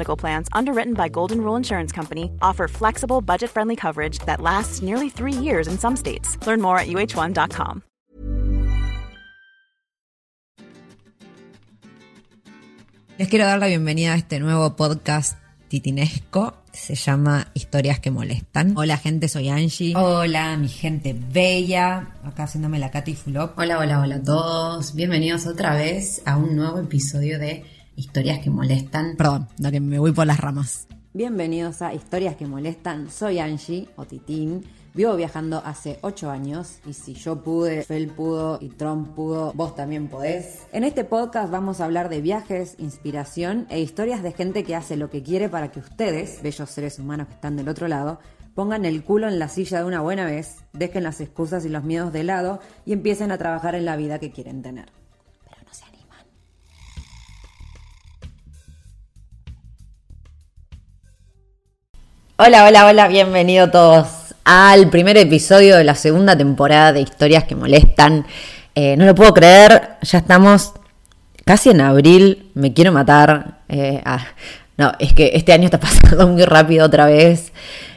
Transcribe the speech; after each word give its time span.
Medical 0.00 0.16
Plans, 0.16 0.48
underwritten 0.52 0.94
by 0.94 1.08
Golden 1.08 1.42
Rule 1.42 1.58
Insurance 1.58 1.92
Company, 1.92 2.30
offer 2.40 2.68
flexible, 2.68 3.20
budget 3.20 3.50
friendly 3.50 3.76
coverage 3.76 4.18
that 4.20 4.40
lasts 4.40 4.80
nearly 4.82 5.10
three 5.10 5.34
years 5.34 5.68
in 5.68 5.78
some 5.78 5.94
states. 5.94 6.38
Learn 6.46 6.60
more 6.60 6.78
at 6.78 6.88
uh1.com. 6.88 7.82
Les 13.18 13.28
quiero 13.28 13.44
dar 13.44 13.58
la 13.58 13.66
bienvenida 13.66 14.14
a 14.14 14.16
este 14.16 14.40
nuevo 14.40 14.74
podcast 14.76 15.38
titinesco. 15.68 16.54
Se 16.72 16.94
llama 16.94 17.48
Historias 17.52 18.00
que 18.00 18.10
molestan. 18.10 18.72
Hola 18.78 18.96
gente, 18.96 19.28
soy 19.28 19.50
Angie. 19.50 19.94
Hola 19.94 20.56
mi 20.56 20.68
gente 20.68 21.14
bella. 21.14 22.14
Acá 22.24 22.44
haciéndome 22.44 22.78
la 22.78 22.90
Katy 22.90 23.14
Fulop. 23.14 23.58
Hola, 23.58 23.78
hola, 23.78 24.00
hola 24.00 24.16
a 24.16 24.22
todos. 24.22 24.94
Bienvenidos 24.94 25.46
otra 25.46 25.74
vez 25.74 26.22
a 26.24 26.38
un 26.38 26.56
nuevo 26.56 26.78
episodio 26.78 27.38
de 27.38 27.64
Historias 27.96 28.38
que 28.40 28.50
molestan. 28.50 29.16
Perdón, 29.16 29.48
da 29.58 29.70
que 29.70 29.80
me 29.80 29.98
voy 29.98 30.12
por 30.12 30.26
las 30.26 30.40
ramas. 30.40 30.86
Bienvenidos 31.12 31.82
a 31.82 31.92
Historias 31.92 32.36
que 32.36 32.46
molestan. 32.46 33.10
Soy 33.10 33.40
Angie 33.40 33.88
o 33.96 34.04
Titín. 34.04 34.64
Vivo 34.94 35.14
viajando 35.16 35.62
hace 35.64 35.98
8 36.02 36.30
años 36.30 36.78
y 36.86 36.94
si 36.94 37.14
yo 37.14 37.42
pude, 37.42 37.84
Fel 37.84 38.08
pudo 38.08 38.58
y 38.60 38.70
Trump 38.70 39.14
pudo, 39.14 39.52
vos 39.54 39.76
también 39.76 40.08
podés. 40.08 40.66
En 40.72 40.82
este 40.82 41.04
podcast 41.04 41.50
vamos 41.50 41.80
a 41.80 41.84
hablar 41.84 42.08
de 42.08 42.20
viajes, 42.20 42.74
inspiración 42.78 43.66
e 43.70 43.80
historias 43.80 44.22
de 44.22 44.32
gente 44.32 44.64
que 44.64 44.74
hace 44.74 44.96
lo 44.96 45.08
que 45.08 45.22
quiere 45.22 45.48
para 45.48 45.70
que 45.70 45.78
ustedes, 45.78 46.42
bellos 46.42 46.70
seres 46.70 46.98
humanos 46.98 47.28
que 47.28 47.34
están 47.34 47.56
del 47.56 47.68
otro 47.68 47.86
lado, 47.86 48.18
pongan 48.54 48.84
el 48.84 49.04
culo 49.04 49.28
en 49.28 49.38
la 49.38 49.48
silla 49.48 49.78
de 49.78 49.84
una 49.84 50.00
buena 50.00 50.24
vez, 50.24 50.64
dejen 50.72 51.04
las 51.04 51.20
excusas 51.20 51.64
y 51.64 51.68
los 51.68 51.84
miedos 51.84 52.12
de 52.12 52.24
lado 52.24 52.60
y 52.84 52.92
empiecen 52.92 53.30
a 53.30 53.38
trabajar 53.38 53.76
en 53.76 53.84
la 53.84 53.96
vida 53.96 54.18
que 54.18 54.32
quieren 54.32 54.60
tener. 54.60 54.99
Hola, 62.42 62.64
hola, 62.64 62.86
hola, 62.86 63.06
bienvenido 63.06 63.70
todos 63.70 64.06
al 64.44 64.88
primer 64.88 65.18
episodio 65.18 65.76
de 65.76 65.84
la 65.84 65.94
segunda 65.94 66.38
temporada 66.38 66.90
de 66.90 67.02
Historias 67.02 67.44
que 67.44 67.54
molestan. 67.54 68.24
Eh, 68.74 68.96
no 68.96 69.04
lo 69.04 69.14
puedo 69.14 69.34
creer, 69.34 69.98
ya 70.00 70.20
estamos 70.20 70.72
casi 71.44 71.68
en 71.68 71.82
abril, 71.82 72.50
me 72.54 72.72
quiero 72.72 72.92
matar. 72.92 73.58
Eh, 73.68 74.00
ah, 74.06 74.24
no, 74.78 74.90
es 74.98 75.12
que 75.12 75.32
este 75.34 75.52
año 75.52 75.66
está 75.66 75.78
pasando 75.80 76.28
muy 76.28 76.42
rápido 76.46 76.86
otra 76.86 77.04
vez. 77.04 77.52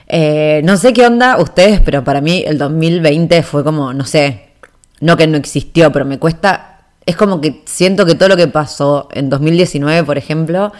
Eh, 0.09 0.59
no 0.65 0.75
sé 0.75 0.91
qué 0.91 1.05
onda 1.05 1.37
ustedes, 1.37 1.79
pero 1.79 2.03
para 2.03 2.19
mí 2.19 2.43
el 2.45 2.57
2020 2.57 3.43
fue 3.43 3.63
como, 3.63 3.93
no 3.93 4.03
sé, 4.03 4.49
no 4.99 5.15
que 5.15 5.25
no 5.25 5.37
existió, 5.37 5.89
pero 5.93 6.03
me 6.03 6.19
cuesta, 6.19 6.81
es 7.05 7.15
como 7.15 7.39
que 7.39 7.61
siento 7.63 8.05
que 8.05 8.15
todo 8.15 8.27
lo 8.27 8.35
que 8.35 8.49
pasó 8.49 9.07
en 9.13 9.29
2019, 9.29 10.03
por 10.03 10.17
ejemplo, 10.17 10.73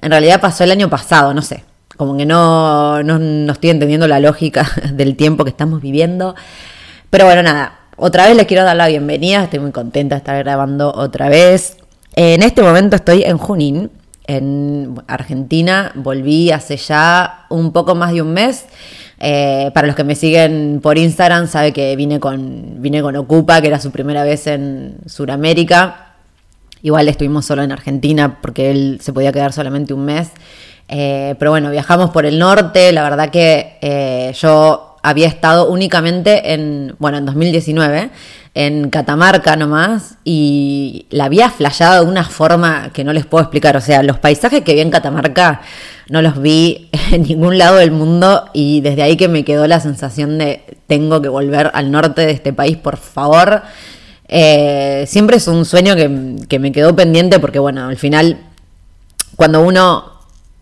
en 0.00 0.12
realidad 0.12 0.40
pasó 0.40 0.62
el 0.62 0.70
año 0.70 0.88
pasado, 0.88 1.34
no 1.34 1.42
sé, 1.42 1.64
como 1.98 2.16
que 2.16 2.24
no, 2.24 3.02
no, 3.02 3.18
no 3.18 3.52
estoy 3.52 3.70
entendiendo 3.70 4.08
la 4.08 4.20
lógica 4.20 4.66
del 4.94 5.16
tiempo 5.16 5.44
que 5.44 5.50
estamos 5.50 5.82
viviendo. 5.82 6.34
Pero 7.10 7.26
bueno, 7.26 7.42
nada, 7.42 7.80
otra 7.96 8.26
vez 8.26 8.36
les 8.36 8.46
quiero 8.46 8.64
dar 8.64 8.76
la 8.76 8.86
bienvenida, 8.86 9.42
estoy 9.44 9.58
muy 9.58 9.72
contenta 9.72 10.14
de 10.14 10.20
estar 10.20 10.38
grabando 10.38 10.92
otra 10.94 11.28
vez. 11.28 11.76
En 12.14 12.42
este 12.42 12.62
momento 12.62 12.96
estoy 12.96 13.24
en 13.24 13.36
Junín, 13.36 13.90
en 14.28 14.94
Argentina, 15.08 15.90
volví 15.96 16.52
hace 16.52 16.76
ya 16.76 17.46
un 17.50 17.72
poco 17.72 17.94
más 17.94 18.12
de 18.12 18.22
un 18.22 18.32
mes. 18.32 18.66
Eh, 19.18 19.72
para 19.74 19.88
los 19.88 19.96
que 19.96 20.04
me 20.04 20.14
siguen 20.14 20.78
por 20.80 20.96
Instagram, 20.96 21.48
sabe 21.48 21.72
que 21.72 21.96
vine 21.96 22.20
con, 22.20 22.80
vine 22.80 23.02
con 23.02 23.16
Ocupa, 23.16 23.60
que 23.60 23.66
era 23.66 23.80
su 23.80 23.90
primera 23.90 24.22
vez 24.22 24.46
en 24.46 24.98
Sudamérica. 25.06 26.14
Igual 26.82 27.08
estuvimos 27.08 27.46
solo 27.46 27.62
en 27.62 27.72
Argentina 27.72 28.38
porque 28.40 28.70
él 28.70 28.98
se 29.02 29.12
podía 29.12 29.32
quedar 29.32 29.52
solamente 29.52 29.92
un 29.92 30.04
mes. 30.04 30.30
Eh, 30.88 31.34
pero 31.38 31.50
bueno, 31.50 31.70
viajamos 31.70 32.10
por 32.10 32.26
el 32.26 32.38
norte. 32.38 32.92
La 32.92 33.02
verdad 33.02 33.30
que 33.30 33.78
eh, 33.80 34.32
yo 34.40 34.96
había 35.02 35.28
estado 35.28 35.68
únicamente 35.70 36.52
en, 36.52 36.94
bueno, 36.98 37.18
en 37.18 37.26
2019, 37.26 38.10
en 38.54 38.90
Catamarca 38.90 39.56
nomás, 39.56 40.16
y 40.24 41.06
la 41.10 41.26
había 41.26 41.50
flayado 41.50 42.04
de 42.04 42.10
una 42.10 42.24
forma 42.24 42.90
que 42.92 43.04
no 43.04 43.12
les 43.12 43.26
puedo 43.26 43.42
explicar. 43.42 43.76
O 43.76 43.80
sea, 43.80 44.02
los 44.02 44.18
paisajes 44.18 44.62
que 44.62 44.74
vi 44.74 44.80
en 44.80 44.90
Catamarca 44.90 45.60
no 46.08 46.22
los 46.22 46.40
vi 46.40 46.90
en 47.12 47.22
ningún 47.22 47.58
lado 47.58 47.76
del 47.76 47.90
mundo, 47.90 48.46
y 48.52 48.80
desde 48.80 49.02
ahí 49.02 49.16
que 49.16 49.28
me 49.28 49.44
quedó 49.44 49.66
la 49.66 49.80
sensación 49.80 50.38
de 50.38 50.62
tengo 50.86 51.22
que 51.22 51.28
volver 51.28 51.70
al 51.74 51.90
norte 51.90 52.26
de 52.26 52.32
este 52.32 52.52
país, 52.52 52.76
por 52.76 52.96
favor. 52.96 53.62
Eh, 54.30 55.04
siempre 55.06 55.38
es 55.38 55.48
un 55.48 55.64
sueño 55.64 55.96
que, 55.96 56.36
que 56.48 56.58
me 56.58 56.72
quedó 56.72 56.94
pendiente 56.94 57.38
porque, 57.38 57.58
bueno, 57.58 57.88
al 57.88 57.96
final, 57.96 58.38
cuando 59.36 59.62
uno 59.62 60.17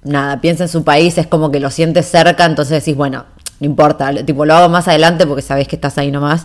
nada, 0.06 0.40
piensa 0.40 0.64
en 0.64 0.68
su 0.68 0.84
país, 0.84 1.18
es 1.18 1.26
como 1.26 1.50
que 1.50 1.60
lo 1.60 1.70
sientes 1.70 2.06
cerca, 2.06 2.44
entonces 2.44 2.84
decís, 2.84 2.96
bueno, 2.96 3.26
no 3.60 3.66
importa, 3.66 4.12
tipo 4.24 4.44
lo 4.44 4.54
hago 4.54 4.68
más 4.68 4.88
adelante 4.88 5.26
porque 5.26 5.42
sabés 5.42 5.68
que 5.68 5.76
estás 5.76 5.98
ahí 5.98 6.10
nomás. 6.10 6.44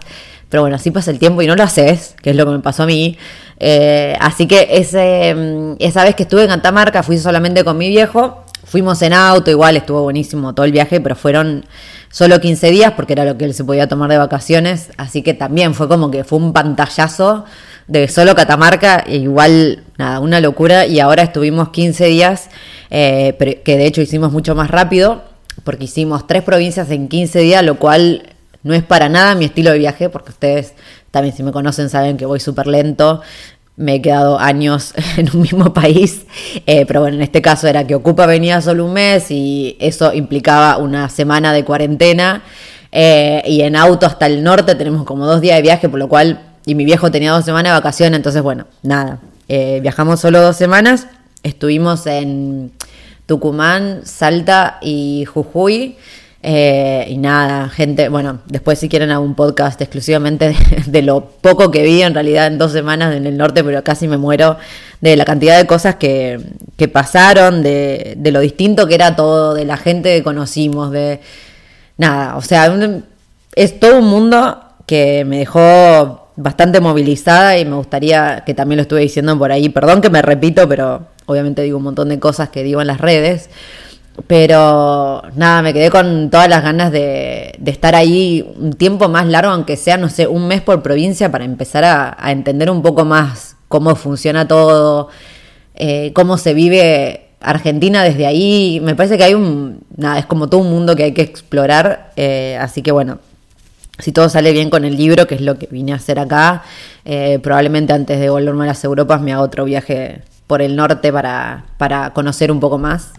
Pero 0.50 0.64
bueno, 0.64 0.76
así 0.76 0.92
pasa 0.92 1.12
el 1.12 1.20
tiempo 1.20 1.42
y 1.42 1.48
no 1.48 1.56
lo 1.56 1.64
haces, 1.64 2.14
que 2.22 2.32
es 2.32 2.36
lo 2.36 2.46
que 2.46 2.52
me 2.52 2.60
pasó 2.60 2.84
a 2.84 2.86
mí. 2.86 3.18
Eh, 3.58 4.18
así 4.20 4.48
que 4.48 4.68
ese, 4.72 5.34
mm, 5.34 5.76
esa 5.80 6.04
vez 6.04 6.14
que 6.14 6.24
estuve 6.24 6.44
en 6.44 6.50
Catamarca 6.50 7.04
fui 7.04 7.18
solamente 7.18 7.64
con 7.64 7.78
mi 7.78 7.88
viejo. 7.88 8.44
Fuimos 8.66 9.02
en 9.02 9.14
auto, 9.14 9.50
igual 9.50 9.78
estuvo 9.78 10.04
buenísimo 10.04 10.54
todo 10.54 10.66
el 10.66 10.74
viaje, 10.74 11.00
pero 11.00 11.16
fueron 11.16 11.66
solo 12.10 12.42
15 12.42 12.70
días 12.70 12.94
porque 12.98 13.14
era 13.14 13.24
lo 13.24 13.38
que 13.38 13.46
él 13.46 13.54
se 13.54 13.64
podía 13.64 13.88
tomar 13.88 14.10
de 14.10 14.18
vacaciones. 14.18 14.90
Así 14.98 15.22
que 15.24 15.34
también 15.34 15.74
fue 15.74 15.88
como 15.88 16.12
que 16.12 16.26
fue 16.26 16.40
un 16.40 16.52
pantallazo 16.52 17.46
de 17.88 18.10
solo 18.10 18.36
Catamarca, 18.36 19.04
e 19.08 19.18
igual, 19.18 19.84
nada, 19.98 20.20
una 20.20 20.42
locura. 20.42 20.86
Y 20.86 21.00
ahora 21.00 21.24
estuvimos 21.24 21.70
15 21.70 22.06
días, 22.08 22.50
eh, 22.94 23.62
que 23.64 23.78
de 23.78 23.86
hecho 23.86 24.02
hicimos 24.02 24.34
mucho 24.34 24.54
más 24.54 24.70
rápido, 24.70 25.24
porque 25.64 25.86
hicimos 25.86 26.28
tres 26.28 26.44
provincias 26.44 26.92
en 26.92 27.08
15 27.08 27.40
días, 27.40 27.64
lo 27.64 27.80
cual 27.80 28.24
no 28.64 28.74
es 28.74 28.84
para 28.84 29.10
nada 29.10 29.34
mi 29.36 29.46
estilo 29.46 29.72
de 29.72 29.80
viaje, 29.80 30.10
porque 30.10 30.32
ustedes 30.32 30.74
también 31.10 31.36
si 31.36 31.42
me 31.42 31.52
conocen 31.52 31.90
saben 31.90 32.18
que 32.18 32.26
voy 32.26 32.40
súper 32.40 32.68
lento. 32.68 33.22
Me 33.78 33.96
he 33.96 34.02
quedado 34.02 34.38
años 34.38 34.94
en 35.18 35.30
un 35.34 35.42
mismo 35.42 35.74
país, 35.74 36.26
eh, 36.68 36.86
pero 36.86 37.02
bueno, 37.02 37.16
en 37.16 37.24
este 37.24 37.42
caso 37.42 37.68
era 37.68 37.88
que 37.88 37.96
Ocupa 37.96 38.26
venía 38.26 38.62
solo 38.62 38.86
un 38.86 38.94
mes 38.94 39.32
y 39.32 39.78
eso 39.80 40.14
implicaba 40.14 40.78
una 40.78 41.10
semana 41.10 41.54
de 41.54 41.64
cuarentena. 41.64 42.44
Eh, 42.92 43.42
y 43.48 43.62
en 43.62 43.78
auto 43.78 44.06
hasta 44.06 44.26
el 44.26 44.44
norte 44.44 44.76
tenemos 44.76 45.06
como 45.06 45.26
dos 45.26 45.40
días 45.40 45.56
de 45.56 45.62
viaje, 45.62 45.88
por 45.88 45.98
lo 45.98 46.10
cual, 46.10 46.42
y 46.66 46.76
mi 46.76 46.84
viejo 46.84 47.10
tenía 47.10 47.32
dos 47.32 47.46
semanas 47.46 47.72
de 47.72 47.80
vacaciones, 47.80 48.18
entonces 48.18 48.42
bueno, 48.42 48.68
nada, 48.84 49.20
viajamos 49.48 50.20
solo 50.20 50.42
dos 50.42 50.58
semanas, 50.58 51.08
estuvimos 51.42 52.06
en 52.06 52.74
Tucumán, 53.26 54.02
Salta 54.04 54.80
y 54.82 55.26
Jujuy. 55.26 55.98
Eh, 56.44 57.06
y 57.08 57.18
nada, 57.18 57.70
gente, 57.70 58.10
bueno, 58.10 58.40
después 58.48 58.80
si 58.80 58.90
quieren 58.90 59.12
hago 59.12 59.24
un 59.24 59.36
podcast 59.36 59.80
exclusivamente 59.80 60.56
de, 60.88 61.02
lo 61.04 61.24
poco 61.24 61.70
que 61.70 61.84
vi 61.84 62.02
en 62.02 62.16
realidad 62.16 62.48
en 62.48 62.58
dos 62.58 62.72
semanas 62.72 63.16
en 63.16 63.28
el 63.28 63.38
norte, 63.38 63.64
pero 63.64 63.84
casi 63.84 64.08
me 64.08 64.18
muero 64.18 64.58
de 65.02 65.16
la 65.16 65.24
cantidad 65.24 65.58
de 65.58 65.68
cosas 65.68 65.98
que, 65.98 66.40
que 66.78 66.88
pasaron, 66.88 67.62
de, 67.62 68.16
de, 68.18 68.32
lo 68.32 68.40
distinto 68.40 68.88
que 68.88 68.96
era 68.96 69.16
todo, 69.16 69.54
de 69.54 69.66
la 69.66 69.78
gente 69.78 70.16
que 70.16 70.24
conocimos, 70.24 70.92
de 70.92 71.20
nada, 71.98 72.36
o 72.38 72.42
sea, 72.42 72.74
es 73.56 73.80
todo 73.80 74.00
un 74.00 74.08
mundo 74.08 74.64
que 74.88 75.24
me 75.26 75.38
dejó 75.38 76.30
bastante 76.36 76.80
movilizada 76.80 77.58
y 77.60 77.66
me 77.66 77.76
gustaría 77.76 78.44
que 78.46 78.56
también 78.56 78.78
lo 78.78 78.82
estuve 78.84 79.02
diciendo 79.02 79.38
por 79.38 79.52
ahí, 79.52 79.70
perdón 79.70 80.02
que 80.02 80.10
me 80.10 80.24
repito, 80.24 80.68
pero 80.68 81.08
obviamente 81.32 81.62
digo 81.62 81.78
un 81.78 81.84
montón 81.84 82.10
de 82.10 82.20
cosas 82.20 82.50
que 82.50 82.64
digo 82.64 82.82
en 82.82 82.88
las 82.88 83.02
redes. 83.02 83.50
Pero 84.28 85.24
nada, 85.36 85.62
me 85.62 85.74
quedé 85.74 85.90
con 85.90 86.30
todas 86.30 86.50
las 86.50 86.62
ganas 86.64 86.92
de, 86.92 87.58
estar 87.66 87.96
ahí 87.96 88.46
un 88.60 88.74
tiempo 88.74 89.08
más 89.10 89.26
largo, 89.26 89.52
aunque 89.52 89.78
sea, 89.78 89.98
no 89.98 90.10
sé, 90.10 90.28
un 90.28 90.48
mes 90.48 90.62
por 90.62 90.84
provincia, 90.84 91.32
para 91.32 91.46
empezar 91.46 91.86
a, 91.86 92.18
a 92.20 92.32
entender 92.32 92.70
un 92.70 92.82
poco 92.82 93.06
más 93.06 93.56
cómo 93.72 93.96
funciona 93.96 94.48
todo, 94.48 95.08
eh, 95.76 96.12
cómo 96.14 96.38
se 96.38 96.54
vive 96.54 97.30
Argentina 97.40 98.04
desde 98.04 98.28
ahí. 98.28 98.80
Me 98.84 98.96
parece 98.96 99.18
que 99.18 99.24
hay 99.24 99.34
un, 99.34 99.80
nada, 99.98 100.20
es 100.20 100.28
como 100.28 100.48
todo 100.48 100.62
un 100.62 100.70
mundo 100.70 100.96
que 100.96 101.06
hay 101.06 101.14
que 101.14 101.24
explorar. 101.24 102.12
Eh, 102.16 102.58
así 102.60 102.84
que 102.84 102.92
bueno, 102.92 103.20
si 103.98 104.12
todo 104.12 104.30
sale 104.30 104.52
bien 104.52 104.70
con 104.70 104.86
el 104.86 104.96
libro, 104.96 105.26
que 105.26 105.36
es 105.36 105.42
lo 105.42 105.58
que 105.58 105.68
vine 105.72 105.94
a 105.94 105.96
hacer 105.96 106.20
acá, 106.20 106.64
eh, 107.06 107.40
probablemente 107.42 107.94
antes 107.94 108.20
de 108.20 108.30
volverme 108.30 108.66
a 108.66 108.68
las 108.68 108.84
Europas 108.84 109.22
me 109.22 109.34
haga 109.34 109.42
otro 109.42 109.66
viaje 109.66 110.22
por 110.52 110.62
el 110.62 110.76
norte 110.76 111.14
para, 111.14 111.64
para 111.78 112.12
conocer 112.12 112.52
un 112.52 112.60
poco 112.60 112.78
más. 112.78 113.14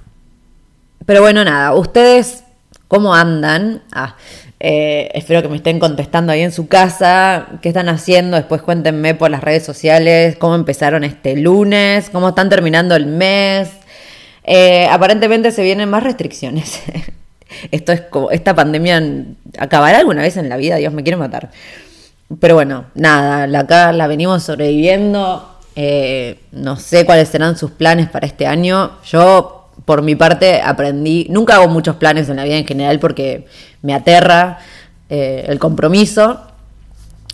Pero 1.07 1.23
bueno, 1.23 1.43
nada, 1.43 1.73
ustedes, 1.73 2.45
¿cómo 2.89 3.15
andan? 3.15 3.81
Ah, 3.91 4.17
eh, 4.61 5.11
espero 5.15 5.41
que 5.41 5.49
me 5.49 5.57
estén 5.57 5.79
contestando 5.79 6.31
ahí 6.31 6.43
en 6.43 6.53
su 6.53 6.69
casa. 6.69 7.47
¿Qué 7.63 7.71
están 7.71 7.89
haciendo? 7.89 8.37
Después 8.37 8.61
cuéntenme 8.61 9.15
por 9.15 9.31
las 9.31 9.43
redes 9.43 9.65
sociales 9.65 10.37
cómo 10.37 10.57
empezaron 10.57 11.05
este 11.05 11.35
lunes, 11.35 12.11
cómo 12.11 12.29
están 12.29 12.51
terminando 12.51 12.95
el 12.97 13.07
mes. 13.07 13.71
Eh, 14.45 14.87
aparentemente 14.91 15.53
se 15.53 15.63
vienen 15.63 15.89
más 15.89 16.03
restricciones. 16.03 16.83
Esto 17.71 17.93
es 17.93 18.03
como, 18.03 18.31
esta 18.31 18.55
pandemia 18.55 19.03
acabará 19.57 20.01
alguna 20.01 20.21
vez 20.21 20.37
en 20.37 20.51
la 20.51 20.59
vida, 20.59 20.77
Dios 20.77 20.93
me 20.93 21.03
quiere 21.03 21.17
matar. 21.17 21.49
Pero 22.41 22.57
bueno, 22.57 22.85
nada, 22.95 23.59
acá 23.59 23.91
la 23.93 24.07
venimos 24.07 24.43
sobreviviendo. 24.43 25.49
Eh, 25.75 26.41
no 26.53 26.77
sé 26.77 27.07
cuáles 27.07 27.29
serán 27.29 27.57
sus 27.57 27.71
planes 27.71 28.09
para 28.09 28.27
este 28.27 28.47
año. 28.47 28.99
Yo 29.05 29.71
por 29.85 30.03
mi 30.03 30.15
parte 30.15 30.61
aprendí, 30.61 31.27
nunca 31.31 31.57
hago 31.57 31.69
muchos 31.69 31.97
planes 31.97 32.29
en 32.29 32.37
la 32.37 32.45
vida 32.45 32.57
en 32.57 32.67
general 32.67 32.99
porque 32.99 33.47
me 33.83 33.95
aterra 33.95 34.59
eh, 35.09 35.45
el 35.49 35.59
compromiso. 35.59 36.41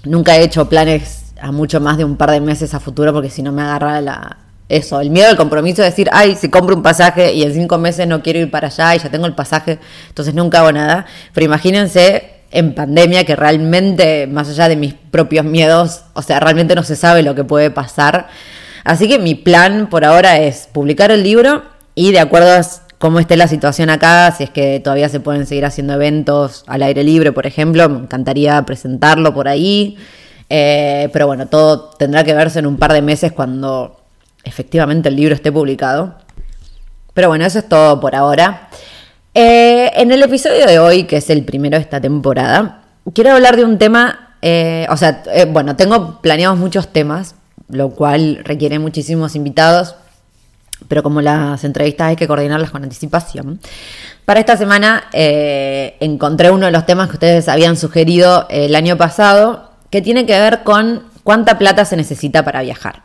Nunca 0.05 0.37
he 0.37 0.43
hecho 0.43 0.69
planes 0.69 1.32
a 1.40 1.52
mucho 1.52 1.81
más 1.81 1.99
de 1.99 2.05
un 2.05 2.17
par 2.17 2.31
de 2.31 2.40
meses 2.40 2.75
a 2.75 2.81
futuro 2.81 3.12
porque 3.12 3.31
si 3.31 3.43
no 3.43 3.52
me 3.52 3.62
agarra 3.62 4.00
la, 4.00 4.38
eso, 4.69 5.00
el 5.00 5.11
miedo 5.11 5.29
al 5.29 5.37
compromiso 5.37 5.82
de 5.82 5.90
decir, 5.90 6.08
ay, 6.12 6.37
si 6.37 6.49
compro 6.49 6.76
un 6.76 6.82
pasaje 6.82 7.32
y 7.32 7.43
en 7.43 7.55
cinco 7.55 7.79
meses 7.79 8.06
no 8.06 8.23
quiero 8.23 8.38
ir 8.38 8.50
para 8.50 8.69
allá 8.69 8.94
y 8.94 8.99
ya 8.99 9.11
tengo 9.11 9.26
el 9.26 9.35
pasaje, 9.35 9.79
entonces 10.08 10.35
nunca 10.35 10.61
hago 10.61 10.73
nada. 10.73 11.06
Pero 11.32 11.46
imagínense 11.46 12.38
en 12.50 12.75
pandemia 12.75 13.25
que 13.25 13.37
realmente, 13.37 14.27
más 14.27 14.49
allá 14.49 14.69
de 14.69 14.77
mis 14.77 14.95
propios 14.95 15.45
miedos, 15.45 16.03
o 16.15 16.23
sea, 16.23 16.41
realmente 16.41 16.75
no 16.75 16.83
se 16.83 16.97
sabe 16.97 17.23
lo 17.23 17.35
que 17.35 17.45
puede 17.45 17.71
pasar. 17.71 18.29
Así 18.85 19.09
que 19.09 19.19
mi 19.19 19.35
plan 19.35 19.89
por 19.89 20.05
ahora 20.05 20.39
es 20.39 20.69
publicar 20.73 21.11
el 21.11 21.23
libro 21.23 21.62
y 21.95 22.12
de 22.12 22.21
acuerdo 22.21 22.53
a 22.53 22.62
cómo 22.99 23.21
esté 23.21 23.37
la 23.37 23.49
situación 23.49 23.91
acá, 23.91 24.33
si 24.33 24.45
es 24.45 24.50
que 24.50 24.81
todavía 24.81 25.09
se 25.09 25.21
pueden 25.21 25.47
seguir 25.47 25.65
haciendo 25.65 25.95
eventos 25.95 26.65
al 26.67 26.83
aire 26.83 27.05
libre, 27.05 27.33
por 27.33 27.47
ejemplo, 27.47 27.89
me 27.89 28.00
encantaría 28.00 28.61
presentarlo 28.62 29.35
por 29.35 29.49
ahí. 29.49 29.97
Eh, 30.50 31.11
pero 31.12 31.27
bueno, 31.27 31.47
todo 31.47 31.91
tendrá 31.91 32.25
que 32.25 32.33
verse 32.33 32.59
en 32.59 32.67
un 32.67 32.79
par 32.79 32.93
de 32.93 33.03
meses 33.03 33.33
cuando 33.33 34.00
efectivamente 34.45 35.09
el 35.09 35.17
libro 35.17 35.35
esté 35.35 35.53
publicado. 35.53 36.15
Pero 37.15 37.29
bueno, 37.29 37.45
eso 37.45 37.59
es 37.59 37.69
todo 37.69 38.00
por 38.00 38.15
ahora. 38.15 38.69
Eh, 39.40 39.93
en 39.94 40.11
el 40.11 40.20
episodio 40.20 40.67
de 40.67 40.81
hoy, 40.81 41.05
que 41.05 41.19
es 41.19 41.31
el 41.31 41.44
primero 41.44 41.76
de 41.76 41.82
esta 41.82 42.00
temporada, 42.00 42.82
quiero 43.14 43.31
hablar 43.31 43.56
de 43.56 43.64
un 43.64 43.79
tema, 43.79 44.35
eh, 44.43 44.85
o 44.90 44.96
sea, 44.96 45.23
bueno, 45.52 45.76
tengo 45.76 46.20
planeados 46.20 46.58
muchos 46.58 46.93
temas, 46.93 47.37
lo 47.69 47.90
cual 47.90 48.40
requiere 48.43 48.81
muchísimos 48.81 49.37
invitados 49.37 49.94
pero 50.88 51.05
como 51.05 51.20
las 51.20 51.62
entrevistas 51.62 52.08
hay 52.08 52.17
que 52.17 52.26
coordinarlas 52.26 52.73
con 52.73 52.82
anticipación. 52.82 53.61
Para 54.25 54.40
esta 54.40 54.56
semana 54.56 55.05
eh, 55.12 55.96
encontré 56.00 56.50
uno 56.50 56.67
de 56.67 56.73
los 56.73 56.85
temas 56.85 57.08
que 57.08 57.14
ustedes 57.14 57.49
habían 57.49 57.76
sugerido 57.76 58.46
el 58.50 58.75
año 58.75 58.96
pasado, 58.96 59.70
que 59.90 60.02
tiene 60.02 60.26
que 60.26 60.38
ver 60.38 60.64
con 60.64 61.05
cuánta 61.23 61.58
plata 61.58 61.85
se 61.85 61.96
necesita 61.96 62.44
para 62.44 62.62
viajar. 62.62 63.02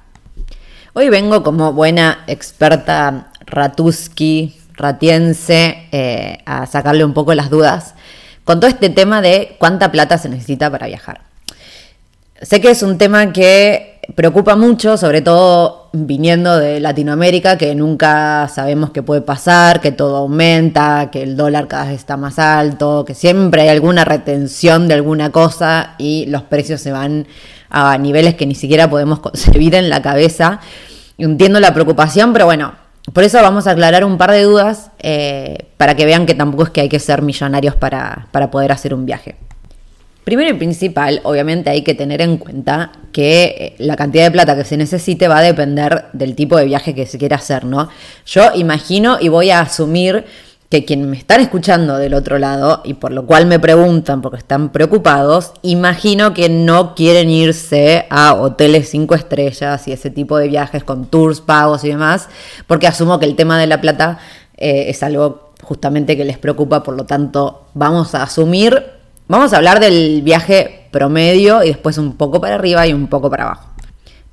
Hoy 0.93 1.09
vengo 1.09 1.43
como 1.43 1.73
buena 1.73 2.23
experta 2.25 3.31
ratuski, 3.45 4.55
ratiense, 4.73 5.87
eh, 5.91 6.39
a 6.45 6.65
sacarle 6.65 7.05
un 7.05 7.13
poco 7.13 7.33
las 7.33 7.49
dudas 7.49 7.95
con 8.43 8.59
todo 8.59 8.69
este 8.69 8.89
tema 8.89 9.21
de 9.21 9.55
cuánta 9.57 9.91
plata 9.91 10.17
se 10.17 10.29
necesita 10.29 10.69
para 10.69 10.87
viajar. 10.87 11.21
Sé 12.41 12.59
que 12.59 12.71
es 12.71 12.83
un 12.83 12.97
tema 12.97 13.31
que 13.31 14.01
preocupa 14.15 14.57
mucho, 14.57 14.97
sobre 14.97 15.21
todo 15.21 15.89
viniendo 15.93 16.57
de 16.57 16.81
Latinoamérica, 16.81 17.57
que 17.57 17.73
nunca 17.73 18.49
sabemos 18.53 18.91
qué 18.91 19.01
puede 19.01 19.21
pasar, 19.21 19.79
que 19.79 19.93
todo 19.93 20.17
aumenta, 20.17 21.09
que 21.09 21.23
el 21.23 21.37
dólar 21.37 21.67
cada 21.69 21.85
vez 21.85 21.95
está 21.95 22.17
más 22.17 22.39
alto, 22.39 23.05
que 23.05 23.15
siempre 23.15 23.61
hay 23.61 23.69
alguna 23.69 24.03
retención 24.03 24.89
de 24.89 24.95
alguna 24.95 25.31
cosa 25.31 25.95
y 25.97 26.25
los 26.25 26.41
precios 26.41 26.81
se 26.81 26.91
van 26.91 27.27
a 27.69 27.97
niveles 27.97 28.35
que 28.35 28.45
ni 28.45 28.55
siquiera 28.55 28.89
podemos 28.89 29.19
concebir 29.19 29.73
en 29.75 29.89
la 29.89 30.01
cabeza. 30.01 30.59
Entiendo 31.17 31.61
la 31.61 31.73
preocupación, 31.73 32.33
pero 32.33 32.45
bueno, 32.45 32.73
por 33.11 33.23
eso 33.23 33.41
vamos 33.41 33.67
a 33.67 33.71
aclarar 33.71 34.05
un 34.05 34.17
par 34.17 34.31
de 34.31 34.43
dudas 34.43 34.91
eh, 34.99 35.65
para 35.77 35.95
que 35.95 36.05
vean 36.05 36.25
que 36.25 36.35
tampoco 36.35 36.63
es 36.63 36.69
que 36.69 36.81
hay 36.81 36.89
que 36.89 36.99
ser 36.99 37.21
millonarios 37.21 37.75
para, 37.75 38.27
para 38.31 38.49
poder 38.49 38.71
hacer 38.71 38.93
un 38.93 39.05
viaje. 39.05 39.35
Primero 40.23 40.51
y 40.51 40.53
principal, 40.53 41.19
obviamente 41.23 41.69
hay 41.69 41.81
que 41.81 41.95
tener 41.95 42.21
en 42.21 42.37
cuenta 42.37 42.93
que 43.11 43.43
eh, 43.43 43.75
la 43.79 43.97
cantidad 43.97 44.23
de 44.23 44.31
plata 44.31 44.55
que 44.55 44.63
se 44.63 44.77
necesite 44.77 45.27
va 45.27 45.39
a 45.39 45.41
depender 45.41 46.05
del 46.13 46.33
tipo 46.33 46.55
de 46.55 46.63
viaje 46.63 46.95
que 46.95 47.05
se 47.05 47.17
quiera 47.17 47.35
hacer, 47.35 47.65
¿no? 47.65 47.89
Yo 48.25 48.51
imagino 48.55 49.17
y 49.19 49.27
voy 49.27 49.49
a 49.49 49.59
asumir 49.59 50.23
que 50.73 50.85
quienes 50.85 51.05
me 51.05 51.17
están 51.17 51.39
escuchando 51.39 51.99
del 51.99 52.15
otro 52.15 52.39
lado 52.39 52.81
y 52.83 52.95
por 52.95 53.11
lo 53.11 53.27
cual 53.27 53.45
me 53.45 53.59
preguntan 53.59 54.23
porque 54.23 54.39
están 54.39 54.71
preocupados, 54.71 55.53
imagino 55.61 56.33
que 56.33 56.49
no 56.49 56.95
quieren 56.95 57.29
irse 57.29 58.07
a 58.09 58.33
hoteles 58.33 58.89
cinco 58.89 59.13
estrellas 59.13 59.87
y 59.87 59.91
ese 59.91 60.09
tipo 60.09 60.35
de 60.35 60.47
viajes 60.47 60.83
con 60.83 61.05
tours 61.05 61.41
pagos 61.41 61.83
y 61.83 61.89
demás, 61.89 62.27
porque 62.65 62.87
asumo 62.87 63.19
que 63.19 63.27
el 63.27 63.35
tema 63.35 63.59
de 63.59 63.67
la 63.67 63.81
plata 63.81 64.17
eh, 64.57 64.85
es 64.87 65.03
algo 65.03 65.51
justamente 65.61 66.17
que 66.17 66.25
les 66.25 66.39
preocupa, 66.39 66.81
por 66.81 66.97
lo 66.97 67.05
tanto 67.05 67.67
vamos 67.75 68.15
a 68.15 68.23
asumir 68.23 68.83
Vamos 69.27 69.53
a 69.53 69.57
hablar 69.57 69.79
del 69.79 70.21
viaje 70.21 70.89
promedio 70.91 71.63
y 71.63 71.67
después 71.67 71.97
un 71.97 72.17
poco 72.17 72.41
para 72.41 72.55
arriba 72.55 72.85
y 72.85 72.93
un 72.93 73.07
poco 73.07 73.29
para 73.29 73.43
abajo. 73.45 73.69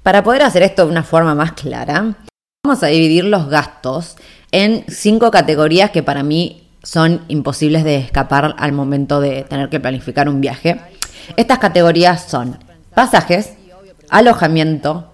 Para 0.02 0.25
poder 0.25 0.42
hacer 0.42 0.64
esto 0.64 0.84
de 0.84 0.90
una 0.90 1.04
forma 1.04 1.34
más 1.34 1.52
clara, 1.52 2.16
vamos 2.64 2.82
a 2.82 2.88
dividir 2.88 3.25
los 3.25 3.48
gastos 3.48 4.16
en 4.52 4.85
cinco 4.88 5.31
categorías 5.31 5.91
que 5.91 6.02
para 6.02 6.23
mí 6.23 6.69
son 6.82 7.23
imposibles 7.29 7.85
de 7.85 7.97
escapar 7.97 8.55
al 8.58 8.73
momento 8.73 9.20
de 9.20 9.43
tener 9.44 9.69
que 9.69 9.81
planificar 9.81 10.29
un 10.29 10.41
viaje. 10.41 10.81
Estas 11.37 11.58
categorías 11.58 12.25
son 12.29 12.58
pasajes, 12.94 13.55
alojamiento, 14.08 15.12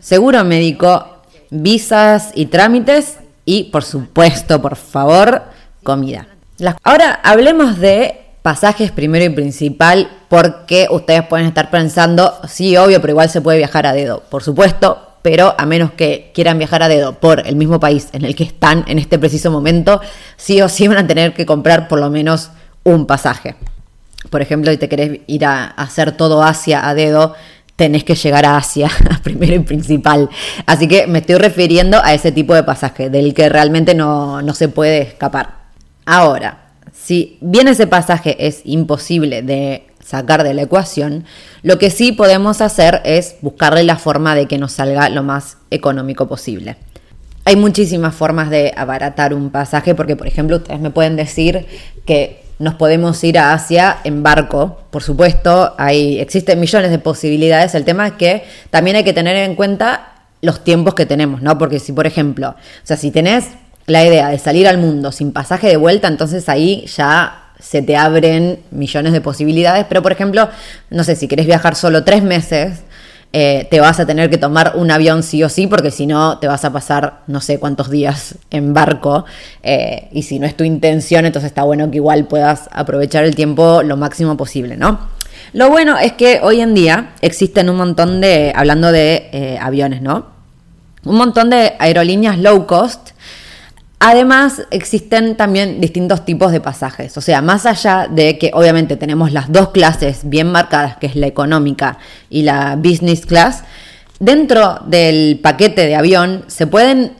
seguro 0.00 0.44
médico, 0.44 1.22
visas 1.50 2.30
y 2.34 2.46
trámites 2.46 3.18
y, 3.44 3.64
por 3.64 3.84
supuesto, 3.84 4.62
por 4.62 4.76
favor, 4.76 5.42
comida. 5.82 6.28
Ahora 6.82 7.20
hablemos 7.22 7.78
de 7.78 8.20
pasajes 8.42 8.90
primero 8.90 9.24
y 9.24 9.30
principal, 9.30 10.08
porque 10.28 10.86
ustedes 10.90 11.26
pueden 11.26 11.46
estar 11.46 11.70
pensando, 11.70 12.34
sí, 12.48 12.76
obvio, 12.76 13.00
pero 13.00 13.12
igual 13.12 13.28
se 13.28 13.40
puede 13.40 13.58
viajar 13.58 13.86
a 13.86 13.92
dedo, 13.92 14.22
por 14.30 14.42
supuesto, 14.42 15.07
pero 15.28 15.54
a 15.58 15.66
menos 15.66 15.92
que 15.92 16.30
quieran 16.32 16.56
viajar 16.56 16.82
a 16.82 16.88
dedo 16.88 17.20
por 17.20 17.46
el 17.46 17.54
mismo 17.54 17.78
país 17.78 18.08
en 18.14 18.24
el 18.24 18.34
que 18.34 18.44
están 18.44 18.86
en 18.88 18.98
este 18.98 19.18
preciso 19.18 19.50
momento, 19.50 20.00
sí 20.38 20.62
o 20.62 20.70
sí 20.70 20.88
van 20.88 20.96
a 20.96 21.06
tener 21.06 21.34
que 21.34 21.44
comprar 21.44 21.86
por 21.86 22.00
lo 22.00 22.08
menos 22.08 22.50
un 22.82 23.04
pasaje. 23.04 23.54
Por 24.30 24.40
ejemplo, 24.40 24.70
si 24.70 24.78
te 24.78 24.88
querés 24.88 25.20
ir 25.26 25.44
a 25.44 25.66
hacer 25.66 26.12
todo 26.12 26.42
Asia 26.42 26.88
a 26.88 26.94
dedo, 26.94 27.34
tenés 27.76 28.04
que 28.04 28.14
llegar 28.14 28.46
a 28.46 28.56
Asia 28.56 28.90
primero 29.22 29.54
y 29.54 29.58
principal. 29.58 30.30
Así 30.64 30.88
que 30.88 31.06
me 31.06 31.18
estoy 31.18 31.36
refiriendo 31.36 32.02
a 32.02 32.14
ese 32.14 32.32
tipo 32.32 32.54
de 32.54 32.62
pasaje, 32.62 33.10
del 33.10 33.34
que 33.34 33.50
realmente 33.50 33.94
no, 33.94 34.40
no 34.40 34.54
se 34.54 34.70
puede 34.70 35.02
escapar. 35.02 35.56
Ahora, 36.06 36.70
si 36.90 37.36
bien 37.42 37.68
ese 37.68 37.86
pasaje 37.86 38.46
es 38.46 38.62
imposible 38.64 39.42
de 39.42 39.88
sacar 40.08 40.42
de 40.42 40.54
la 40.54 40.62
ecuación, 40.62 41.24
lo 41.62 41.78
que 41.78 41.90
sí 41.90 42.12
podemos 42.12 42.60
hacer 42.60 43.02
es 43.04 43.36
buscarle 43.42 43.82
la 43.82 43.96
forma 43.96 44.34
de 44.34 44.46
que 44.46 44.56
nos 44.56 44.72
salga 44.72 45.08
lo 45.10 45.22
más 45.22 45.58
económico 45.70 46.26
posible. 46.28 46.76
Hay 47.44 47.56
muchísimas 47.56 48.14
formas 48.14 48.48
de 48.50 48.72
abaratar 48.76 49.34
un 49.34 49.50
pasaje 49.50 49.94
porque, 49.94 50.16
por 50.16 50.26
ejemplo, 50.26 50.56
ustedes 50.56 50.80
me 50.80 50.90
pueden 50.90 51.16
decir 51.16 51.66
que 52.06 52.42
nos 52.58 52.74
podemos 52.74 53.22
ir 53.22 53.38
a 53.38 53.52
Asia 53.52 53.98
en 54.04 54.22
barco. 54.22 54.78
Por 54.90 55.02
supuesto, 55.02 55.74
hay, 55.78 56.18
existen 56.18 56.58
millones 56.58 56.90
de 56.90 56.98
posibilidades. 56.98 57.74
El 57.74 57.84
tema 57.84 58.06
es 58.06 58.12
que 58.14 58.44
también 58.70 58.96
hay 58.96 59.04
que 59.04 59.12
tener 59.12 59.36
en 59.36 59.54
cuenta 59.54 60.12
los 60.40 60.64
tiempos 60.64 60.94
que 60.94 61.06
tenemos, 61.06 61.42
¿no? 61.42 61.58
Porque 61.58 61.78
si, 61.80 61.92
por 61.92 62.06
ejemplo, 62.06 62.50
o 62.50 62.86
sea, 62.86 62.96
si 62.96 63.10
tenés 63.10 63.46
la 63.86 64.04
idea 64.04 64.28
de 64.28 64.38
salir 64.38 64.68
al 64.68 64.78
mundo 64.78 65.12
sin 65.12 65.32
pasaje 65.32 65.68
de 65.68 65.76
vuelta, 65.76 66.08
entonces 66.08 66.48
ahí 66.48 66.84
ya 66.86 67.47
se 67.60 67.82
te 67.82 67.96
abren 67.96 68.60
millones 68.70 69.12
de 69.12 69.20
posibilidades. 69.20 69.86
Pero, 69.88 70.02
por 70.02 70.12
ejemplo, 70.12 70.48
no 70.90 71.04
sé, 71.04 71.16
si 71.16 71.28
querés 71.28 71.46
viajar 71.46 71.74
solo 71.74 72.04
tres 72.04 72.22
meses, 72.22 72.82
eh, 73.32 73.68
te 73.70 73.80
vas 73.80 74.00
a 74.00 74.06
tener 74.06 74.30
que 74.30 74.38
tomar 74.38 74.72
un 74.76 74.90
avión 74.90 75.22
sí 75.22 75.42
o 75.42 75.50
sí, 75.50 75.66
porque 75.66 75.90
si 75.90 76.06
no, 76.06 76.38
te 76.38 76.46
vas 76.46 76.64
a 76.64 76.72
pasar 76.72 77.20
no 77.26 77.42
sé 77.42 77.58
cuántos 77.58 77.90
días 77.90 78.36
en 78.50 78.72
barco. 78.72 79.24
Eh, 79.62 80.08
y 80.12 80.22
si 80.22 80.38
no 80.38 80.46
es 80.46 80.56
tu 80.56 80.64
intención, 80.64 81.26
entonces 81.26 81.50
está 81.50 81.62
bueno 81.64 81.90
que 81.90 81.96
igual 81.96 82.26
puedas 82.26 82.68
aprovechar 82.72 83.24
el 83.24 83.34
tiempo 83.34 83.82
lo 83.82 83.96
máximo 83.96 84.36
posible, 84.36 84.76
¿no? 84.76 85.08
Lo 85.52 85.70
bueno 85.70 85.98
es 85.98 86.12
que 86.12 86.40
hoy 86.42 86.60
en 86.60 86.74
día 86.74 87.10
existen 87.20 87.70
un 87.70 87.76
montón 87.76 88.20
de, 88.20 88.52
hablando 88.54 88.92
de 88.92 89.28
eh, 89.32 89.58
aviones, 89.60 90.02
¿no? 90.02 90.26
Un 91.04 91.16
montón 91.16 91.48
de 91.50 91.74
aerolíneas 91.78 92.38
low 92.38 92.66
cost 92.66 93.10
Además, 94.00 94.62
existen 94.70 95.36
también 95.36 95.80
distintos 95.80 96.24
tipos 96.24 96.52
de 96.52 96.60
pasajes. 96.60 97.16
O 97.16 97.20
sea, 97.20 97.42
más 97.42 97.66
allá 97.66 98.06
de 98.08 98.38
que 98.38 98.52
obviamente 98.54 98.96
tenemos 98.96 99.32
las 99.32 99.50
dos 99.50 99.70
clases 99.70 100.20
bien 100.22 100.52
marcadas, 100.52 100.96
que 100.98 101.06
es 101.06 101.16
la 101.16 101.26
económica 101.26 101.98
y 102.30 102.42
la 102.42 102.76
business 102.76 103.26
class, 103.26 103.64
dentro 104.20 104.80
del 104.86 105.40
paquete 105.42 105.86
de 105.86 105.96
avión 105.96 106.44
se 106.46 106.68
pueden 106.68 107.12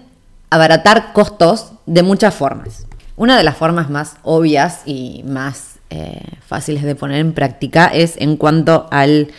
abaratar 0.50 1.12
costos 1.12 1.72
de 1.86 2.04
muchas 2.04 2.34
formas. 2.34 2.86
Una 3.16 3.36
de 3.36 3.42
las 3.42 3.56
formas 3.56 3.90
más 3.90 4.14
obvias 4.22 4.82
y 4.86 5.24
más 5.26 5.78
eh, 5.90 6.20
fáciles 6.46 6.84
de 6.84 6.94
poner 6.94 7.18
en 7.18 7.32
práctica 7.32 7.86
es 7.86 8.14
en 8.18 8.36
cuanto 8.36 8.86
al 8.92 9.32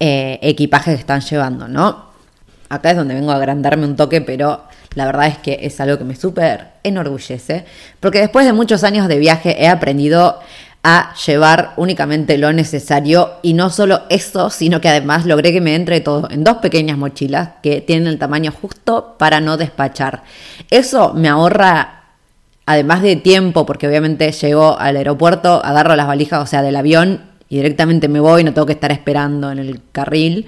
eh, 0.00 0.38
equipaje 0.42 0.92
que 0.92 1.00
están 1.00 1.22
llevando, 1.22 1.66
¿no? 1.66 2.08
Acá 2.68 2.90
es 2.90 2.96
donde 2.98 3.14
vengo 3.14 3.32
a 3.32 3.36
agrandarme 3.36 3.86
un 3.86 3.96
toque, 3.96 4.20
pero 4.20 4.67
la 4.98 5.06
verdad 5.06 5.28
es 5.28 5.38
que 5.38 5.60
es 5.62 5.80
algo 5.80 5.96
que 5.96 6.02
me 6.02 6.16
súper 6.16 6.70
enorgullece, 6.82 7.64
porque 8.00 8.18
después 8.18 8.44
de 8.44 8.52
muchos 8.52 8.82
años 8.82 9.06
de 9.06 9.20
viaje 9.20 9.62
he 9.62 9.68
aprendido 9.68 10.40
a 10.82 11.14
llevar 11.24 11.74
únicamente 11.76 12.36
lo 12.36 12.52
necesario 12.52 13.34
y 13.42 13.52
no 13.52 13.70
solo 13.70 14.02
eso, 14.08 14.50
sino 14.50 14.80
que 14.80 14.88
además 14.88 15.24
logré 15.24 15.52
que 15.52 15.60
me 15.60 15.76
entre 15.76 16.00
todo 16.00 16.28
en 16.32 16.42
dos 16.42 16.56
pequeñas 16.56 16.98
mochilas 16.98 17.50
que 17.62 17.80
tienen 17.80 18.08
el 18.08 18.18
tamaño 18.18 18.50
justo 18.50 19.14
para 19.20 19.40
no 19.40 19.56
despachar. 19.56 20.24
Eso 20.68 21.14
me 21.14 21.28
ahorra, 21.28 22.02
además 22.66 23.00
de 23.00 23.14
tiempo, 23.14 23.66
porque 23.66 23.86
obviamente 23.86 24.32
llego 24.32 24.80
al 24.80 24.96
aeropuerto, 24.96 25.64
agarro 25.64 25.94
las 25.94 26.08
valijas, 26.08 26.42
o 26.42 26.46
sea, 26.46 26.62
del 26.62 26.74
avión 26.74 27.22
y 27.48 27.58
directamente 27.58 28.08
me 28.08 28.18
voy, 28.18 28.42
no 28.42 28.52
tengo 28.52 28.66
que 28.66 28.72
estar 28.72 28.90
esperando 28.90 29.52
en 29.52 29.60
el 29.60 29.80
carril. 29.92 30.46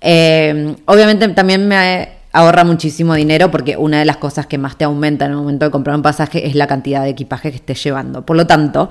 Eh, 0.00 0.76
obviamente 0.84 1.26
también 1.30 1.66
me 1.66 2.17
ahorra 2.32 2.64
muchísimo 2.64 3.14
dinero 3.14 3.50
porque 3.50 3.76
una 3.76 3.98
de 3.98 4.04
las 4.04 4.18
cosas 4.18 4.46
que 4.46 4.58
más 4.58 4.76
te 4.76 4.84
aumenta 4.84 5.24
en 5.24 5.32
el 5.32 5.36
momento 5.36 5.64
de 5.64 5.70
comprar 5.70 5.96
un 5.96 6.02
pasaje 6.02 6.46
es 6.46 6.54
la 6.54 6.66
cantidad 6.66 7.02
de 7.02 7.10
equipaje 7.10 7.50
que 7.50 7.56
estés 7.56 7.82
llevando. 7.82 8.24
Por 8.24 8.36
lo 8.36 8.46
tanto, 8.46 8.90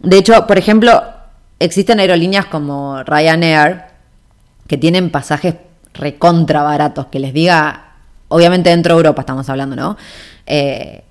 de 0.00 0.18
hecho, 0.18 0.46
por 0.46 0.58
ejemplo, 0.58 1.02
existen 1.58 2.00
aerolíneas 2.00 2.46
como 2.46 3.02
Ryanair 3.02 3.82
que 4.66 4.76
tienen 4.76 5.10
pasajes 5.10 5.54
recontra 5.94 6.62
baratos, 6.62 7.06
que 7.06 7.18
les 7.18 7.32
diga, 7.32 7.94
obviamente 8.28 8.70
dentro 8.70 8.94
de 8.94 8.98
Europa 8.98 9.22
estamos 9.22 9.48
hablando, 9.48 9.74
¿no? 9.74 9.96
Eh, 10.46 11.02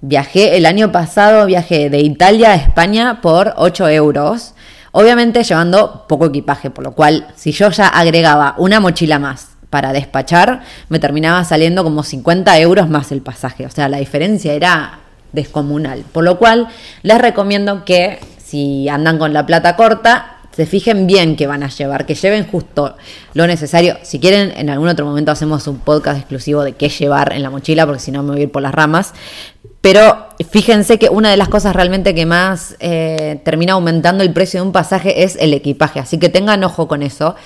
viajé 0.00 0.56
el 0.56 0.64
año 0.64 0.90
pasado, 0.92 1.44
viajé 1.46 1.90
de 1.90 1.98
Italia 1.98 2.52
a 2.52 2.54
España 2.54 3.20
por 3.20 3.52
8 3.56 3.88
euros 3.88 4.54
Obviamente 4.92 5.44
llevando 5.44 6.04
poco 6.08 6.26
equipaje, 6.26 6.70
por 6.70 6.84
lo 6.84 6.92
cual 6.92 7.28
si 7.36 7.52
yo 7.52 7.70
ya 7.70 7.86
agregaba 7.86 8.54
una 8.58 8.80
mochila 8.80 9.18
más 9.18 9.49
para 9.70 9.92
despachar, 9.92 10.62
me 10.88 10.98
terminaba 10.98 11.44
saliendo 11.44 11.84
como 11.84 12.02
50 12.02 12.58
euros 12.58 12.90
más 12.90 13.12
el 13.12 13.22
pasaje. 13.22 13.64
O 13.66 13.70
sea, 13.70 13.88
la 13.88 13.98
diferencia 13.98 14.52
era 14.52 14.98
descomunal. 15.32 16.04
Por 16.12 16.24
lo 16.24 16.38
cual 16.38 16.68
les 17.02 17.18
recomiendo 17.18 17.84
que 17.84 18.18
si 18.36 18.88
andan 18.88 19.18
con 19.18 19.32
la 19.32 19.46
plata 19.46 19.76
corta, 19.76 20.38
se 20.50 20.66
fijen 20.66 21.06
bien 21.06 21.36
que 21.36 21.46
van 21.46 21.62
a 21.62 21.68
llevar, 21.68 22.04
que 22.04 22.14
lleven 22.14 22.46
justo 22.46 22.96
lo 23.34 23.46
necesario. 23.46 23.96
Si 24.02 24.18
quieren, 24.18 24.52
en 24.56 24.68
algún 24.68 24.88
otro 24.88 25.06
momento 25.06 25.30
hacemos 25.30 25.66
un 25.68 25.78
podcast 25.78 26.18
exclusivo 26.18 26.64
de 26.64 26.72
qué 26.72 26.88
llevar 26.88 27.32
en 27.32 27.42
la 27.42 27.50
mochila, 27.50 27.86
porque 27.86 28.00
si 28.00 28.10
no 28.10 28.22
me 28.22 28.32
voy 28.32 28.40
a 28.40 28.42
ir 28.42 28.50
por 28.50 28.62
las 28.62 28.74
ramas. 28.74 29.14
Pero 29.80 30.26
fíjense 30.50 30.98
que 30.98 31.08
una 31.08 31.30
de 31.30 31.36
las 31.36 31.48
cosas 31.48 31.74
realmente 31.74 32.14
que 32.14 32.26
más 32.26 32.76
eh, 32.80 33.40
termina 33.44 33.74
aumentando 33.74 34.22
el 34.22 34.32
precio 34.32 34.60
de 34.60 34.66
un 34.66 34.72
pasaje 34.72 35.22
es 35.22 35.36
el 35.36 35.54
equipaje. 35.54 36.00
Así 36.00 36.18
que 36.18 36.28
tengan 36.28 36.62
ojo 36.64 36.88
con 36.88 37.02
eso 37.02 37.36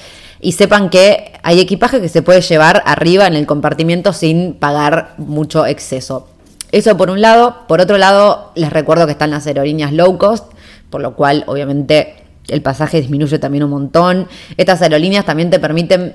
y 0.45 0.53
sepan 0.53 0.91
que 0.91 1.33
hay 1.43 1.59
equipaje 1.59 2.03
que 2.03 2.11
se 2.11 2.21
puede 2.21 2.43
llevar 2.43 2.83
arriba 2.85 3.27
en 3.27 3.33
el 3.33 3.47
compartimiento 3.47 4.13
sin 4.13 4.53
pagar 4.53 5.15
mucho 5.17 5.65
exceso. 5.65 6.29
Eso 6.71 6.99
por 6.99 7.09
un 7.09 7.23
lado. 7.23 7.67
Por 7.67 7.81
otro 7.81 7.97
lado, 7.97 8.53
les 8.55 8.71
recuerdo 8.71 9.07
que 9.07 9.13
están 9.13 9.31
las 9.31 9.47
aerolíneas 9.47 9.95
low 9.95 10.19
cost, 10.19 10.53
por 10.91 11.01
lo 11.01 11.17
cual 11.17 11.45
obviamente 11.47 12.17
el 12.49 12.61
pasaje 12.61 13.01
disminuye 13.01 13.39
también 13.39 13.65
un 13.65 13.71
montón. 13.71 14.29
Estas 14.59 14.83
aerolíneas 14.83 15.25
también 15.25 15.49
te 15.49 15.59
permiten 15.59 16.15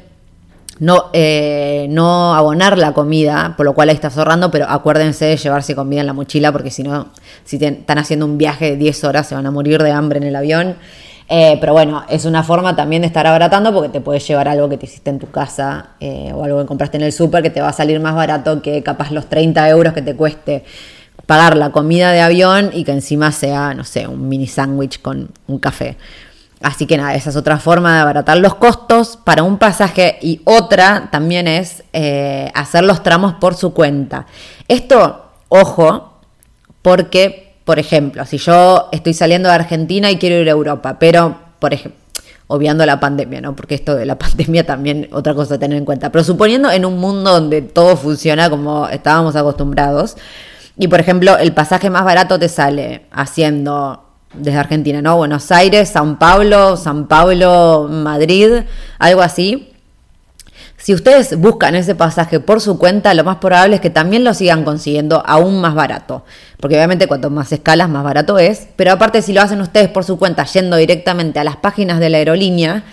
no, 0.77 1.05
eh, 1.13 1.87
no 1.89 2.35
abonar 2.35 2.77
la 2.77 2.93
comida, 2.93 3.55
por 3.57 3.65
lo 3.65 3.73
cual 3.73 3.89
ahí 3.89 3.95
estás 3.95 4.15
ahorrando, 4.15 4.51
pero 4.51 4.67
acuérdense 4.69 5.25
de 5.25 5.37
llevarse 5.37 5.73
comida 5.73 6.01
en 6.01 6.07
la 6.07 6.13
mochila, 6.13 6.51
porque 6.51 6.69
si 6.69 6.83
no, 6.83 7.07
si 7.45 7.57
están 7.57 7.97
haciendo 7.97 8.27
un 8.27 8.37
viaje 8.37 8.71
de 8.71 8.77
10 8.77 9.05
horas, 9.05 9.27
se 9.27 9.33
van 9.33 9.47
a 9.47 9.51
morir 9.51 9.81
de 9.81 9.91
hambre 9.91 10.19
en 10.19 10.25
el 10.25 10.35
avión. 10.35 10.75
Eh, 11.31 11.57
pero 11.61 11.73
bueno, 11.73 12.03
es 12.09 12.25
una 12.25 12.41
forma 12.41 12.75
también 12.75 13.03
de 13.03 13.07
estar 13.07 13.27
abaratando 13.27 13.71
porque 13.71 13.89
te 13.89 14.01
puedes 14.01 14.27
llevar 14.27 14.47
algo 14.47 14.67
que 14.67 14.77
te 14.77 14.87
hiciste 14.87 15.11
en 15.11 15.19
tu 15.19 15.29
casa 15.29 15.91
eh, 15.99 16.31
o 16.33 16.43
algo 16.43 16.59
que 16.59 16.65
compraste 16.65 16.97
en 16.97 17.03
el 17.03 17.13
súper 17.13 17.43
que 17.43 17.51
te 17.51 17.61
va 17.61 17.69
a 17.69 17.73
salir 17.73 17.99
más 17.99 18.15
barato 18.15 18.63
que 18.63 18.81
capaz 18.81 19.11
los 19.11 19.27
30 19.27 19.69
euros 19.69 19.93
que 19.93 20.01
te 20.01 20.15
cueste 20.15 20.63
pagar 21.27 21.55
la 21.55 21.69
comida 21.69 22.11
de 22.11 22.21
avión 22.21 22.71
y 22.73 22.83
que 22.83 22.91
encima 22.91 23.31
sea, 23.31 23.75
no 23.75 23.83
sé, 23.83 24.07
un 24.07 24.27
mini 24.27 24.47
sándwich 24.47 24.99
con 24.99 25.29
un 25.45 25.59
café. 25.59 25.95
Así 26.61 26.87
que 26.87 26.97
nada, 26.97 27.13
esa 27.13 27.29
es 27.29 27.35
otra 27.35 27.59
forma 27.59 27.93
de 27.95 28.01
abaratar 28.01 28.37
los 28.37 28.55
costos 28.55 29.17
para 29.23 29.43
un 29.43 29.59
pasaje 29.59 30.17
y 30.21 30.41
otra 30.43 31.09
también 31.11 31.47
es 31.47 31.83
eh, 31.93 32.51
hacer 32.55 32.83
los 32.83 33.03
tramos 33.03 33.33
por 33.35 33.55
su 33.55 33.73
cuenta. 33.73 34.25
Esto, 34.67 35.29
ojo, 35.47 36.19
porque, 36.81 37.48
por 37.69 37.77
ejemplo, 37.77 38.25
si 38.25 38.39
yo 38.39 38.89
estoy 38.91 39.13
saliendo 39.13 39.47
de 39.47 39.53
Argentina 39.53 40.09
y 40.09 40.17
quiero 40.17 40.37
ir 40.37 40.47
a 40.47 40.53
Europa, 40.53 40.97
pero, 40.97 41.37
por 41.59 41.71
ejemplo, 41.71 42.01
obviando 42.47 42.83
la 42.83 42.99
pandemia, 42.99 43.41
¿no? 43.41 43.55
Porque 43.55 43.75
esto 43.75 43.93
de 43.93 44.07
la 44.07 44.15
pandemia 44.17 44.65
también 44.65 45.07
otra 45.11 45.35
cosa 45.35 45.53
a 45.53 45.59
tener 45.59 45.77
en 45.77 45.85
cuenta. 45.85 46.11
Pero 46.11 46.23
suponiendo 46.23 46.71
en 46.71 46.83
un 46.83 46.97
mundo 46.97 47.31
donde 47.31 47.61
todo 47.61 47.95
funciona 47.95 48.49
como 48.49 48.87
estábamos 48.89 49.35
acostumbrados, 49.35 50.17
y 50.79 50.87
por 50.87 50.99
ejemplo, 50.99 51.37
el 51.37 51.53
pasaje 51.53 51.91
más 51.91 52.03
barato 52.05 52.39
te 52.39 52.49
sale 52.49 53.05
haciendo 53.11 54.03
desde 54.33 54.57
Argentina, 54.57 55.03
¿no? 55.03 55.17
Buenos 55.17 55.51
Aires, 55.51 55.89
San 55.89 56.17
Pablo, 56.17 56.75
San 56.75 57.07
Pablo, 57.07 57.87
Madrid, 57.87 58.63
algo 58.97 59.21
así. 59.21 59.68
Si 60.81 60.93
ustedes 60.93 61.37
buscan 61.37 61.75
ese 61.75 61.93
pasaje 61.93 62.39
por 62.39 62.61
su 62.61 62.77
cuenta, 62.77 63.13
lo 63.13 63.25
más 63.25 63.37
probable 63.37 63.75
es 63.75 63.81
que 63.81 63.89
también 63.89 64.23
lo 64.23 64.33
sigan 64.33 64.63
consiguiendo 64.63 65.21
aún 65.25 65.59
más 65.59 65.75
barato. 65.75 66.23
Porque 66.57 66.77
obviamente 66.77 67.07
cuanto 67.07 67.29
más 67.29 67.51
escalas, 67.51 67.89
más 67.89 68.03
barato 68.03 68.39
es. 68.39 68.67
Pero 68.77 68.93
aparte, 68.93 69.21
si 69.21 69.33
lo 69.33 69.41
hacen 69.41 69.59
ustedes 69.59 69.89
por 69.89 70.05
su 70.05 70.17
cuenta, 70.17 70.45
yendo 70.45 70.77
directamente 70.77 71.37
a 71.37 71.43
las 71.43 71.57
páginas 71.57 71.99
de 71.99 72.09
la 72.09 72.17
aerolínea, 72.17 72.83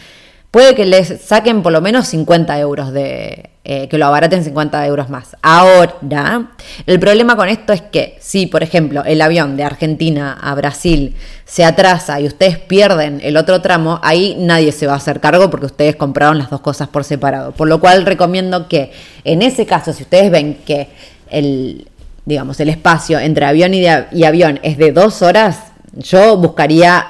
puede 0.57 0.75
que 0.75 0.87
les 0.87 1.21
saquen 1.21 1.63
por 1.63 1.71
lo 1.71 1.83
menos 1.83 2.09
50 2.09 2.59
euros 2.61 2.91
de, 2.91 3.51
eh, 3.63 3.89
que 3.89 3.99
lo 3.99 4.07
abaraten 4.07 4.43
50 4.43 4.87
euros 4.87 5.11
más. 5.11 5.37
Ahora, 5.43 6.49
el 6.87 6.99
problema 6.99 7.37
con 7.37 7.51
esto 7.51 7.75
es 7.75 7.83
que 7.83 8.17
si, 8.23 8.47
por 8.47 8.63
ejemplo, 8.63 9.05
el 9.05 9.21
avión 9.21 9.59
de 9.59 9.65
Argentina 9.65 10.33
a 10.41 10.55
Brasil 10.55 11.15
se 11.45 11.63
atrasa 11.63 12.21
y 12.21 12.27
ustedes 12.27 12.57
pierden 12.59 13.21
el 13.23 13.37
otro 13.37 13.61
tramo, 13.61 14.01
ahí 14.03 14.35
nadie 14.39 14.73
se 14.73 14.87
va 14.87 14.95
a 14.95 14.97
hacer 14.97 15.21
cargo 15.21 15.51
porque 15.51 15.67
ustedes 15.67 15.95
compraron 15.95 16.39
las 16.39 16.49
dos 16.49 16.63
cosas 16.63 16.89
por 16.89 17.05
separado. 17.05 17.53
Por 17.53 17.69
lo 17.69 17.79
cual 17.79 18.07
recomiendo 18.07 18.67
que 18.67 18.93
en 19.25 19.43
ese 19.43 19.67
caso, 19.67 19.93
si 19.93 20.05
ustedes 20.05 20.31
ven 20.31 20.61
que 20.65 20.89
el, 21.29 21.87
digamos, 22.25 22.59
el 22.61 22.71
espacio 22.71 23.19
entre 23.19 23.45
avión 23.45 23.75
y, 23.75 23.85
y 24.11 24.25
avión 24.25 24.59
es 24.63 24.79
de 24.79 24.93
dos 24.93 25.21
horas, 25.21 25.65
yo 25.93 26.39
buscaría 26.39 27.09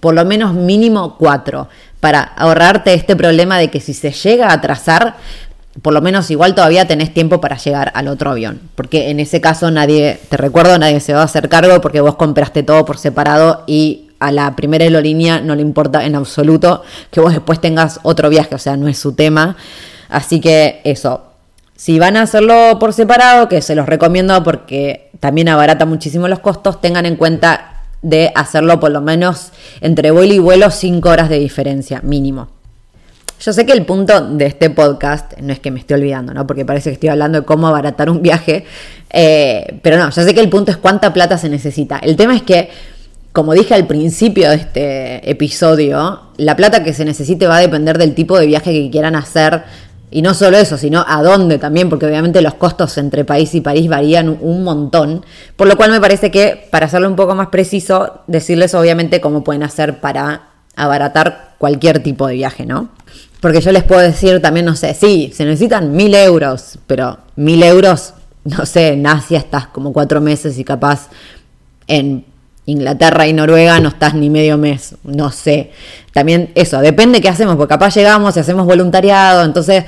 por 0.00 0.14
lo 0.14 0.26
menos 0.26 0.52
mínimo 0.52 1.16
cuatro 1.18 1.68
para 2.02 2.20
ahorrarte 2.20 2.94
este 2.94 3.14
problema 3.14 3.58
de 3.58 3.70
que 3.70 3.78
si 3.78 3.94
se 3.94 4.10
llega 4.10 4.48
a 4.48 4.54
atrasar, 4.54 5.14
por 5.82 5.94
lo 5.94 6.00
menos 6.00 6.32
igual 6.32 6.52
todavía 6.52 6.84
tenés 6.88 7.14
tiempo 7.14 7.40
para 7.40 7.56
llegar 7.56 7.92
al 7.94 8.08
otro 8.08 8.32
avión. 8.32 8.60
Porque 8.74 9.10
en 9.10 9.20
ese 9.20 9.40
caso 9.40 9.70
nadie, 9.70 10.18
te 10.28 10.36
recuerdo, 10.36 10.76
nadie 10.80 10.98
se 10.98 11.14
va 11.14 11.20
a 11.20 11.26
hacer 11.26 11.48
cargo 11.48 11.80
porque 11.80 12.00
vos 12.00 12.16
compraste 12.16 12.64
todo 12.64 12.84
por 12.84 12.98
separado 12.98 13.62
y 13.68 14.08
a 14.18 14.32
la 14.32 14.56
primera 14.56 14.82
aerolínea 14.82 15.40
no 15.40 15.54
le 15.54 15.62
importa 15.62 16.04
en 16.04 16.16
absoluto 16.16 16.82
que 17.12 17.20
vos 17.20 17.32
después 17.34 17.60
tengas 17.60 18.00
otro 18.02 18.28
viaje, 18.30 18.56
o 18.56 18.58
sea, 18.58 18.76
no 18.76 18.88
es 18.88 18.98
su 18.98 19.12
tema. 19.12 19.56
Así 20.08 20.40
que 20.40 20.80
eso, 20.82 21.22
si 21.76 22.00
van 22.00 22.16
a 22.16 22.22
hacerlo 22.22 22.78
por 22.80 22.92
separado, 22.94 23.48
que 23.48 23.62
se 23.62 23.76
los 23.76 23.86
recomiendo 23.86 24.42
porque 24.42 25.12
también 25.20 25.48
abarata 25.48 25.86
muchísimo 25.86 26.26
los 26.26 26.40
costos, 26.40 26.80
tengan 26.80 27.06
en 27.06 27.14
cuenta 27.14 27.71
de 28.02 28.32
hacerlo 28.34 28.80
por 28.80 28.90
lo 28.90 29.00
menos 29.00 29.52
entre 29.80 30.10
vuelo 30.10 30.34
y 30.34 30.38
vuelo 30.38 30.70
5 30.70 31.08
horas 31.08 31.28
de 31.28 31.38
diferencia, 31.38 32.00
mínimo. 32.02 32.48
Yo 33.40 33.52
sé 33.52 33.66
que 33.66 33.72
el 33.72 33.84
punto 33.84 34.20
de 34.20 34.46
este 34.46 34.70
podcast, 34.70 35.36
no 35.40 35.52
es 35.52 35.58
que 35.58 35.72
me 35.72 35.80
esté 35.80 35.94
olvidando, 35.94 36.32
¿no? 36.32 36.46
Porque 36.46 36.64
parece 36.64 36.90
que 36.90 36.94
estoy 36.94 37.08
hablando 37.08 37.40
de 37.40 37.44
cómo 37.44 37.66
abaratar 37.66 38.08
un 38.08 38.22
viaje, 38.22 38.64
eh, 39.10 39.80
pero 39.82 39.98
no, 39.98 40.10
yo 40.10 40.22
sé 40.22 40.32
que 40.32 40.40
el 40.40 40.48
punto 40.48 40.70
es 40.70 40.76
cuánta 40.76 41.12
plata 41.12 41.36
se 41.38 41.48
necesita. 41.48 41.98
El 41.98 42.14
tema 42.14 42.36
es 42.36 42.42
que, 42.42 42.70
como 43.32 43.52
dije 43.52 43.74
al 43.74 43.88
principio 43.88 44.48
de 44.48 44.56
este 44.56 45.28
episodio, 45.28 46.20
la 46.36 46.54
plata 46.54 46.84
que 46.84 46.92
se 46.92 47.04
necesite 47.04 47.48
va 47.48 47.56
a 47.56 47.60
depender 47.60 47.98
del 47.98 48.14
tipo 48.14 48.38
de 48.38 48.46
viaje 48.46 48.70
que 48.70 48.90
quieran 48.90 49.16
hacer, 49.16 49.64
y 50.12 50.22
no 50.22 50.34
solo 50.34 50.56
eso, 50.58 50.76
sino 50.76 51.04
a 51.06 51.22
dónde 51.22 51.58
también, 51.58 51.88
porque 51.88 52.06
obviamente 52.06 52.42
los 52.42 52.54
costos 52.54 52.96
entre 52.98 53.24
país 53.24 53.54
y 53.54 53.60
país 53.60 53.88
varían 53.88 54.36
un 54.40 54.62
montón. 54.62 55.24
Por 55.56 55.68
lo 55.68 55.76
cual 55.76 55.90
me 55.90 56.00
parece 56.00 56.30
que, 56.30 56.68
para 56.70 56.86
hacerlo 56.86 57.08
un 57.08 57.16
poco 57.16 57.34
más 57.34 57.48
preciso, 57.48 58.20
decirles 58.26 58.74
obviamente 58.74 59.20
cómo 59.20 59.42
pueden 59.42 59.62
hacer 59.62 60.00
para 60.00 60.50
abaratar 60.76 61.54
cualquier 61.58 62.02
tipo 62.02 62.26
de 62.26 62.34
viaje, 62.34 62.66
¿no? 62.66 62.90
Porque 63.40 63.60
yo 63.60 63.72
les 63.72 63.82
puedo 63.82 64.00
decir 64.00 64.40
también, 64.40 64.66
no 64.66 64.76
sé, 64.76 64.94
sí, 64.94 65.32
se 65.34 65.44
necesitan 65.44 65.92
mil 65.92 66.14
euros, 66.14 66.78
pero 66.86 67.18
mil 67.36 67.62
euros 67.62 68.14
no 68.44 68.66
sé, 68.66 68.94
en 68.94 69.06
Asia 69.06 69.38
estás 69.38 69.66
como 69.68 69.92
cuatro 69.92 70.20
meses 70.20 70.58
y 70.58 70.64
capaz 70.64 71.08
en 71.86 72.24
Inglaterra 72.66 73.26
y 73.26 73.32
Noruega 73.32 73.80
no 73.80 73.88
estás 73.88 74.14
ni 74.14 74.30
medio 74.30 74.56
mes, 74.56 74.94
no 75.04 75.30
sé. 75.32 75.72
También 76.12 76.50
eso, 76.54 76.80
depende 76.80 77.20
qué 77.20 77.28
hacemos, 77.28 77.56
porque 77.56 77.70
capaz 77.70 77.94
llegamos 77.94 78.36
y 78.36 78.40
hacemos 78.40 78.66
voluntariado, 78.66 79.44
entonces 79.44 79.84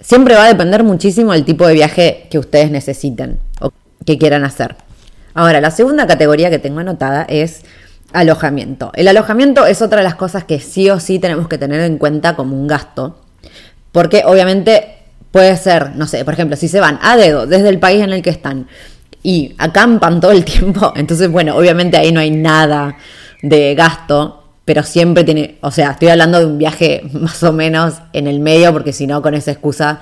siempre 0.00 0.34
va 0.34 0.44
a 0.44 0.48
depender 0.48 0.84
muchísimo 0.84 1.32
del 1.32 1.44
tipo 1.44 1.66
de 1.66 1.74
viaje 1.74 2.28
que 2.30 2.38
ustedes 2.38 2.70
necesiten 2.70 3.38
o 3.60 3.72
que 4.06 4.18
quieran 4.18 4.44
hacer. 4.44 4.76
Ahora, 5.34 5.60
la 5.60 5.70
segunda 5.70 6.06
categoría 6.06 6.50
que 6.50 6.58
tengo 6.58 6.80
anotada 6.80 7.24
es 7.28 7.62
alojamiento. 8.12 8.90
El 8.94 9.08
alojamiento 9.08 9.66
es 9.66 9.82
otra 9.82 9.98
de 9.98 10.04
las 10.04 10.14
cosas 10.14 10.44
que 10.44 10.60
sí 10.60 10.88
o 10.90 11.00
sí 11.00 11.18
tenemos 11.18 11.48
que 11.48 11.58
tener 11.58 11.80
en 11.80 11.98
cuenta 11.98 12.36
como 12.36 12.56
un 12.56 12.66
gasto, 12.66 13.20
porque 13.92 14.22
obviamente 14.24 14.98
puede 15.30 15.56
ser, 15.56 15.94
no 15.96 16.06
sé, 16.06 16.24
por 16.24 16.34
ejemplo, 16.34 16.56
si 16.56 16.68
se 16.68 16.80
van 16.80 16.98
a 17.02 17.16
dedo 17.16 17.46
desde 17.46 17.68
el 17.68 17.78
país 17.78 18.02
en 18.02 18.12
el 18.12 18.22
que 18.22 18.30
están 18.30 18.68
y 19.22 19.54
acampan 19.58 20.20
todo 20.20 20.32
el 20.32 20.44
tiempo, 20.44 20.92
entonces 20.96 21.30
bueno, 21.30 21.56
obviamente 21.56 21.96
ahí 21.96 22.12
no 22.12 22.20
hay 22.20 22.30
nada 22.30 22.96
de 23.42 23.74
gasto, 23.74 24.44
pero 24.64 24.82
siempre 24.82 25.24
tiene, 25.24 25.56
o 25.62 25.70
sea, 25.70 25.92
estoy 25.92 26.08
hablando 26.08 26.38
de 26.38 26.46
un 26.46 26.58
viaje 26.58 27.02
más 27.12 27.42
o 27.42 27.52
menos 27.52 27.94
en 28.12 28.26
el 28.26 28.40
medio, 28.40 28.72
porque 28.72 28.92
si 28.92 29.06
no, 29.06 29.22
con 29.22 29.34
esa 29.34 29.50
excusa 29.50 30.00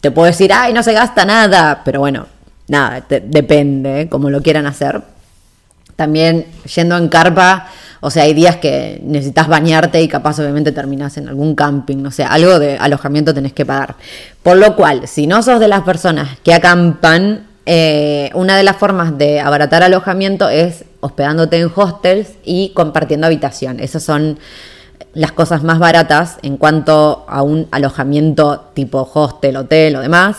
te 0.00 0.10
puedo 0.10 0.26
decir, 0.26 0.52
ay, 0.52 0.72
no 0.72 0.82
se 0.82 0.92
gasta 0.92 1.24
nada, 1.24 1.82
pero 1.84 2.00
bueno, 2.00 2.26
nada, 2.68 3.04
depende, 3.08 4.02
¿eh? 4.02 4.08
como 4.08 4.28
lo 4.30 4.42
quieran 4.42 4.66
hacer. 4.66 5.00
También 5.96 6.46
yendo 6.74 6.96
en 6.96 7.08
carpa, 7.08 7.68
o 8.00 8.10
sea, 8.10 8.24
hay 8.24 8.34
días 8.34 8.56
que 8.56 9.00
necesitas 9.02 9.48
bañarte 9.48 10.02
y 10.02 10.08
capaz 10.08 10.38
obviamente 10.40 10.72
terminas 10.72 11.16
en 11.16 11.28
algún 11.28 11.54
camping, 11.54 11.98
no 12.02 12.10
sé, 12.10 12.24
algo 12.24 12.58
de 12.58 12.76
alojamiento 12.76 13.32
tenés 13.32 13.52
que 13.52 13.64
pagar. 13.64 13.94
Por 14.42 14.58
lo 14.58 14.76
cual, 14.76 15.06
si 15.08 15.26
no 15.26 15.42
sos 15.42 15.60
de 15.60 15.68
las 15.68 15.82
personas 15.82 16.38
que 16.42 16.52
acampan, 16.52 17.46
eh, 17.66 18.30
una 18.34 18.56
de 18.56 18.62
las 18.62 18.76
formas 18.76 19.16
de 19.16 19.40
abaratar 19.40 19.82
alojamiento 19.82 20.48
es 20.48 20.84
hospedándote 21.00 21.58
en 21.58 21.70
hostels 21.74 22.32
y 22.44 22.70
compartiendo 22.74 23.26
habitación. 23.26 23.80
Esas 23.80 24.02
son 24.02 24.38
las 25.14 25.32
cosas 25.32 25.62
más 25.62 25.78
baratas 25.78 26.38
en 26.42 26.56
cuanto 26.56 27.24
a 27.28 27.42
un 27.42 27.68
alojamiento 27.70 28.70
tipo 28.74 29.08
hostel, 29.12 29.56
hotel 29.56 29.96
o 29.96 30.00
demás. 30.00 30.38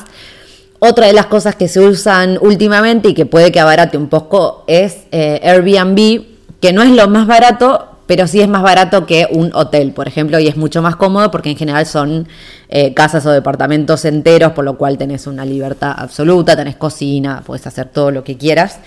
Otra 0.79 1.08
de 1.08 1.13
las 1.13 1.25
cosas 1.27 1.55
que 1.55 1.67
se 1.67 1.79
usan 1.79 2.38
últimamente 2.41 3.10
y 3.10 3.13
que 3.13 3.25
puede 3.25 3.51
que 3.51 3.60
abarate 3.60 3.98
un 3.98 4.08
poco 4.08 4.63
es 4.67 5.05
eh, 5.12 5.39
Airbnb, 5.44 6.25
que 6.62 6.74
no 6.74 6.84
es 6.84 6.91
lo 6.91 7.08
más 7.08 7.25
barato, 7.25 7.94
pero 8.07 8.27
sí 8.27 8.41
es 8.41 8.47
más 8.47 8.62
barato 8.62 9.05
que 9.05 9.27
un 9.31 9.51
hotel, 9.53 9.91
por 9.91 10.07
ejemplo, 10.07 10.39
y 10.39 10.47
es 10.47 10.57
mucho 10.57 10.81
más 10.81 10.95
cómodo 10.95 11.31
porque 11.31 11.51
en 11.51 11.57
general 11.57 11.85
son 11.85 12.27
eh, 12.69 12.93
casas 12.93 13.25
o 13.25 13.31
departamentos 13.31 14.05
enteros, 14.05 14.51
por 14.53 14.65
lo 14.65 14.77
cual 14.77 14.97
tenés 14.97 15.27
una 15.27 15.45
libertad 15.45 15.93
absoluta, 15.97 16.55
tenés 16.55 16.75
cocina, 16.75 17.41
puedes 17.45 17.65
hacer 17.65 17.88
todo 17.89 18.12
lo 18.12 18.24
que 18.24 18.38
quieras. 18.38 18.79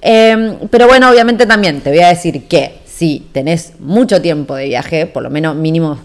Em, 0.00 0.56
pero 0.70 0.86
bueno, 0.86 1.10
obviamente 1.10 1.46
también 1.46 1.80
te 1.80 1.90
voy 1.90 2.00
a 2.00 2.08
decir 2.08 2.46
que 2.46 2.78
si 2.86 3.28
tenés 3.32 3.72
mucho 3.80 4.22
tiempo 4.22 4.54
de 4.54 4.66
viaje, 4.66 5.06
por 5.06 5.22
lo 5.22 5.30
menos 5.30 5.56
mínimo 5.56 5.98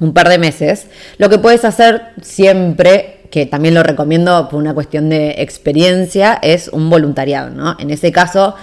un 0.00 0.12
par 0.12 0.28
de 0.28 0.38
meses, 0.38 0.86
lo 1.18 1.28
que 1.28 1.38
puedes 1.38 1.64
hacer 1.64 2.02
siempre, 2.22 3.20
que 3.30 3.46
también 3.46 3.74
lo 3.74 3.82
recomiendo 3.82 4.48
por 4.48 4.58
una 4.58 4.74
cuestión 4.74 5.08
de 5.08 5.36
experiencia, 5.38 6.38
es 6.42 6.68
un 6.68 6.90
voluntariado, 6.90 7.50
¿no? 7.50 7.76
En 7.78 7.90
ese 7.90 8.10
caso 8.10 8.56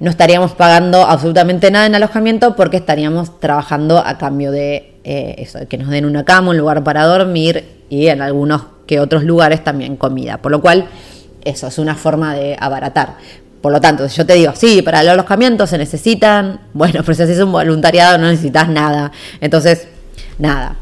no 0.00 0.10
estaríamos 0.10 0.52
pagando 0.52 1.02
absolutamente 1.02 1.70
nada 1.70 1.86
en 1.86 1.94
alojamiento 1.94 2.54
porque 2.54 2.76
estaríamos 2.76 3.40
trabajando 3.40 3.98
a 3.98 4.16
cambio 4.16 4.52
de 4.52 4.94
eh, 5.04 5.34
eso, 5.38 5.58
que 5.68 5.76
nos 5.76 5.88
den 5.88 6.04
una 6.04 6.24
cama, 6.24 6.50
un 6.50 6.58
lugar 6.58 6.84
para 6.84 7.04
dormir 7.04 7.64
y 7.88 8.06
en 8.06 8.22
algunos 8.22 8.62
que 8.86 9.00
otros 9.00 9.24
lugares 9.24 9.64
también 9.64 9.96
comida. 9.96 10.38
Por 10.38 10.52
lo 10.52 10.60
cual, 10.60 10.86
eso 11.44 11.66
es 11.66 11.78
una 11.78 11.94
forma 11.94 12.34
de 12.34 12.56
abaratar. 12.58 13.16
Por 13.60 13.72
lo 13.72 13.80
tanto, 13.80 14.06
yo 14.06 14.24
te 14.24 14.34
digo, 14.34 14.52
sí, 14.54 14.82
para 14.82 15.00
el 15.00 15.08
alojamiento 15.08 15.66
se 15.66 15.78
necesitan, 15.78 16.60
bueno, 16.72 17.00
pero 17.04 17.14
si 17.14 17.22
haces 17.22 17.40
un 17.40 17.50
voluntariado 17.50 18.18
no 18.18 18.28
necesitas 18.28 18.68
nada. 18.68 19.10
Entonces, 19.40 19.88
nada, 20.38 20.76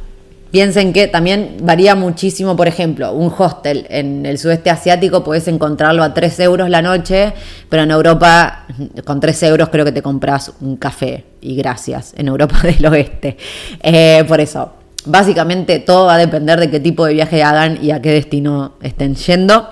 Piensen 0.56 0.94
que 0.94 1.06
también 1.06 1.58
varía 1.60 1.94
muchísimo, 1.94 2.56
por 2.56 2.66
ejemplo, 2.66 3.12
un 3.12 3.30
hostel 3.36 3.86
en 3.90 4.24
el 4.24 4.38
sudeste 4.38 4.70
asiático 4.70 5.22
puedes 5.22 5.46
encontrarlo 5.48 6.02
a 6.02 6.14
3 6.14 6.40
euros 6.40 6.70
la 6.70 6.80
noche, 6.80 7.34
pero 7.68 7.82
en 7.82 7.90
Europa 7.90 8.64
con 9.04 9.20
3 9.20 9.42
euros 9.42 9.68
creo 9.68 9.84
que 9.84 9.92
te 9.92 10.00
compras 10.00 10.54
un 10.62 10.78
café 10.78 11.24
y 11.42 11.56
gracias, 11.56 12.14
en 12.16 12.28
Europa 12.28 12.58
del 12.62 12.86
oeste. 12.86 13.36
Eh, 13.82 14.24
por 14.26 14.40
eso, 14.40 14.72
básicamente 15.04 15.80
todo 15.80 16.06
va 16.06 16.14
a 16.14 16.18
depender 16.18 16.58
de 16.58 16.70
qué 16.70 16.80
tipo 16.80 17.04
de 17.04 17.12
viaje 17.12 17.42
hagan 17.42 17.78
y 17.84 17.90
a 17.90 18.00
qué 18.00 18.12
destino 18.12 18.76
estén 18.80 19.14
yendo. 19.14 19.68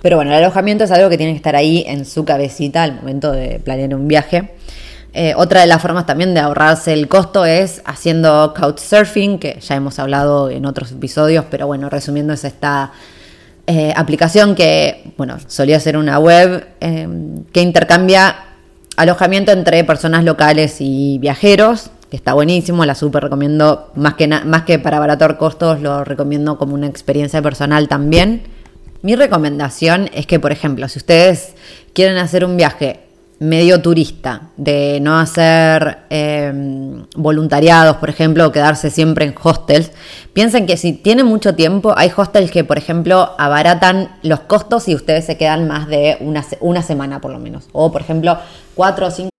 Pero 0.00 0.14
bueno, 0.14 0.30
el 0.30 0.36
alojamiento 0.36 0.84
es 0.84 0.92
algo 0.92 1.10
que 1.10 1.16
tiene 1.16 1.32
que 1.32 1.38
estar 1.38 1.56
ahí 1.56 1.82
en 1.88 2.04
su 2.04 2.24
cabecita 2.24 2.84
al 2.84 2.94
momento 2.94 3.32
de 3.32 3.58
planear 3.58 3.96
un 3.96 4.06
viaje. 4.06 4.52
Eh, 5.12 5.34
otra 5.36 5.62
de 5.62 5.66
las 5.66 5.82
formas 5.82 6.06
también 6.06 6.34
de 6.34 6.40
ahorrarse 6.40 6.92
el 6.92 7.08
costo 7.08 7.44
es 7.44 7.82
haciendo 7.84 8.54
couchsurfing, 8.54 9.38
que 9.38 9.58
ya 9.60 9.74
hemos 9.74 9.98
hablado 9.98 10.50
en 10.50 10.66
otros 10.66 10.92
episodios, 10.92 11.44
pero 11.50 11.66
bueno, 11.66 11.90
resumiendo 11.90 12.32
es 12.32 12.44
esta 12.44 12.92
eh, 13.66 13.92
aplicación 13.96 14.54
que, 14.54 15.12
bueno, 15.16 15.38
solía 15.48 15.80
ser 15.80 15.96
una 15.96 16.18
web 16.18 16.66
em, 16.80 17.44
que 17.52 17.60
intercambia 17.60 18.36
alojamiento 18.96 19.50
entre 19.50 19.82
personas 19.84 20.24
locales 20.24 20.76
y 20.80 21.18
viajeros, 21.18 21.90
que 22.08 22.16
está 22.16 22.34
buenísimo, 22.34 22.84
la 22.84 22.94
súper 22.94 23.24
recomiendo, 23.24 23.90
más 23.96 24.14
que, 24.14 24.28
más 24.28 24.62
que 24.62 24.78
para 24.78 24.96
abaratar 24.98 25.38
costos, 25.38 25.80
lo 25.80 26.04
recomiendo 26.04 26.58
como 26.58 26.74
una 26.74 26.86
experiencia 26.86 27.42
personal 27.42 27.88
también. 27.88 28.42
Mi 29.02 29.16
recomendación 29.16 30.10
es 30.12 30.26
que, 30.26 30.38
por 30.38 30.52
ejemplo, 30.52 30.88
si 30.88 30.98
ustedes 30.98 31.54
quieren 31.94 32.16
hacer 32.18 32.44
un 32.44 32.56
viaje 32.56 33.00
medio 33.40 33.80
turista, 33.80 34.50
de 34.58 35.00
no 35.00 35.18
hacer 35.18 36.00
em, 36.10 37.06
voluntariados, 37.16 37.96
por 37.96 38.10
ejemplo, 38.10 38.46
o 38.46 38.52
quedarse 38.52 38.90
siempre 38.90 39.24
en 39.24 39.34
hostels, 39.42 39.90
piensen 40.34 40.66
que 40.66 40.76
si 40.76 40.92
tienen 40.92 41.26
mucho 41.26 41.54
tiempo, 41.54 41.94
hay 41.96 42.12
hostels 42.14 42.50
que, 42.50 42.64
por 42.64 42.76
ejemplo, 42.76 43.34
abaratan 43.38 44.14
los 44.22 44.40
costos 44.40 44.88
y 44.88 44.94
ustedes 44.94 45.24
se 45.24 45.38
quedan 45.38 45.66
más 45.66 45.88
de 45.88 46.18
una, 46.20 46.44
una 46.60 46.82
semana 46.82 47.20
por 47.22 47.32
lo 47.32 47.38
menos. 47.38 47.68
O, 47.72 47.90
por 47.90 48.02
ejemplo, 48.02 48.38
cuatro 48.74 49.06
o 49.06 49.10
cinco. 49.10 49.30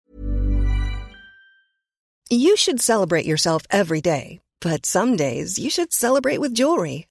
You 2.32 2.56
should 2.56 2.80
celebrate 2.80 3.26
yourself 3.26 3.64
every 3.70 4.02
day, 4.02 4.40
but 4.62 4.86
some 4.86 5.16
days 5.16 5.60
you 5.60 5.70
should 5.70 5.92
celebrate 5.92 6.40
with 6.40 6.54
jewelry. 6.54 7.11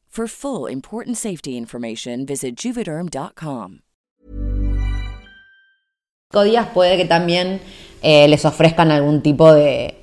For 0.13 0.27
full 0.27 0.69
important 0.69 1.15
safety 1.15 1.55
information, 1.55 2.25
visit 2.25 2.57
juvederm.com. 2.57 3.79
días 6.43 6.67
puede 6.73 6.97
que 6.97 7.05
también 7.05 7.61
eh, 8.03 8.27
les 8.27 8.43
ofrezcan 8.43 8.91
algún 8.91 9.21
tipo 9.21 9.53
de, 9.53 9.95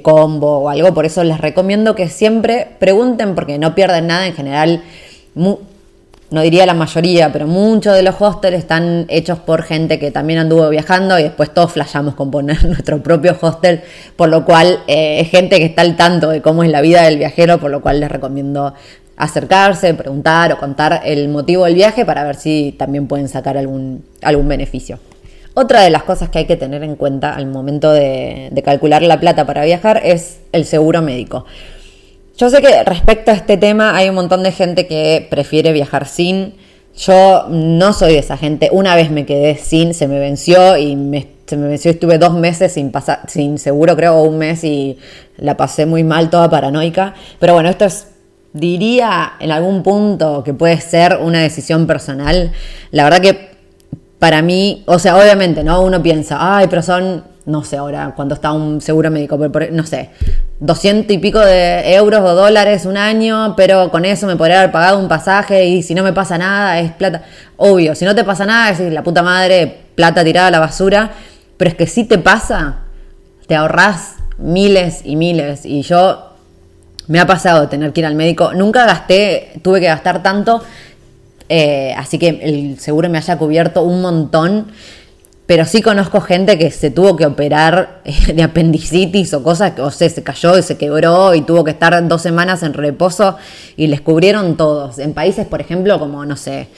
combo 0.00 0.60
o 0.60 0.70
algo, 0.70 0.94
por 0.94 1.04
eso 1.04 1.22
les 1.24 1.38
recomiendo 1.38 1.94
que 1.94 2.08
siempre 2.08 2.68
pregunten 2.78 3.34
porque 3.34 3.58
no 3.58 3.74
pierden 3.74 4.06
nada 4.06 4.26
en 4.26 4.32
general. 4.32 4.82
no 5.34 6.40
diría 6.42 6.64
la 6.64 6.72
mayoría, 6.72 7.30
pero 7.30 7.46
muchos 7.46 7.94
de 7.94 8.02
los 8.02 8.14
hostels 8.18 8.56
están 8.56 9.04
hechos 9.10 9.40
por 9.40 9.62
gente 9.64 9.98
que 9.98 10.10
también 10.10 10.38
anduvo 10.38 10.70
viajando 10.70 11.18
y 11.18 11.24
después 11.24 11.52
todos 11.52 11.72
flashamos 11.72 12.14
con 12.14 12.30
poner 12.30 12.64
nuestro 12.66 13.02
propio 13.02 13.36
hostel, 13.38 13.82
por 14.16 14.30
lo 14.30 14.46
cual 14.46 14.78
eh, 14.86 15.20
es 15.20 15.28
gente 15.28 15.58
que 15.58 15.66
está 15.66 15.82
al 15.82 15.98
tanto 15.98 16.30
de 16.30 16.40
cómo 16.40 16.64
es 16.64 16.70
la 16.70 16.80
vida 16.80 17.02
del 17.02 17.18
viajero, 17.18 17.58
por 17.58 17.70
lo 17.70 17.82
cual 17.82 18.00
les 18.00 18.10
recomiendo 18.10 18.72
acercarse, 19.20 19.94
preguntar 19.94 20.52
o 20.52 20.58
contar 20.58 21.02
el 21.04 21.28
motivo 21.28 21.66
del 21.66 21.74
viaje 21.74 22.04
para 22.04 22.24
ver 22.24 22.36
si 22.36 22.74
también 22.78 23.06
pueden 23.06 23.28
sacar 23.28 23.58
algún, 23.58 24.04
algún 24.22 24.48
beneficio. 24.48 24.98
Otra 25.54 25.82
de 25.82 25.90
las 25.90 26.04
cosas 26.04 26.30
que 26.30 26.38
hay 26.38 26.44
que 26.46 26.56
tener 26.56 26.82
en 26.82 26.96
cuenta 26.96 27.34
al 27.34 27.46
momento 27.46 27.92
de, 27.92 28.50
calcular 28.64 29.02
la 29.02 29.20
plata 29.20 29.46
para 29.46 29.64
viajar 29.64 30.00
es 30.04 30.38
el 30.52 30.64
seguro 30.64 31.02
médico. 31.02 31.44
Yo 32.38 32.48
sé 32.48 32.62
que 32.62 32.82
respecto 32.84 33.30
a 33.30 33.34
este 33.34 33.56
tema 33.56 33.94
hay 33.96 34.08
un 34.08 34.14
montón 34.14 34.42
de 34.42 34.52
gente 34.52 34.86
que 34.86 35.26
prefiere 35.28 35.72
viajar 35.72 36.06
sin. 36.06 36.54
Yo 36.96 37.46
no 37.50 37.92
soy 37.92 38.14
de 38.14 38.20
esa 38.20 38.36
gente. 38.36 38.70
Una 38.72 38.94
vez 38.94 39.10
me 39.10 39.26
quedé 39.26 39.56
sin, 39.56 39.92
se 39.92 40.08
me 40.08 40.18
venció 40.18 40.76
y 40.76 40.96
me, 40.96 41.28
se 41.46 41.56
me 41.56 41.68
venció. 41.68 41.90
Estuve 41.90 42.16
dos 42.16 42.32
meses 42.32 42.72
sin, 42.72 42.90
pasar, 42.90 43.20
sin 43.28 43.58
seguro, 43.58 43.96
creo, 43.96 44.16
o 44.16 44.22
un 44.22 44.38
mes 44.38 44.64
y 44.64 44.98
la 45.36 45.56
pasé 45.56 45.84
muy 45.84 46.04
mal, 46.04 46.30
toda 46.30 46.48
paranoica. 46.48 47.14
Pero 47.38 47.54
bueno, 47.54 47.68
esto 47.68 47.84
es, 47.84 48.06
diría 48.52 49.32
en 49.38 49.50
algún 49.50 49.82
punto 49.82 50.42
que 50.44 50.54
puede 50.54 50.80
ser 50.80 51.18
una 51.20 51.40
decisión 51.40 51.86
personal. 51.86 52.52
La 52.90 53.04
verdad 53.04 53.20
que 53.20 53.50
para 54.18 54.42
mí, 54.42 54.82
o 54.86 54.98
sea, 54.98 55.16
obviamente, 55.16 55.64
¿no? 55.64 55.82
Uno 55.82 56.02
piensa, 56.02 56.36
ay, 56.40 56.66
pero 56.68 56.82
son, 56.82 57.24
no 57.46 57.64
sé 57.64 57.78
ahora, 57.78 58.12
cuando 58.14 58.34
está 58.34 58.52
un 58.52 58.80
seguro 58.80 59.10
médico, 59.10 59.38
pero 59.50 59.72
no 59.72 59.86
sé, 59.86 60.10
200 60.60 61.10
y 61.10 61.18
pico 61.18 61.38
de 61.40 61.94
euros 61.94 62.20
o 62.20 62.34
dólares 62.34 62.84
un 62.84 62.98
año, 62.98 63.54
pero 63.56 63.90
con 63.90 64.04
eso 64.04 64.26
me 64.26 64.36
podría 64.36 64.58
haber 64.58 64.72
pagado 64.72 64.98
un 64.98 65.08
pasaje 65.08 65.64
y 65.64 65.82
si 65.82 65.94
no 65.94 66.02
me 66.02 66.12
pasa 66.12 66.36
nada 66.36 66.78
es 66.80 66.92
plata. 66.92 67.22
Obvio, 67.56 67.94
si 67.94 68.04
no 68.04 68.14
te 68.14 68.24
pasa 68.24 68.44
nada 68.44 68.70
es 68.70 68.80
la 68.80 69.02
puta 69.02 69.22
madre, 69.22 69.78
plata 69.94 70.22
tirada 70.22 70.48
a 70.48 70.50
la 70.50 70.60
basura, 70.60 71.12
pero 71.56 71.70
es 71.70 71.76
que 71.76 71.86
si 71.86 72.04
te 72.04 72.18
pasa, 72.18 72.80
te 73.46 73.54
ahorrás 73.54 74.16
miles 74.36 75.00
y 75.04 75.16
miles. 75.16 75.64
Y 75.64 75.80
yo 75.80 76.29
me 77.10 77.18
ha 77.18 77.26
pasado 77.26 77.68
tener 77.68 77.92
que 77.92 78.00
ir 78.00 78.06
al 78.06 78.14
médico. 78.14 78.54
Nunca 78.54 78.86
gasté, 78.86 79.54
tuve 79.62 79.80
que 79.80 79.86
gastar 79.86 80.22
tanto, 80.22 80.62
eh, 81.48 81.92
así 81.96 82.20
que 82.20 82.28
el 82.28 82.78
seguro 82.78 83.08
me 83.08 83.18
haya 83.18 83.36
cubierto 83.36 83.82
un 83.82 84.00
montón. 84.00 84.68
Pero 85.46 85.64
sí 85.64 85.82
conozco 85.82 86.20
gente 86.20 86.56
que 86.56 86.70
se 86.70 86.92
tuvo 86.92 87.16
que 87.16 87.26
operar 87.26 88.02
eh, 88.04 88.34
de 88.34 88.42
apendicitis 88.44 89.34
o 89.34 89.42
cosas 89.42 89.72
que, 89.72 89.82
o 89.82 89.90
sea, 89.90 90.08
se 90.08 90.22
cayó 90.22 90.56
y 90.56 90.62
se 90.62 90.78
quebró 90.78 91.34
y 91.34 91.40
tuvo 91.40 91.64
que 91.64 91.72
estar 91.72 92.06
dos 92.06 92.22
semanas 92.22 92.62
en 92.62 92.72
reposo 92.72 93.36
y 93.76 93.88
les 93.88 94.00
cubrieron 94.00 94.56
todos. 94.56 95.00
En 95.00 95.12
países, 95.12 95.48
por 95.48 95.60
ejemplo, 95.60 95.98
como, 95.98 96.24
no 96.24 96.36
sé, 96.36 96.68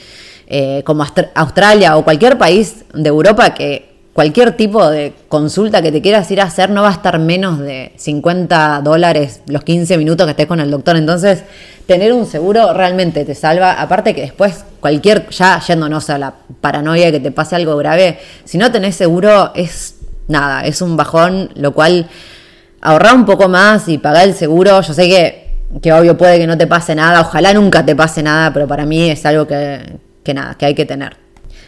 eh, 0.47 0.81
como 0.83 1.05
Aust- 1.05 1.29
Australia 1.35 1.95
o 1.95 2.03
cualquier 2.03 2.39
país 2.39 2.85
de 2.95 3.09
Europa 3.09 3.53
que 3.53 3.92
cualquier 4.13 4.55
tipo 4.55 4.87
de 4.89 5.13
consulta 5.27 5.81
que 5.81 5.91
te 5.91 6.01
quieras 6.01 6.29
ir 6.31 6.39
a 6.39 6.45
hacer 6.45 6.69
no 6.69 6.83
va 6.83 6.89
a 6.89 6.93
estar 6.93 7.17
menos 7.19 7.59
de 7.59 7.91
50 7.97 8.81
dólares 8.83 9.41
los 9.47 9.63
15 9.63 9.97
minutos 9.97 10.25
que 10.25 10.31
estés 10.31 10.45
con 10.45 10.59
el 10.59 10.69
doctor. 10.69 10.95
Entonces, 10.95 11.43
tener 11.87 12.13
un 12.13 12.25
seguro 12.25 12.73
realmente 12.73 13.25
te 13.25 13.35
salva. 13.35 13.73
Aparte 13.73 14.13
que 14.13 14.21
después, 14.21 14.65
cualquier, 14.79 15.29
ya 15.29 15.59
yéndonos 15.59 16.09
a 16.09 16.17
la 16.17 16.33
paranoia 16.61 17.07
de 17.07 17.13
que 17.13 17.19
te 17.19 17.31
pase 17.31 17.55
algo 17.55 17.75
grave, 17.75 18.19
si 18.45 18.57
no 18.57 18.71
tenés 18.71 18.95
seguro 18.95 19.51
es 19.55 19.95
nada, 20.27 20.65
es 20.65 20.81
un 20.81 20.95
bajón, 20.95 21.49
lo 21.55 21.73
cual 21.73 22.07
ahorrar 22.81 23.15
un 23.15 23.25
poco 23.25 23.49
más 23.49 23.87
y 23.87 23.97
pagar 23.97 24.27
el 24.27 24.35
seguro. 24.35 24.79
Yo 24.81 24.93
sé 24.93 25.07
que, 25.07 25.55
que 25.81 25.91
obvio 25.91 26.17
puede 26.17 26.37
que 26.37 26.45
no 26.45 26.57
te 26.57 26.67
pase 26.67 26.93
nada, 26.93 27.21
ojalá 27.21 27.53
nunca 27.53 27.83
te 27.83 27.95
pase 27.95 28.21
nada, 28.21 28.53
pero 28.53 28.67
para 28.67 28.85
mí 28.85 29.09
es 29.09 29.25
algo 29.25 29.47
que, 29.47 29.97
que 30.23 30.33
nada, 30.35 30.55
que 30.55 30.67
hay 30.67 30.75
que 30.75 30.85
tener. 30.85 31.22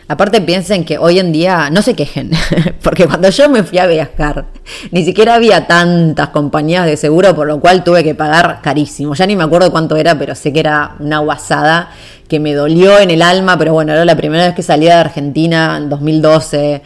Aparte 0.08 0.40
piensen 0.40 0.86
que 0.86 1.00
hoy 1.00 1.18
en 1.18 1.32
día, 1.32 1.70
no 1.72 1.82
se 1.82 1.96
quejen, 1.96 2.30
porque 2.84 3.08
cuando 3.08 3.28
yo 3.30 3.50
me 3.50 3.64
fui 3.64 3.80
a 3.80 3.88
viajar, 3.88 4.46
ni 4.92 5.04
siquiera 5.04 5.34
había 5.34 5.66
tantas 5.66 6.30
compañías 6.30 6.86
de 6.86 6.96
seguro, 6.96 7.34
por 7.34 7.48
lo 7.48 7.60
cual 7.60 7.84
tuve 7.84 8.04
que 8.04 8.14
pagar 8.14 8.60
carísimo. 8.62 9.16
Ya 9.16 9.26
ni 9.26 9.36
me 9.36 9.44
acuerdo 9.44 9.72
cuánto 9.72 9.96
era, 9.96 10.18
pero 10.20 10.36
sé 10.36 10.54
que 10.54 10.60
era 10.60 10.96
una 11.00 11.20
guasada 11.20 11.90
que 12.28 12.40
me 12.40 12.54
dolió 12.54 13.00
en 13.00 13.10
el 13.10 13.24
alma, 13.24 13.58
pero 13.58 13.74
bueno, 13.74 13.94
era 13.94 14.06
la 14.06 14.16
primera 14.16 14.46
vez 14.46 14.54
que 14.54 14.62
salía 14.62 14.94
de 14.94 15.02
Argentina 15.02 15.78
en 15.78 15.90
2012. 15.90 16.84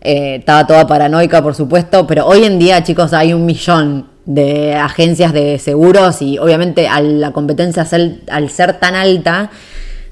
Eh, 0.00 0.36
estaba 0.36 0.66
toda 0.66 0.88
paranoica, 0.88 1.42
por 1.42 1.54
supuesto, 1.54 2.04
pero 2.04 2.26
hoy 2.26 2.44
en 2.44 2.58
día, 2.58 2.82
chicos, 2.82 3.12
hay 3.12 3.32
un 3.32 3.46
millón 3.46 4.08
de 4.24 4.74
agencias 4.74 5.32
de 5.32 5.60
seguros 5.60 6.20
y 6.20 6.36
obviamente 6.38 6.88
la 7.00 7.30
competencia 7.30 7.86
al 8.28 8.50
ser 8.50 8.80
tan 8.80 8.96
alta, 8.96 9.50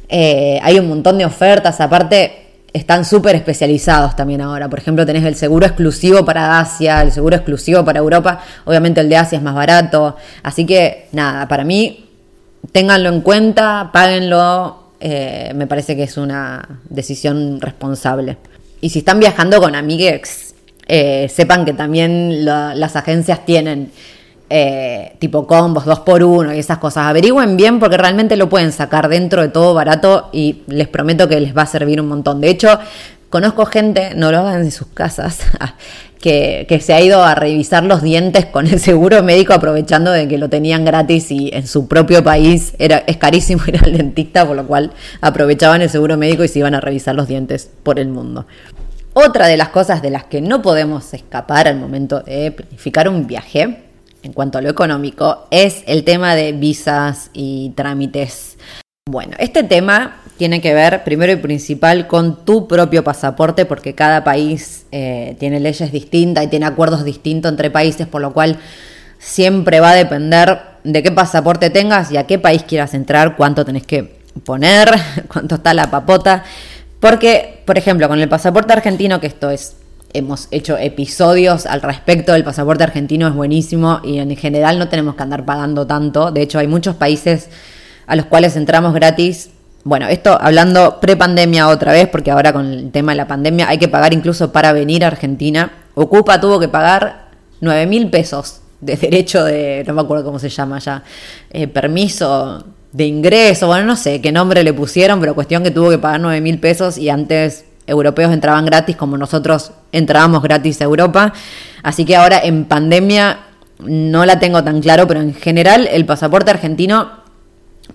eh, 0.08 0.60
hay 0.62 0.78
un 0.78 0.88
montón 0.88 1.18
de 1.18 1.24
ofertas. 1.24 1.80
Aparte, 1.80 2.43
están 2.74 3.04
súper 3.04 3.36
especializados 3.36 4.16
también 4.16 4.40
ahora. 4.42 4.68
Por 4.68 4.80
ejemplo, 4.80 5.06
tenés 5.06 5.24
el 5.24 5.36
seguro 5.36 5.64
exclusivo 5.64 6.24
para 6.24 6.58
Asia, 6.58 7.00
el 7.02 7.12
seguro 7.12 7.36
exclusivo 7.36 7.84
para 7.84 8.00
Europa. 8.00 8.40
Obviamente 8.64 9.00
el 9.00 9.08
de 9.08 9.16
Asia 9.16 9.36
es 9.38 9.42
más 9.42 9.54
barato. 9.54 10.16
Así 10.42 10.66
que, 10.66 11.06
nada, 11.12 11.46
para 11.48 11.62
mí, 11.64 12.10
ténganlo 12.72 13.08
en 13.08 13.20
cuenta, 13.22 13.90
páguenlo. 13.92 14.80
eh, 15.06 15.52
me 15.54 15.66
parece 15.66 15.94
que 15.96 16.04
es 16.04 16.16
una 16.16 16.80
decisión 16.88 17.60
responsable. 17.60 18.38
Y 18.80 18.88
si 18.88 19.00
están 19.00 19.20
viajando 19.20 19.60
con 19.60 19.74
amigues, 19.74 20.54
eh, 20.88 21.28
sepan 21.28 21.64
que 21.66 21.74
también 21.74 22.44
la- 22.44 22.74
las 22.74 22.96
agencias 22.96 23.44
tienen 23.44 23.90
eh, 24.50 25.16
tipo 25.18 25.46
combos, 25.46 25.84
dos 25.84 26.00
por 26.00 26.22
uno 26.22 26.54
y 26.54 26.58
esas 26.58 26.78
cosas. 26.78 27.06
Averigüen 27.06 27.56
bien 27.56 27.78
porque 27.78 27.96
realmente 27.96 28.36
lo 28.36 28.48
pueden 28.48 28.72
sacar 28.72 29.08
dentro 29.08 29.42
de 29.42 29.48
todo 29.48 29.74
barato 29.74 30.28
y 30.32 30.62
les 30.66 30.88
prometo 30.88 31.28
que 31.28 31.40
les 31.40 31.56
va 31.56 31.62
a 31.62 31.66
servir 31.66 32.00
un 32.00 32.08
montón. 32.08 32.40
De 32.40 32.50
hecho, 32.50 32.78
conozco 33.30 33.66
gente, 33.66 34.14
no 34.14 34.30
lo 34.30 34.38
hagan 34.38 34.62
en 34.62 34.70
sus 34.70 34.88
casas, 34.88 35.40
que, 36.20 36.66
que 36.68 36.80
se 36.80 36.94
ha 36.94 37.00
ido 37.00 37.24
a 37.24 37.34
revisar 37.34 37.84
los 37.84 38.02
dientes 38.02 38.46
con 38.46 38.66
el 38.66 38.78
seguro 38.80 39.22
médico 39.22 39.52
aprovechando 39.52 40.10
de 40.10 40.28
que 40.28 40.38
lo 40.38 40.48
tenían 40.48 40.84
gratis 40.84 41.30
y 41.30 41.50
en 41.52 41.66
su 41.66 41.88
propio 41.88 42.22
país 42.22 42.74
era, 42.78 42.98
es 43.06 43.16
carísimo 43.16 43.62
ir 43.68 43.78
al 43.82 43.96
dentista, 43.96 44.46
por 44.46 44.56
lo 44.56 44.66
cual 44.66 44.92
aprovechaban 45.20 45.82
el 45.82 45.90
seguro 45.90 46.16
médico 46.16 46.44
y 46.44 46.48
se 46.48 46.60
iban 46.60 46.74
a 46.74 46.80
revisar 46.80 47.14
los 47.14 47.28
dientes 47.28 47.70
por 47.82 47.98
el 47.98 48.08
mundo. 48.08 48.46
Otra 49.16 49.46
de 49.46 49.56
las 49.56 49.68
cosas 49.68 50.02
de 50.02 50.10
las 50.10 50.24
que 50.24 50.40
no 50.40 50.60
podemos 50.60 51.14
escapar 51.14 51.68
al 51.68 51.76
momento 51.76 52.20
de 52.20 52.50
planificar 52.50 53.08
un 53.08 53.28
viaje, 53.28 53.83
en 54.24 54.32
cuanto 54.32 54.58
a 54.58 54.62
lo 54.62 54.70
económico, 54.70 55.46
es 55.50 55.84
el 55.86 56.02
tema 56.02 56.34
de 56.34 56.52
visas 56.52 57.30
y 57.34 57.72
trámites. 57.76 58.56
Bueno, 59.08 59.36
este 59.38 59.62
tema 59.62 60.16
tiene 60.38 60.62
que 60.62 60.72
ver 60.72 61.04
primero 61.04 61.30
y 61.30 61.36
principal 61.36 62.06
con 62.06 62.46
tu 62.46 62.66
propio 62.66 63.04
pasaporte, 63.04 63.66
porque 63.66 63.94
cada 63.94 64.24
país 64.24 64.86
eh, 64.92 65.36
tiene 65.38 65.60
leyes 65.60 65.92
distintas 65.92 66.44
y 66.44 66.48
tiene 66.48 66.64
acuerdos 66.64 67.04
distintos 67.04 67.50
entre 67.50 67.70
países, 67.70 68.06
por 68.06 68.22
lo 68.22 68.32
cual 68.32 68.58
siempre 69.18 69.80
va 69.80 69.90
a 69.90 69.94
depender 69.94 70.58
de 70.84 71.02
qué 71.02 71.12
pasaporte 71.12 71.68
tengas 71.68 72.10
y 72.10 72.16
a 72.16 72.26
qué 72.26 72.38
país 72.38 72.62
quieras 72.62 72.94
entrar, 72.94 73.36
cuánto 73.36 73.64
tenés 73.64 73.86
que 73.86 74.20
poner, 74.44 74.90
cuánto 75.28 75.56
está 75.56 75.74
la 75.74 75.90
papota. 75.90 76.44
Porque, 76.98 77.62
por 77.66 77.76
ejemplo, 77.76 78.08
con 78.08 78.18
el 78.18 78.28
pasaporte 78.30 78.72
argentino, 78.72 79.20
que 79.20 79.26
esto 79.26 79.50
es, 79.50 79.76
hemos 80.14 80.48
hecho 80.52 80.78
episodios 80.78 81.66
al 81.66 81.82
respecto, 81.82 82.34
el 82.34 82.44
pasaporte 82.44 82.84
argentino 82.84 83.26
es 83.26 83.34
buenísimo 83.34 84.00
y 84.04 84.18
en 84.18 84.34
general 84.36 84.78
no 84.78 84.88
tenemos 84.88 85.16
que 85.16 85.22
andar 85.24 85.44
pagando 85.44 85.86
tanto. 85.86 86.30
De 86.30 86.40
hecho, 86.40 86.58
hay 86.58 86.68
muchos 86.68 86.94
países 86.94 87.50
a 88.06 88.16
los 88.16 88.26
cuales 88.26 88.56
entramos 88.56 88.94
gratis. 88.94 89.50
Bueno, 89.82 90.08
esto 90.08 90.38
hablando 90.40 91.00
pre-pandemia 91.00 91.68
otra 91.68 91.92
vez, 91.92 92.08
porque 92.08 92.30
ahora 92.30 92.52
con 92.52 92.72
el 92.72 92.90
tema 92.90 93.12
de 93.12 93.16
la 93.16 93.26
pandemia 93.26 93.68
hay 93.68 93.78
que 93.78 93.88
pagar 93.88 94.14
incluso 94.14 94.52
para 94.52 94.72
venir 94.72 95.04
a 95.04 95.08
Argentina. 95.08 95.72
Ocupa 95.94 96.40
tuvo 96.40 96.58
que 96.60 96.68
pagar 96.68 97.30
9 97.60 97.86
mil 97.86 98.08
pesos 98.08 98.60
de 98.80 98.96
derecho 98.96 99.44
de, 99.44 99.84
no 99.86 99.94
me 99.94 100.02
acuerdo 100.02 100.24
cómo 100.24 100.38
se 100.38 100.48
llama 100.48 100.78
ya, 100.78 101.02
eh, 101.50 101.66
permiso 101.66 102.64
de 102.92 103.06
ingreso, 103.06 103.66
bueno, 103.66 103.84
no 103.84 103.96
sé 103.96 104.20
qué 104.20 104.30
nombre 104.30 104.62
le 104.62 104.72
pusieron, 104.72 105.18
pero 105.18 105.34
cuestión 105.34 105.64
que 105.64 105.72
tuvo 105.72 105.90
que 105.90 105.98
pagar 105.98 106.20
9 106.20 106.40
mil 106.40 106.60
pesos 106.60 106.96
y 106.96 107.08
antes 107.08 107.64
europeos 107.86 108.32
entraban 108.32 108.64
gratis 108.66 108.96
como 108.96 109.16
nosotros 109.16 109.72
entrábamos 109.92 110.42
gratis 110.42 110.80
a 110.80 110.84
Europa. 110.84 111.32
Así 111.82 112.04
que 112.04 112.16
ahora 112.16 112.40
en 112.42 112.64
pandemia 112.64 113.40
no 113.78 114.24
la 114.24 114.38
tengo 114.38 114.62
tan 114.64 114.80
claro, 114.80 115.06
pero 115.06 115.20
en 115.20 115.34
general 115.34 115.88
el 115.90 116.06
pasaporte 116.06 116.50
argentino 116.50 117.24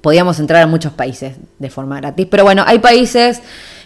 podíamos 0.01 0.39
entrar 0.39 0.61
a 0.61 0.67
muchos 0.67 0.93
países 0.93 1.37
de 1.57 1.69
forma 1.69 1.97
gratis. 1.97 2.27
Pero 2.29 2.43
bueno, 2.43 2.63
hay 2.65 2.79
países 2.79 3.41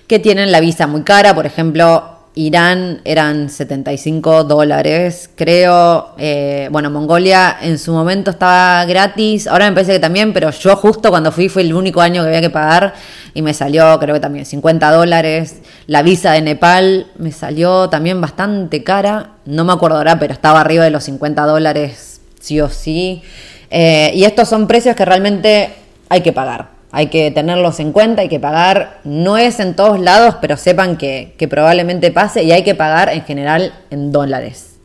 que 0.07 0.19
tienen 0.19 0.51
la 0.51 0.59
visa 0.59 0.87
muy 0.87 1.03
cara, 1.03 1.33
por 1.33 1.45
ejemplo, 1.45 2.12
Irán 2.35 3.01
eran 3.05 3.49
75 3.49 4.43
dólares, 4.43 5.29
creo. 5.35 6.09
Eh, 6.17 6.67
bueno, 6.71 6.89
Mongolia 6.89 7.57
en 7.61 7.77
su 7.77 7.93
momento 7.93 8.31
estaba 8.31 8.83
gratis, 8.85 9.45
ahora 9.45 9.69
me 9.69 9.73
parece 9.73 9.93
que 9.93 9.99
también, 9.99 10.33
pero 10.33 10.49
yo 10.49 10.75
justo 10.75 11.09
cuando 11.11 11.31
fui 11.31 11.47
fue 11.47 11.61
el 11.61 11.73
único 11.73 12.01
año 12.01 12.23
que 12.23 12.29
había 12.29 12.41
que 12.41 12.49
pagar 12.49 12.95
y 13.35 13.43
me 13.43 13.53
salió, 13.53 13.99
creo 13.99 14.15
que 14.15 14.19
también 14.19 14.45
50 14.45 14.91
dólares. 14.91 15.57
La 15.85 16.01
visa 16.01 16.31
de 16.31 16.41
Nepal 16.41 17.07
me 17.17 17.31
salió 17.31 17.89
también 17.89 18.19
bastante 18.19 18.83
cara, 18.83 19.33
no 19.45 19.63
me 19.63 19.73
acuerdo 19.73 19.97
ahora, 19.97 20.17
pero 20.17 20.33
estaba 20.33 20.61
arriba 20.61 20.83
de 20.83 20.89
los 20.89 21.03
50 21.03 21.45
dólares, 21.45 22.21
sí 22.39 22.59
o 22.59 22.69
sí. 22.69 23.21
Eh, 23.69 24.11
y 24.15 24.23
estos 24.23 24.49
son 24.49 24.67
precios 24.67 24.95
que 24.95 25.05
realmente 25.05 25.69
hay 26.09 26.21
que 26.21 26.33
pagar. 26.33 26.72
Hay 26.95 27.07
que 27.07 27.31
tenerlos 27.31 27.79
en 27.79 27.91
cuenta, 27.91 28.21
hay 28.21 28.29
que 28.29 28.39
pagar, 28.39 28.99
no 29.03 29.39
es 29.39 29.59
en 29.59 29.75
todos 29.75 29.99
lados, 29.99 30.35
pero 30.39 30.57
sepan 30.57 30.95
que, 30.95 31.33
probablemente 31.49 32.11
pase 32.11 32.43
y 32.43 32.51
hay 32.51 32.61
que 32.61 32.75
pagar 32.75 33.09
en 33.09 33.23
general 33.23 33.73
en 33.89 34.11
dólares. 34.11 34.75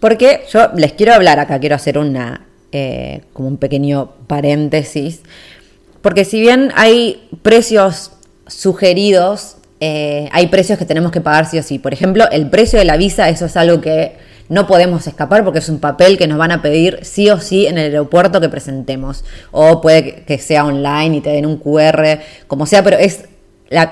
Porque 0.00 0.44
yo 0.50 0.70
les 0.74 0.94
quiero 0.94 1.12
hablar 1.12 1.38
acá, 1.38 1.60
quiero 1.60 1.76
hacer 1.76 1.98
una, 1.98 2.46
eh, 2.72 3.20
como 3.34 3.48
un 3.48 3.58
pequeño 3.58 4.12
paréntesis, 4.26 5.20
porque 6.00 6.24
si 6.24 6.40
bien 6.40 6.72
hay 6.74 7.28
precios 7.42 8.12
sugeridos, 8.46 9.58
eh, 9.80 10.30
hay 10.32 10.46
precios 10.46 10.78
que 10.78 10.86
tenemos 10.86 11.12
que 11.12 11.20
pagar 11.20 11.44
sí 11.44 11.58
o 11.58 11.62
sí. 11.62 11.78
Por 11.78 11.92
ejemplo, 11.92 12.30
el 12.30 12.48
precio 12.48 12.78
de 12.78 12.86
la 12.86 12.96
visa, 12.96 13.28
eso 13.28 13.44
es 13.44 13.58
algo 13.58 13.82
que 13.82 14.16
no 14.48 14.66
podemos 14.66 15.06
escapar 15.06 15.44
porque 15.44 15.58
es 15.58 15.68
un 15.68 15.78
papel 15.78 16.16
que 16.16 16.26
nos 16.26 16.38
van 16.38 16.52
a 16.52 16.62
pedir 16.62 17.00
sí 17.02 17.28
o 17.30 17.40
sí 17.40 17.66
en 17.66 17.78
el 17.78 17.92
aeropuerto 17.92 18.40
que 18.40 18.48
presentemos. 18.48 19.24
O 19.50 19.80
puede 19.80 20.22
que 20.22 20.38
sea 20.38 20.64
online 20.64 21.16
y 21.16 21.20
te 21.20 21.30
den 21.30 21.46
un 21.46 21.58
QR, 21.58 22.20
como 22.46 22.66
sea, 22.66 22.82
pero 22.82 22.96
es 22.96 23.24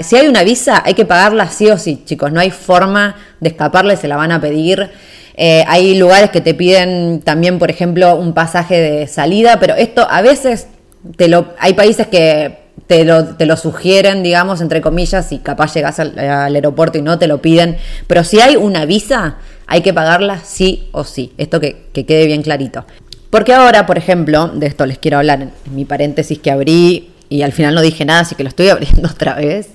si 0.00 0.16
hay 0.16 0.26
una 0.26 0.42
visa, 0.42 0.82
hay 0.84 0.94
que 0.94 1.04
pagarla 1.04 1.48
sí 1.48 1.68
o 1.68 1.78
sí, 1.78 2.02
chicos. 2.04 2.32
No 2.32 2.40
hay 2.40 2.50
forma 2.50 3.16
de 3.40 3.50
escaparle, 3.50 3.96
se 3.96 4.08
la 4.08 4.16
van 4.16 4.32
a 4.32 4.40
pedir. 4.40 4.90
Eh, 5.36 5.64
hay 5.68 5.98
lugares 5.98 6.30
que 6.30 6.40
te 6.40 6.54
piden 6.54 7.20
también, 7.20 7.58
por 7.58 7.70
ejemplo, 7.70 8.16
un 8.16 8.32
pasaje 8.32 8.80
de 8.80 9.06
salida, 9.06 9.60
pero 9.60 9.74
esto 9.74 10.06
a 10.08 10.22
veces 10.22 10.68
te 11.16 11.28
lo, 11.28 11.48
hay 11.58 11.74
países 11.74 12.06
que 12.06 12.66
te 12.86 13.04
lo, 13.04 13.36
te 13.36 13.44
lo 13.44 13.56
sugieren, 13.56 14.22
digamos, 14.22 14.60
entre 14.60 14.80
comillas, 14.80 15.30
y 15.32 15.38
capaz 15.38 15.74
llegas 15.74 15.98
al, 15.98 16.18
aeropuerto 16.18 16.96
y 16.98 17.02
no 17.02 17.18
te 17.18 17.26
lo 17.26 17.42
piden. 17.42 17.76
Pero 18.06 18.24
si 18.24 18.40
hay 18.40 18.56
una 18.56 18.86
visa, 18.86 19.36
hay 19.66 19.82
que 19.82 19.92
pagarla 19.92 20.40
sí 20.44 20.88
o 20.92 21.04
sí. 21.04 21.32
Esto 21.38 21.60
que, 21.60 21.86
quede 21.92 22.26
bien 22.26 22.42
clarito. 22.42 22.84
Porque 23.30 23.52
ahora, 23.52 23.86
por 23.86 23.98
ejemplo, 23.98 24.48
de 24.48 24.66
esto 24.66 24.86
les 24.86 24.98
quiero 24.98 25.18
hablar 25.18 25.42
en, 25.42 25.52
mi 25.72 25.84
paréntesis 25.84 26.38
que 26.38 26.50
abrí 26.50 27.10
y 27.28 27.42
al 27.42 27.52
final 27.52 27.74
no 27.74 27.82
dije 27.82 28.04
nada, 28.04 28.20
así 28.20 28.34
que 28.34 28.44
lo 28.44 28.48
estoy 28.48 28.68
abriendo 28.70 29.08
otra 29.08 29.34
vez. 29.34 29.70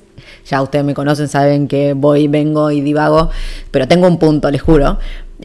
Ya 0.49 0.61
ustedes 0.61 0.83
me 0.83 0.93
conocen, 0.93 1.27
saben 1.27 1.67
que 1.67 1.93
voy, 1.93 2.27
vengo 2.27 2.71
y 2.71 2.81
divago, 2.81 3.29
pero 3.69 3.87
tengo 3.87 4.07
un 4.07 4.17
punto, 4.17 4.49
les 4.49 4.61
juro. 4.61 4.97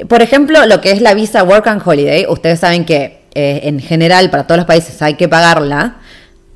Por 0.09 0.23
ejemplo, 0.23 0.65
lo 0.67 0.81
que 0.81 0.91
es 0.91 1.01
la 1.01 1.15
visa 1.15 1.43
Work 1.43 1.67
and 1.67 1.83
Holiday, 1.85 2.27
ustedes 2.29 2.61
saben 2.61 2.85
que 2.85 3.21
eh, 3.35 3.61
en 3.65 3.81
general 3.81 4.31
para 4.31 4.47
todos 4.47 4.59
los 4.59 4.67
países 4.67 5.01
hay 5.03 5.15
que 5.15 5.29
pagarla, 5.29 5.97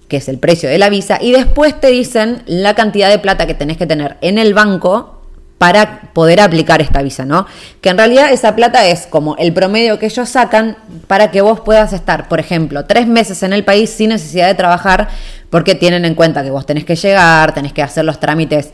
que 0.09 0.16
es 0.18 0.29
el 0.29 0.38
precio 0.38 0.68
de 0.68 0.79
la 0.79 0.88
visa, 0.88 1.18
y 1.20 1.33
después 1.33 1.79
te 1.79 1.88
dicen 1.88 2.42
la 2.46 2.74
cantidad 2.74 3.11
de 3.11 3.18
plata 3.18 3.46
que 3.46 3.55
tenés 3.55 3.76
que 3.76 3.87
tener 3.87 4.16
en 4.22 4.38
el 4.38 4.55
banco 4.55 5.19
para 5.61 6.01
poder 6.14 6.40
aplicar 6.40 6.81
esta 6.81 7.03
visa, 7.03 7.27
¿no? 7.27 7.46
Que 7.83 7.90
en 7.90 7.99
realidad 7.99 8.33
esa 8.33 8.57
plata 8.57 8.87
es 8.87 9.07
como 9.07 9.37
el 9.37 9.53
promedio 9.53 9.99
que 9.99 10.07
ellos 10.07 10.27
sacan 10.27 10.79
para 11.07 11.31
que 11.31 11.42
vos 11.42 11.61
puedas 11.61 11.92
estar, 11.92 12.29
por 12.29 12.40
ejemplo, 12.40 12.87
tres 12.87 13.07
meses 13.07 13.42
en 13.42 13.53
el 13.53 13.62
país 13.62 13.90
sin 13.90 14.09
necesidad 14.09 14.46
de 14.46 14.55
trabajar, 14.55 15.09
porque 15.51 15.75
tienen 15.75 16.07
en 16.07 16.14
cuenta 16.14 16.42
que 16.42 16.49
vos 16.49 16.64
tenés 16.64 16.87
que 16.87 16.96
llegar, 16.96 17.53
tenés 17.53 17.75
que 17.75 17.83
hacer 17.83 18.07
los 18.07 18.18
trámites 18.18 18.70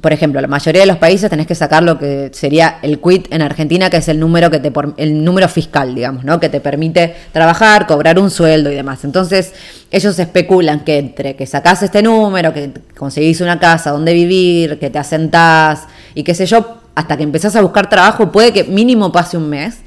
por 0.00 0.12
ejemplo, 0.12 0.40
la 0.40 0.48
mayoría 0.48 0.80
de 0.80 0.86
los 0.86 0.96
países 0.96 1.30
tenés 1.30 1.46
que 1.46 1.54
sacar 1.54 1.82
lo 1.82 1.98
que 1.98 2.30
sería 2.32 2.78
el 2.82 3.00
quit 3.00 3.32
en 3.32 3.42
Argentina, 3.42 3.90
que 3.90 3.98
es 3.98 4.08
el 4.08 4.18
número 4.18 4.50
que 4.50 4.58
te 4.58 4.72
el 4.96 5.24
número 5.24 5.48
fiscal, 5.48 5.94
digamos, 5.94 6.24
¿no? 6.24 6.40
Que 6.40 6.48
te 6.48 6.60
permite 6.60 7.14
trabajar, 7.32 7.86
cobrar 7.86 8.18
un 8.18 8.30
sueldo 8.30 8.72
y 8.72 8.74
demás. 8.74 9.04
Entonces, 9.04 9.52
ellos 9.92 10.18
especulan 10.18 10.80
que 10.80 10.98
entre 10.98 11.36
que 11.36 11.46
sacás 11.46 11.82
este 11.82 12.02
número, 12.02 12.52
que 12.52 12.72
conseguís 12.96 13.40
una 13.40 13.60
casa 13.60 13.90
donde 13.92 14.14
vivir, 14.14 14.78
que 14.78 14.90
te 14.90 14.98
asentás 14.98 15.86
y 16.14 16.22
qué 16.22 16.34
sé 16.34 16.46
yo, 16.46 16.78
hasta 16.94 17.16
que 17.16 17.22
empezás 17.22 17.56
a 17.56 17.62
buscar 17.62 17.88
trabajo, 17.88 18.30
puede 18.30 18.52
que 18.52 18.64
mínimo 18.64 19.12
pase 19.12 19.36
un 19.36 19.48
mes. 19.48 19.78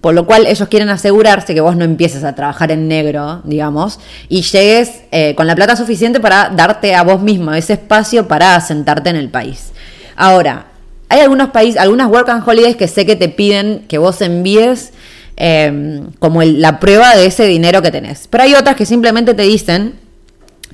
Por 0.00 0.14
lo 0.14 0.26
cual 0.26 0.46
ellos 0.46 0.68
quieren 0.68 0.88
asegurarse 0.88 1.54
que 1.54 1.60
vos 1.60 1.76
no 1.76 1.84
empieces 1.84 2.24
a 2.24 2.34
trabajar 2.34 2.72
en 2.72 2.88
negro, 2.88 3.42
digamos, 3.44 4.00
y 4.28 4.40
llegues 4.40 5.02
eh, 5.12 5.34
con 5.34 5.46
la 5.46 5.54
plata 5.54 5.76
suficiente 5.76 6.18
para 6.18 6.48
darte 6.48 6.94
a 6.94 7.02
vos 7.02 7.20
mismo 7.20 7.52
ese 7.52 7.74
espacio 7.74 8.26
para 8.26 8.56
asentarte 8.56 9.10
en 9.10 9.16
el 9.16 9.28
país. 9.28 9.72
Ahora, 10.16 10.66
hay 11.10 11.20
algunos 11.20 11.50
países, 11.50 11.78
algunas 11.78 12.08
work 12.08 12.30
and 12.30 12.48
holidays 12.48 12.74
que 12.74 12.88
sé 12.88 13.04
que 13.04 13.16
te 13.16 13.28
piden 13.28 13.84
que 13.86 13.98
vos 13.98 14.22
envíes 14.22 14.92
em, 15.36 16.10
como 16.18 16.42
la 16.42 16.80
prueba 16.80 17.14
de 17.14 17.26
ese 17.26 17.44
dinero 17.44 17.82
que 17.82 17.90
tenés. 17.90 18.28
Pero 18.28 18.44
hay 18.44 18.54
otras 18.54 18.76
que 18.76 18.86
simplemente 18.86 19.34
te 19.34 19.42
dicen, 19.42 20.00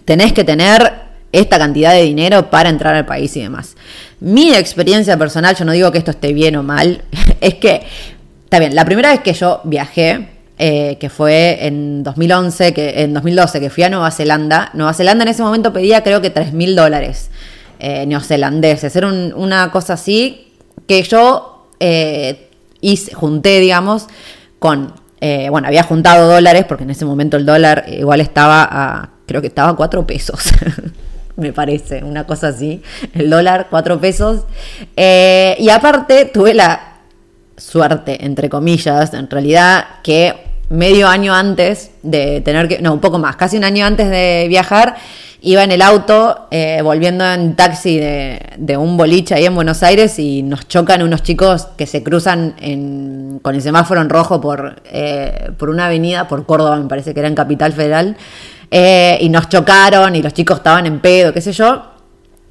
tenés 0.04 0.32
que 0.32 0.44
tener 0.44 1.07
esta 1.32 1.58
cantidad 1.58 1.92
de 1.92 2.02
dinero 2.02 2.50
para 2.50 2.68
entrar 2.68 2.94
al 2.94 3.06
país 3.06 3.36
y 3.36 3.42
demás. 3.42 3.76
Mi 4.20 4.54
experiencia 4.54 5.16
personal, 5.16 5.56
yo 5.56 5.64
no 5.64 5.72
digo 5.72 5.92
que 5.92 5.98
esto 5.98 6.10
esté 6.10 6.32
bien 6.32 6.56
o 6.56 6.62
mal, 6.62 7.02
es 7.40 7.54
que 7.54 7.82
Está 8.48 8.60
bien, 8.60 8.74
la 8.74 8.86
primera 8.86 9.10
vez 9.10 9.20
que 9.20 9.34
yo 9.34 9.60
viajé, 9.64 10.26
eh, 10.58 10.96
que 10.98 11.10
fue 11.10 11.66
en 11.66 12.02
2011, 12.02 12.72
que, 12.72 13.02
en 13.02 13.12
2012, 13.12 13.60
que 13.60 13.68
fui 13.68 13.82
a 13.82 13.90
Nueva 13.90 14.10
Zelanda, 14.10 14.70
Nueva 14.72 14.94
Zelanda 14.94 15.24
en 15.24 15.28
ese 15.28 15.42
momento 15.42 15.70
pedía 15.70 16.02
creo 16.02 16.22
que 16.22 16.30
3 16.30 16.54
mil 16.54 16.74
dólares 16.74 17.28
eh, 17.78 18.06
neozelandeses. 18.06 18.96
Era 18.96 19.08
una 19.08 19.70
cosa 19.70 19.92
así 19.92 20.54
que 20.86 21.02
yo 21.02 21.68
eh, 21.78 22.48
hice, 22.80 23.12
junté, 23.12 23.60
digamos, 23.60 24.06
con, 24.58 24.94
eh, 25.20 25.50
bueno, 25.50 25.68
había 25.68 25.82
juntado 25.82 26.26
dólares, 26.26 26.64
porque 26.66 26.84
en 26.84 26.90
ese 26.90 27.04
momento 27.04 27.36
el 27.36 27.44
dólar 27.44 27.84
igual 27.86 28.22
estaba 28.22 28.66
a, 28.66 29.10
creo 29.26 29.42
que 29.42 29.48
estaba 29.48 29.72
a 29.72 29.76
4 29.76 30.06
pesos. 30.06 30.40
me 31.38 31.52
parece, 31.52 32.04
una 32.04 32.24
cosa 32.24 32.48
así. 32.48 32.82
El 33.14 33.30
dólar, 33.30 33.68
4 33.70 34.00
pesos. 34.00 34.44
y 34.96 35.68
aparte 35.70 36.26
tuve 36.26 36.52
la 36.54 36.88
suerte, 37.56 38.24
entre 38.24 38.48
comillas, 38.48 39.12
en 39.14 39.28
realidad, 39.28 39.84
que 40.02 40.34
medio 40.70 41.08
año 41.08 41.34
antes 41.34 41.90
de 42.02 42.40
tener 42.40 42.68
que, 42.68 42.80
no, 42.80 42.92
un 42.92 43.00
poco 43.00 43.18
más, 43.18 43.36
casi 43.36 43.56
un 43.56 43.64
año 43.64 43.84
antes 43.84 44.10
de 44.10 44.46
viajar, 44.48 44.96
iba 45.40 45.62
en 45.62 45.70
el 45.70 45.82
auto 45.82 46.48
eh, 46.50 46.80
volviendo 46.82 47.24
en 47.24 47.54
taxi 47.54 47.98
de, 47.98 48.76
un 48.76 48.96
boliche 48.96 49.34
ahí 49.34 49.46
en 49.46 49.54
Buenos 49.54 49.82
Aires 49.82 50.18
y 50.18 50.42
nos 50.42 50.66
chocan 50.66 51.02
unos 51.02 51.22
chicos 51.22 51.66
que 51.76 51.86
se 51.86 52.02
cruzan 52.02 53.40
con 53.42 53.54
el 53.54 53.62
semáforo 53.62 54.00
en 54.00 54.08
rojo 54.08 54.40
por, 54.40 54.82
eh, 54.86 55.50
por 55.56 55.70
una 55.70 55.86
avenida, 55.86 56.28
por 56.28 56.44
Córdoba, 56.44 56.76
me 56.76 56.88
parece 56.88 57.14
que 57.14 57.20
era 57.20 57.28
en 57.28 57.34
Capital 57.34 57.72
Federal, 57.72 58.16
eh, 58.70 59.18
y 59.20 59.28
nos 59.28 59.48
chocaron 59.48 60.14
y 60.16 60.22
los 60.22 60.32
chicos 60.32 60.58
estaban 60.58 60.86
en 60.86 61.00
pedo, 61.00 61.32
qué 61.32 61.40
sé 61.40 61.52
yo. 61.52 61.82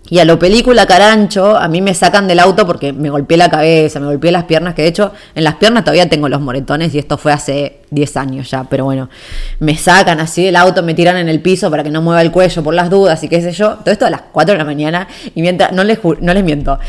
Y 0.09 0.19
a 0.19 0.25
lo 0.25 0.39
película 0.39 0.85
Carancho, 0.85 1.57
a 1.57 1.67
mí 1.67 1.81
me 1.81 1.93
sacan 1.93 2.29
del 2.29 2.39
auto 2.39 2.65
porque 2.65 2.93
me 2.93 3.09
golpeé 3.09 3.35
la 3.35 3.49
cabeza, 3.49 3.99
me 3.99 4.05
golpeé 4.05 4.31
las 4.31 4.45
piernas, 4.45 4.73
que 4.73 4.81
de 4.83 4.87
hecho 4.87 5.11
en 5.35 5.43
las 5.43 5.55
piernas 5.55 5.83
todavía 5.83 6.07
tengo 6.07 6.29
los 6.29 6.39
moretones 6.39 6.95
y 6.95 6.99
esto 6.99 7.17
fue 7.17 7.33
hace 7.33 7.81
10 7.91 8.17
años 8.17 8.49
ya, 8.49 8.63
pero 8.63 8.85
bueno, 8.85 9.09
me 9.59 9.75
sacan 9.75 10.21
así 10.21 10.45
del 10.45 10.55
auto, 10.55 10.81
me 10.81 10.93
tiran 10.93 11.17
en 11.17 11.27
el 11.27 11.41
piso 11.41 11.69
para 11.69 11.83
que 11.83 11.89
no 11.89 12.01
mueva 12.01 12.21
el 12.21 12.31
cuello 12.31 12.63
por 12.63 12.73
las 12.73 12.89
dudas 12.89 13.21
y 13.23 13.27
qué 13.27 13.41
sé 13.41 13.51
yo. 13.51 13.75
Todo 13.83 13.91
esto 13.91 14.05
a 14.05 14.09
las 14.09 14.21
4 14.31 14.53
de 14.53 14.57
la 14.57 14.65
mañana 14.65 15.09
y 15.35 15.41
mientras, 15.41 15.73
no 15.73 15.83
les, 15.83 15.99
no 16.21 16.33
les 16.33 16.43
miento, 16.43 16.79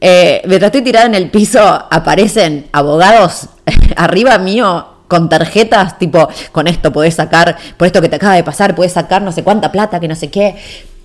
eh, 0.00 0.40
mientras 0.46 0.68
estoy 0.68 0.82
tirada 0.82 1.06
en 1.06 1.16
el 1.16 1.28
piso 1.28 1.60
aparecen 1.60 2.68
abogados 2.72 3.48
arriba 3.96 4.38
mío 4.38 4.86
con 5.10 5.28
tarjetas, 5.28 5.98
tipo, 5.98 6.28
con 6.52 6.68
esto 6.68 6.92
podés 6.92 7.14
sacar, 7.14 7.56
por 7.76 7.88
esto 7.88 8.00
que 8.00 8.08
te 8.08 8.14
acaba 8.14 8.36
de 8.36 8.44
pasar, 8.44 8.76
podés 8.76 8.92
sacar 8.92 9.20
no 9.22 9.32
sé 9.32 9.42
cuánta 9.42 9.72
plata, 9.72 9.98
que 9.98 10.06
no 10.06 10.14
sé 10.14 10.30
qué. 10.30 10.54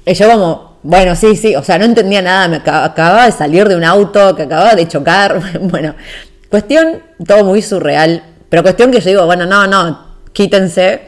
Y 0.06 0.14
yo 0.14 0.30
como, 0.30 0.78
bueno, 0.84 1.16
sí, 1.16 1.36
sí, 1.36 1.56
o 1.56 1.64
sea, 1.64 1.80
no 1.80 1.86
entendía 1.86 2.22
nada, 2.22 2.48
me 2.48 2.58
acababa 2.58 3.26
de 3.26 3.32
salir 3.32 3.68
de 3.68 3.76
un 3.76 3.84
auto, 3.84 4.36
que 4.36 4.44
acababa 4.44 4.76
de 4.76 4.88
chocar, 4.88 5.42
bueno, 5.60 5.96
cuestión, 6.52 7.02
todo 7.26 7.44
muy 7.44 7.64
surreal, 7.64 8.22
pero 8.48 8.62
cuestión 8.62 8.92
que 8.92 9.02
yo 9.02 9.10
digo, 9.10 9.26
bueno, 9.26 9.48
no, 9.48 9.66
no, 9.66 10.06
quítense. 10.32 11.02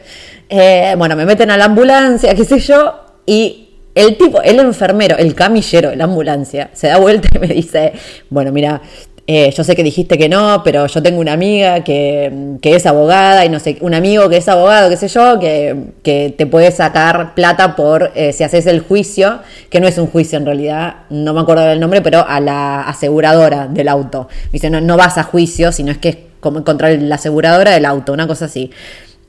Eh, 0.48 0.94
bueno, 0.98 1.14
me 1.14 1.24
meten 1.24 1.52
a 1.52 1.56
la 1.56 1.66
ambulancia, 1.66 2.34
qué 2.34 2.44
sé 2.44 2.58
yo, 2.58 2.94
y 3.26 3.76
el 3.94 4.16
tipo, 4.16 4.42
el 4.42 4.58
enfermero, 4.58 5.16
el 5.16 5.36
camillero 5.36 5.90
de 5.90 5.96
la 5.96 6.04
ambulancia, 6.04 6.70
se 6.72 6.88
da 6.88 6.98
vuelta 6.98 7.28
y 7.32 7.38
me 7.38 7.46
dice, 7.46 7.92
bueno, 8.28 8.50
mira, 8.50 8.82
eh, 9.30 9.52
yo 9.54 9.62
sé 9.62 9.76
que 9.76 9.82
dijiste 9.82 10.16
que 10.16 10.26
no, 10.26 10.62
pero 10.64 10.86
yo 10.86 11.02
tengo 11.02 11.20
una 11.20 11.34
amiga 11.34 11.84
que, 11.84 12.58
es 12.62 12.86
abogada 12.86 13.44
y 13.44 13.50
no 13.50 13.60
sé, 13.60 13.76
un 13.82 13.92
amigo 13.92 14.30
que 14.30 14.38
es 14.38 14.48
abogado, 14.48 14.88
qué 14.88 14.96
sé 14.96 15.08
yo, 15.08 15.38
que, 15.38 16.34
te 16.34 16.46
puede 16.46 16.70
sacar 16.70 17.34
plata 17.34 17.76
por 17.76 18.10
eh, 18.14 18.32
si 18.32 18.42
haces 18.42 18.66
el 18.66 18.80
juicio, 18.80 19.40
que 19.68 19.80
no 19.80 19.86
es 19.86 19.98
un 19.98 20.06
juicio 20.06 20.38
en 20.38 20.46
realidad, 20.46 21.00
no 21.10 21.34
me 21.34 21.40
acuerdo 21.40 21.66
del 21.66 21.78
nombre, 21.78 22.00
pero 22.00 22.26
a 22.26 22.40
la 22.40 22.80
aseguradora 22.80 23.66
del 23.66 23.88
auto. 23.88 24.28
Me 24.44 24.52
dice, 24.52 24.70
no, 24.70 24.80
no 24.80 24.96
vas 24.96 25.18
a 25.18 25.24
juicio, 25.24 25.72
sino 25.72 25.92
es 25.92 25.98
que 25.98 26.08
es 26.08 26.18
como 26.40 26.60
encontrar 26.60 26.96
la 26.98 27.16
aseguradora 27.16 27.72
del 27.72 27.84
auto, 27.84 28.14
una 28.14 28.26
cosa 28.26 28.46
así. 28.46 28.70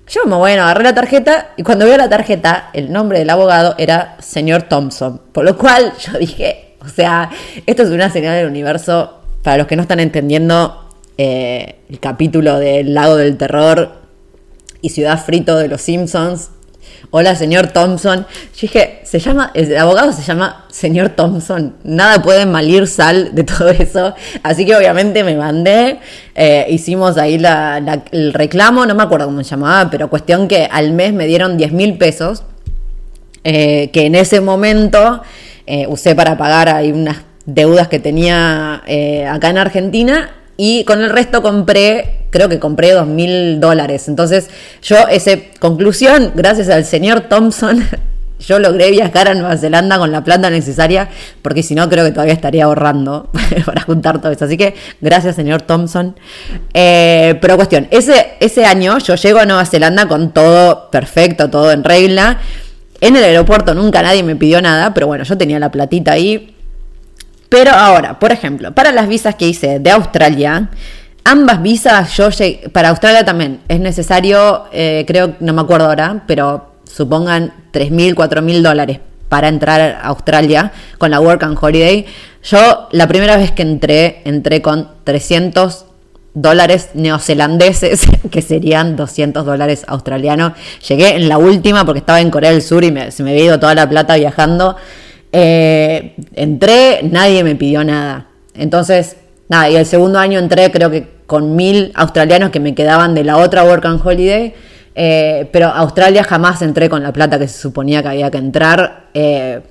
Yo 0.07 0.21
bueno, 0.23 0.63
agarré 0.63 0.85
la 0.85 0.95
tarjeta 0.95 1.49
y 1.57 1.63
cuando 1.63 1.85
veo 1.85 1.97
la 1.97 2.07
tarjeta, 2.07 2.69
el 2.71 2.89
nombre 2.89 3.19
del 3.19 3.29
abogado 3.29 3.75
era 3.77 4.15
señor 4.19 4.61
Thompson. 4.63 5.19
Por 5.33 5.43
lo 5.43 5.57
cual 5.57 5.91
yo 5.99 6.17
dije, 6.17 6.75
o 6.79 6.87
sea, 6.87 7.29
esto 7.65 7.83
es 7.83 7.89
una 7.89 8.09
señal 8.09 8.37
del 8.37 8.47
universo 8.47 9.18
para 9.43 9.57
los 9.57 9.67
que 9.67 9.75
no 9.75 9.81
están 9.81 9.99
entendiendo 9.99 10.85
eh, 11.17 11.75
el 11.89 11.99
capítulo 11.99 12.59
del 12.59 12.93
Lago 12.93 13.15
del 13.15 13.37
Terror 13.37 13.91
y 14.81 14.89
Ciudad 14.89 15.23
Frito 15.23 15.57
de 15.57 15.67
los 15.67 15.81
Simpsons, 15.81 16.51
hola 17.11 17.35
señor 17.35 17.67
Thompson, 17.67 18.25
yo 18.25 18.61
dije, 18.61 19.01
se 19.03 19.19
llama, 19.19 19.51
el 19.53 19.77
abogado 19.77 20.11
se 20.11 20.21
llama 20.21 20.65
señor 20.69 21.09
Thompson, 21.09 21.75
nada 21.83 22.21
puede 22.21 22.45
malir 22.45 22.87
sal 22.87 23.33
de 23.33 23.43
todo 23.43 23.69
eso, 23.69 24.13
así 24.43 24.65
que 24.65 24.75
obviamente 24.75 25.23
me 25.23 25.35
mandé, 25.35 25.99
eh, 26.35 26.65
hicimos 26.69 27.17
ahí 27.17 27.41
el 28.11 28.33
reclamo, 28.33 28.85
no 28.85 28.95
me 28.95 29.03
acuerdo 29.03 29.25
cómo 29.25 29.43
se 29.43 29.49
llamaba, 29.51 29.89
pero 29.89 30.09
cuestión 30.09 30.47
que 30.47 30.67
al 30.71 30.93
mes 30.93 31.13
me 31.13 31.27
dieron 31.27 31.57
10 31.57 31.71
mil 31.73 31.97
pesos, 31.97 32.43
eh, 33.43 33.89
que 33.91 34.05
en 34.05 34.15
ese 34.15 34.41
momento 34.41 35.21
usé 35.87 36.15
para 36.15 36.35
pagar 36.35 36.67
ahí 36.67 36.91
unas 36.91 37.28
deudas 37.53 37.87
que 37.87 37.99
tenía 37.99 38.83
eh, 38.87 39.25
acá 39.25 39.49
en 39.49 39.57
Argentina 39.57 40.31
y 40.61 40.83
con 40.83 41.01
el 41.01 41.09
resto 41.09 41.41
compré, 41.41 42.25
creo 42.31 42.49
que 42.49 42.59
compré 42.59 42.91
dos 42.91 43.07
mil 43.07 43.61
dólares. 43.61 44.09
Entonces 44.09 44.49
yo, 44.81 44.97
esa 45.09 45.31
conclusión, 45.59 46.33
gracias 46.35 46.67
al 46.67 46.83
señor 46.83 47.21
Thompson, 47.21 47.81
yo 48.39 48.59
logré 48.59 48.91
viajar 48.91 49.29
a 49.29 49.33
Nueva 49.33 49.55
Zelanda 49.55 49.97
con 49.97 50.11
la 50.11 50.23
plata 50.23 50.49
necesaria, 50.49 51.07
porque 51.41 51.63
si 51.63 51.75
no 51.75 51.87
creo 51.87 52.03
que 52.03 52.11
todavía 52.11 52.33
estaría 52.33 52.65
ahorrando 52.65 53.29
para 53.65 53.81
juntar 53.81 54.19
todo 54.19 54.33
eso. 54.33 54.43
Así 54.43 54.57
que 54.57 54.75
gracias, 54.99 55.37
señor 55.37 55.61
Thompson. 55.61 56.17
Eh, 56.73 57.37
pero 57.39 57.55
cuestión, 57.55 57.87
ese, 57.89 58.33
ese 58.41 58.65
año 58.65 58.97
yo 58.97 59.15
llego 59.15 59.39
a 59.39 59.45
Nueva 59.45 59.65
Zelanda 59.65 60.09
con 60.09 60.33
todo 60.33 60.89
perfecto, 60.91 61.49
todo 61.49 61.71
en 61.71 61.85
regla. 61.85 62.39
En 62.99 63.15
el 63.15 63.23
aeropuerto 63.23 63.73
nunca 63.73 64.01
nadie 64.01 64.23
me 64.23 64.35
pidió 64.35 64.61
nada, 64.61 64.93
pero 64.93 65.07
bueno, 65.07 65.23
yo 65.23 65.37
tenía 65.37 65.57
la 65.57 65.71
platita 65.71 66.11
ahí 66.11 66.53
pero 67.49 67.71
ahora, 67.71 68.19
por 68.19 68.31
ejemplo, 68.31 68.73
para 68.73 68.91
las 68.91 69.07
visas 69.07 69.35
que 69.35 69.47
hice 69.47 69.79
de 69.79 69.91
Australia, 69.91 70.69
ambas 71.23 71.61
visas, 71.61 72.15
yo 72.15 72.29
llegué, 72.29 72.69
para 72.69 72.89
Australia 72.89 73.25
también 73.25 73.59
es 73.67 73.79
necesario, 73.79 74.65
eh, 74.71 75.03
creo, 75.07 75.35
no 75.39 75.53
me 75.53 75.61
acuerdo 75.61 75.87
ahora, 75.87 76.23
pero 76.27 76.73
supongan 76.83 77.53
3.000, 77.73 78.15
4.000 78.15 78.61
dólares 78.61 78.99
para 79.29 79.47
entrar 79.47 79.79
a 79.79 80.01
Australia 80.07 80.71
con 80.97 81.11
la 81.11 81.19
Work 81.19 81.43
and 81.43 81.57
Holiday. 81.59 82.05
Yo 82.43 82.87
la 82.91 83.07
primera 83.07 83.37
vez 83.37 83.51
que 83.51 83.61
entré, 83.61 84.21
entré 84.25 84.61
con 84.61 84.89
300 85.03 85.85
dólares 86.33 86.89
neozelandeses, 86.93 88.01
que 88.31 88.41
serían 88.41 88.95
200 88.95 89.45
dólares 89.45 89.83
australianos. 89.87 90.53
Llegué 90.87 91.15
en 91.15 91.29
la 91.29 91.37
última 91.37 91.85
porque 91.85 91.99
estaba 91.99 92.21
en 92.21 92.31
Corea 92.31 92.51
del 92.51 92.61
Sur 92.61 92.83
y 92.83 92.93
se 93.11 93.23
me 93.23 93.31
había 93.31 93.45
ido 93.45 93.59
toda 93.59 93.75
la 93.75 93.87
plata 93.87 94.15
viajando. 94.15 94.75
Eh, 95.31 96.15
entré, 96.33 97.01
nadie 97.03 97.43
me 97.43 97.55
pidió 97.55 97.83
nada. 97.83 98.27
Entonces, 98.53 99.17
nada, 99.47 99.69
y 99.69 99.75
el 99.75 99.85
segundo 99.85 100.19
año 100.19 100.39
entré 100.39 100.71
creo 100.71 100.89
que 100.89 101.19
con 101.25 101.55
mil 101.55 101.91
australianos 101.95 102.49
que 102.49 102.59
me 102.59 102.73
quedaban 102.73 103.13
de 103.13 103.23
la 103.23 103.37
otra 103.37 103.63
Work 103.63 103.85
and 103.85 104.01
Holiday. 104.03 104.53
Eh, 104.95 105.47
pero 105.51 105.67
Australia 105.67 106.23
jamás 106.23 106.61
entré 106.61 106.89
con 106.89 107.03
la 107.03 107.13
plata 107.13 107.39
que 107.39 107.47
se 107.47 107.59
suponía 107.59 108.01
que 108.01 108.09
había 108.09 108.31
que 108.31 108.37
entrar. 108.37 109.09
Eh, 109.13 109.61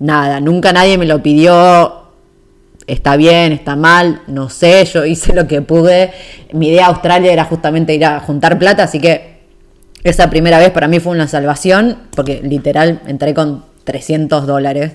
nada, 0.00 0.40
nunca 0.40 0.72
nadie 0.72 0.98
me 0.98 1.06
lo 1.06 1.22
pidió. 1.22 2.08
Está 2.86 3.16
bien, 3.16 3.52
está 3.52 3.76
mal, 3.76 4.22
no 4.26 4.48
sé, 4.48 4.84
yo 4.86 5.04
hice 5.04 5.34
lo 5.34 5.46
que 5.46 5.62
pude. 5.62 6.10
Mi 6.52 6.68
idea 6.68 6.86
a 6.86 6.88
Australia 6.88 7.32
era 7.32 7.44
justamente 7.44 7.94
ir 7.94 8.04
a 8.04 8.20
juntar 8.20 8.58
plata, 8.58 8.84
así 8.84 8.98
que 8.98 9.38
esa 10.04 10.30
primera 10.30 10.58
vez 10.58 10.70
para 10.70 10.88
mí 10.88 10.98
fue 10.98 11.12
una 11.12 11.28
salvación, 11.28 11.98
porque 12.16 12.40
literal 12.42 13.00
entré 13.06 13.34
con 13.34 13.64
300 13.88 14.46
dólares. 14.46 14.92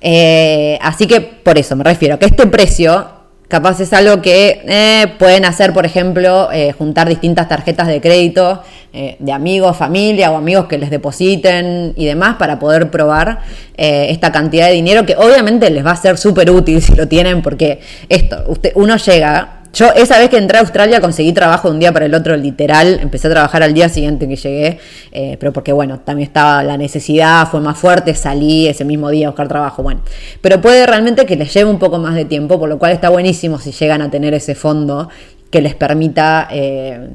Eh, 0.00 0.78
así 0.80 1.06
que 1.06 1.20
por 1.20 1.58
eso 1.58 1.76
me 1.76 1.84
refiero, 1.84 2.18
que 2.18 2.24
este 2.24 2.46
precio 2.46 3.06
capaz 3.48 3.80
es 3.80 3.92
algo 3.92 4.22
que 4.22 4.62
eh, 4.66 5.06
pueden 5.18 5.44
hacer, 5.44 5.74
por 5.74 5.84
ejemplo, 5.84 6.50
eh, 6.52 6.72
juntar 6.72 7.08
distintas 7.08 7.48
tarjetas 7.48 7.86
de 7.86 8.00
crédito 8.00 8.62
de 8.90 9.32
amigos, 9.32 9.76
familia 9.76 10.32
o 10.32 10.36
amigos 10.36 10.66
que 10.66 10.78
les 10.78 10.90
depositen 10.90 11.92
y 11.94 12.06
demás 12.06 12.36
para 12.36 12.58
poder 12.58 12.90
probar 12.90 13.40
esta 13.76 14.32
cantidad 14.32 14.66
de 14.66 14.72
dinero 14.72 15.04
que 15.04 15.14
obviamente 15.14 15.70
les 15.70 15.84
va 15.86 15.92
a 15.92 15.96
ser 15.96 16.16
súper 16.16 16.50
útil 16.50 16.82
si 16.82 16.94
lo 16.94 17.06
tienen 17.06 17.42
porque 17.42 17.80
esto, 18.08 18.44
uno 18.74 18.96
llega 18.96 19.57
yo 19.72 19.92
esa 19.94 20.18
vez 20.18 20.30
que 20.30 20.38
entré 20.38 20.58
a 20.58 20.60
Australia 20.60 21.00
conseguí 21.00 21.32
trabajo 21.32 21.68
de 21.68 21.74
un 21.74 21.80
día 21.80 21.92
para 21.92 22.06
el 22.06 22.14
otro, 22.14 22.36
literal. 22.36 22.98
Empecé 23.02 23.28
a 23.28 23.30
trabajar 23.30 23.62
al 23.62 23.74
día 23.74 23.88
siguiente 23.88 24.28
que 24.28 24.36
llegué, 24.36 24.78
eh, 25.12 25.36
pero 25.38 25.52
porque 25.52 25.72
bueno, 25.72 26.00
también 26.00 26.26
estaba 26.26 26.62
la 26.62 26.76
necesidad, 26.76 27.48
fue 27.48 27.60
más 27.60 27.78
fuerte, 27.78 28.14
salí 28.14 28.66
ese 28.66 28.84
mismo 28.84 29.10
día 29.10 29.26
a 29.26 29.30
buscar 29.30 29.48
trabajo, 29.48 29.82
bueno. 29.82 30.00
Pero 30.40 30.60
puede 30.60 30.86
realmente 30.86 31.26
que 31.26 31.36
les 31.36 31.52
lleve 31.52 31.70
un 31.70 31.78
poco 31.78 31.98
más 31.98 32.14
de 32.14 32.24
tiempo, 32.24 32.58
por 32.58 32.68
lo 32.68 32.78
cual 32.78 32.92
está 32.92 33.08
buenísimo 33.08 33.58
si 33.58 33.72
llegan 33.72 34.02
a 34.02 34.10
tener 34.10 34.34
ese 34.34 34.54
fondo 34.54 35.08
que 35.50 35.60
les 35.60 35.74
permita... 35.74 36.48
Eh, 36.50 37.08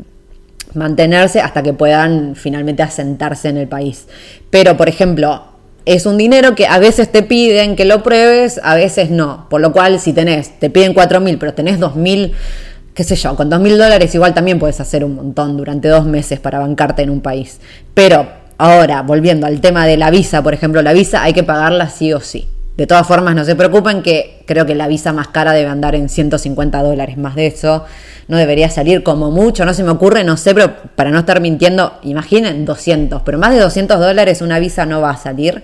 mantenerse 0.73 1.39
hasta 1.39 1.61
que 1.61 1.71
puedan 1.73 2.35
finalmente 2.35 2.81
asentarse 2.81 3.49
en 3.49 3.57
el 3.57 3.67
país. 3.67 4.07
Pero, 4.49 4.75
por 4.75 4.89
ejemplo, 4.89 5.52
es 5.85 6.05
un 6.05 6.17
dinero 6.17 6.55
que 6.55 6.67
a 6.67 6.79
veces 6.79 7.11
te 7.11 7.23
piden 7.23 7.75
que 7.75 7.85
lo 7.85 8.03
pruebes, 8.03 8.59
a 8.63 8.75
veces 8.75 9.09
no. 9.09 9.47
Por 9.49 9.61
lo 9.61 9.71
cual, 9.71 9.99
si 9.99 10.13
tenés, 10.13 10.59
te 10.59 10.69
piden 10.69 10.93
4 10.93 11.19
mil, 11.19 11.37
pero 11.37 11.53
tenés 11.53 11.79
2 11.79 11.95
mil, 11.95 12.33
qué 12.93 13.03
sé 13.03 13.15
yo, 13.15 13.35
con 13.35 13.49
2 13.49 13.59
mil 13.59 13.77
dólares 13.77 14.13
igual 14.15 14.33
también 14.33 14.59
puedes 14.59 14.79
hacer 14.79 15.03
un 15.03 15.15
montón 15.15 15.57
durante 15.57 15.87
dos 15.87 16.05
meses 16.05 16.39
para 16.39 16.59
bancarte 16.59 17.01
en 17.01 17.09
un 17.09 17.21
país. 17.21 17.59
Pero 17.93 18.27
ahora, 18.57 19.01
volviendo 19.01 19.45
al 19.45 19.59
tema 19.61 19.85
de 19.85 19.97
la 19.97 20.09
visa, 20.09 20.41
por 20.41 20.53
ejemplo, 20.53 20.81
la 20.81 20.93
visa 20.93 21.23
hay 21.23 21.33
que 21.33 21.43
pagarla 21.43 21.89
sí 21.89 22.13
o 22.13 22.21
sí. 22.21 22.47
De 22.75 22.87
todas 22.87 23.05
formas, 23.05 23.35
no 23.35 23.45
se 23.45 23.55
preocupen 23.55 24.01
que 24.01 24.43
creo 24.47 24.65
que 24.65 24.73
la 24.73 24.87
visa 24.87 25.13
más 25.13 25.27
cara 25.27 25.53
debe 25.53 25.69
andar 25.69 25.93
en 25.93 26.09
150 26.09 26.81
dólares, 26.81 27.17
más 27.17 27.35
de 27.35 27.47
eso. 27.47 27.85
No 28.27 28.37
debería 28.37 28.69
salir 28.69 29.03
como 29.03 29.29
mucho, 29.29 29.63
no 29.63 29.75
se 29.75 29.83
me 29.83 29.91
ocurre, 29.91 30.23
no 30.23 30.37
sé, 30.37 30.55
pero 30.55 30.73
para 30.95 31.11
no 31.11 31.19
estar 31.19 31.39
mintiendo, 31.39 31.99
imaginen 32.01 32.65
200, 32.65 33.21
pero 33.21 33.37
más 33.37 33.53
de 33.53 33.59
200 33.59 33.99
dólares 33.99 34.41
una 34.41 34.57
visa 34.57 34.87
no 34.87 35.01
va 35.01 35.11
a 35.11 35.17
salir. 35.17 35.63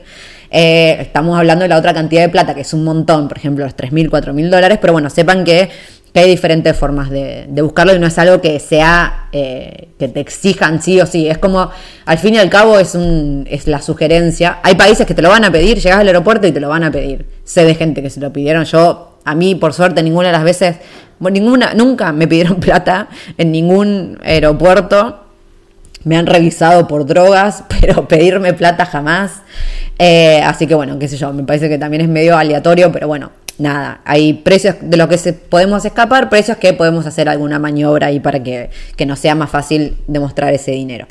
Eh, 0.51 0.97
estamos 0.99 1.37
hablando 1.37 1.63
de 1.63 1.69
la 1.69 1.77
otra 1.77 1.93
cantidad 1.93 2.21
de 2.21 2.29
plata, 2.29 2.53
que 2.53 2.61
es 2.61 2.73
un 2.73 2.83
montón, 2.83 3.27
por 3.27 3.37
ejemplo, 3.37 3.63
los 3.63 3.75
3.000, 3.75 4.09
4.000 4.09 4.49
dólares, 4.49 4.77
pero 4.79 4.93
bueno, 4.93 5.09
sepan 5.09 5.43
que 5.43 5.69
que 6.13 6.19
hay 6.21 6.29
diferentes 6.29 6.75
formas 6.75 7.09
de, 7.09 7.47
buscarlo 7.61 7.93
y 7.93 7.99
no 7.99 8.07
es 8.07 8.17
algo 8.17 8.41
que 8.41 8.59
sea 8.59 9.27
eh, 9.31 9.89
que 9.99 10.07
te 10.07 10.19
exijan 10.19 10.81
sí 10.81 10.99
o 10.99 11.05
sí. 11.05 11.27
Es 11.27 11.37
como, 11.37 11.69
al 12.05 12.17
fin 12.17 12.35
y 12.35 12.37
al 12.37 12.49
cabo, 12.49 12.79
es, 12.79 12.95
un, 12.95 13.45
es 13.49 13.67
la 13.67 13.81
sugerencia. 13.81 14.59
Hay 14.63 14.75
países 14.75 15.05
que 15.05 15.13
te 15.13 15.21
lo 15.21 15.29
van 15.29 15.45
a 15.45 15.51
pedir, 15.51 15.79
llegas 15.79 15.99
al 15.99 16.07
aeropuerto 16.07 16.47
y 16.47 16.51
te 16.51 16.59
lo 16.59 16.69
van 16.69 16.83
a 16.83 16.91
pedir. 16.91 17.27
Sé 17.43 17.63
de 17.63 17.75
gente 17.75 18.01
que 18.01 18.09
se 18.09 18.19
lo 18.19 18.33
pidieron. 18.33 18.65
Yo, 18.65 19.19
a 19.23 19.35
mí, 19.35 19.55
por 19.55 19.73
suerte, 19.73 20.01
ninguna 20.01 20.29
de 20.29 20.33
las 20.33 20.43
veces, 20.43 20.77
ninguna, 21.19 21.73
nunca 21.73 22.11
me 22.11 22.27
pidieron 22.27 22.55
plata 22.59 23.09
en 23.37 23.51
ningún 23.51 24.17
aeropuerto. 24.23 25.25
Me 26.05 26.17
han 26.17 26.25
revisado 26.25 26.87
por 26.87 27.05
drogas, 27.05 27.65
pero 27.81 28.07
pedirme 28.07 28.53
plata 28.53 28.85
jamás. 28.85 29.41
Eh, 29.99 30.41
así 30.43 30.65
que 30.65 30.73
bueno, 30.73 30.97
qué 30.97 31.07
sé 31.07 31.17
yo, 31.17 31.33
me 31.33 31.43
parece 31.43 31.67
que 31.67 31.77
también 31.77 32.01
es 32.01 32.07
medio 32.07 32.37
aleatorio, 32.37 32.89
pero 32.89 33.07
bueno, 33.07 33.31
nada, 33.59 34.01
hay 34.05 34.33
precios 34.33 34.75
de 34.81 34.97
los 34.97 35.07
que 35.07 35.17
se, 35.17 35.33
podemos 35.33 35.85
escapar, 35.85 36.29
precios 36.29 36.57
que 36.57 36.73
podemos 36.73 37.05
hacer 37.05 37.29
alguna 37.29 37.59
maniobra 37.59 38.07
ahí 38.07 38.19
para 38.19 38.41
que, 38.41 38.69
que 38.95 39.05
nos 39.05 39.19
sea 39.19 39.35
más 39.35 39.49
fácil 39.49 39.97
demostrar 40.07 40.53
ese 40.53 40.71
dinero. 40.71 41.05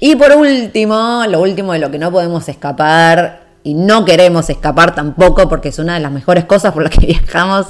Y 0.00 0.16
por 0.16 0.32
último, 0.32 1.22
lo 1.28 1.40
último 1.40 1.72
de 1.72 1.78
lo 1.78 1.90
que 1.90 1.98
no 1.98 2.10
podemos 2.10 2.48
escapar 2.48 3.44
y 3.62 3.74
no 3.74 4.04
queremos 4.04 4.50
escapar 4.50 4.94
tampoco 4.94 5.48
porque 5.48 5.70
es 5.70 5.78
una 5.78 5.94
de 5.94 6.00
las 6.00 6.12
mejores 6.12 6.44
cosas 6.44 6.72
por 6.72 6.82
las 6.82 6.92
que 6.92 7.06
viajamos, 7.06 7.66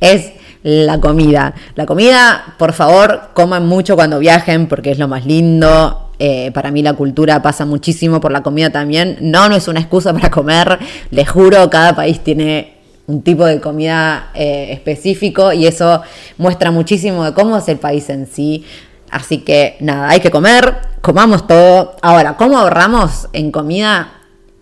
es 0.00 0.32
la 0.62 0.98
comida. 0.98 1.54
La 1.76 1.86
comida, 1.86 2.56
por 2.58 2.72
favor, 2.72 3.30
coman 3.34 3.66
mucho 3.66 3.94
cuando 3.94 4.18
viajen 4.18 4.66
porque 4.66 4.90
es 4.90 4.98
lo 4.98 5.06
más 5.06 5.24
lindo. 5.24 6.10
Eh, 6.18 6.50
para 6.52 6.70
mí 6.70 6.82
la 6.82 6.94
cultura 6.94 7.42
pasa 7.42 7.66
muchísimo 7.66 8.20
por 8.20 8.32
la 8.32 8.42
comida 8.42 8.70
también. 8.70 9.18
No, 9.20 9.48
no 9.48 9.54
es 9.54 9.68
una 9.68 9.80
excusa 9.80 10.12
para 10.12 10.30
comer. 10.30 10.78
Les 11.10 11.28
juro, 11.28 11.70
cada 11.70 11.94
país 11.94 12.18
tiene 12.24 12.75
un 13.06 13.22
tipo 13.22 13.44
de 13.44 13.60
comida 13.60 14.30
eh, 14.34 14.68
específico 14.72 15.52
y 15.52 15.66
eso 15.66 16.02
muestra 16.38 16.70
muchísimo 16.70 17.24
de 17.24 17.32
cómo 17.32 17.56
es 17.58 17.68
el 17.68 17.78
país 17.78 18.08
en 18.10 18.26
sí. 18.26 18.64
Así 19.10 19.38
que 19.38 19.76
nada, 19.80 20.10
hay 20.10 20.20
que 20.20 20.30
comer, 20.30 20.74
comamos 21.00 21.46
todo. 21.46 21.96
Ahora, 22.02 22.36
¿cómo 22.36 22.58
ahorramos 22.58 23.28
en 23.32 23.52
comida? 23.52 24.12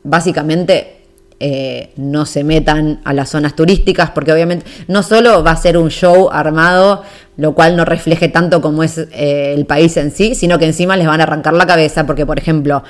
Básicamente 0.02 0.94
eh, 1.40 1.92
no 1.96 2.26
se 2.26 2.44
metan 2.44 3.00
a 3.04 3.12
las 3.12 3.30
zonas 3.30 3.56
turísticas 3.56 4.10
porque 4.10 4.32
obviamente 4.32 4.66
no 4.86 5.02
solo 5.02 5.42
va 5.42 5.52
a 5.52 5.56
ser 5.56 5.76
un 5.78 5.88
show 5.88 6.28
armado, 6.30 7.02
lo 7.36 7.54
cual 7.54 7.76
no 7.76 7.84
refleje 7.84 8.28
tanto 8.28 8.60
como 8.60 8.82
es 8.82 8.98
eh, 8.98 9.54
el 9.56 9.64
país 9.64 9.96
en 9.96 10.10
sí, 10.10 10.34
sino 10.34 10.58
que 10.58 10.66
encima 10.66 10.96
les 10.96 11.06
van 11.06 11.20
a 11.20 11.24
arrancar 11.24 11.54
la 11.54 11.66
cabeza 11.66 12.06
porque, 12.06 12.26
por 12.26 12.38
ejemplo, 12.38 12.84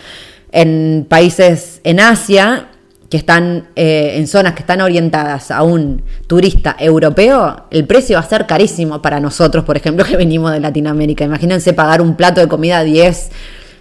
en 0.53 1.07
países 1.09 1.81
en 1.85 2.01
Asia 2.01 2.69
que 3.15 3.19
están 3.19 3.69
eh, 3.77 4.15
en 4.17 4.27
zonas 4.27 4.55
que 4.55 4.63
están 4.63 4.81
orientadas 4.81 5.53
a 5.53 5.63
un 5.63 6.03
turista 6.27 6.75
europeo, 6.77 7.67
el 7.71 7.87
precio 7.87 8.17
va 8.17 8.25
a 8.25 8.29
ser 8.29 8.45
carísimo 8.45 9.01
para 9.01 9.21
nosotros, 9.21 9.63
por 9.65 9.77
ejemplo, 9.77 10.05
que 10.11 10.17
venimos 10.17 10.51
de 10.51 10.59
Latinoamérica. 10.59 11.23
Imagínense 11.23 11.73
pagar 11.75 12.03
un 12.03 12.17
plato 12.17 12.41
de 12.41 12.49
comida 12.49 12.83
10, 12.83 13.31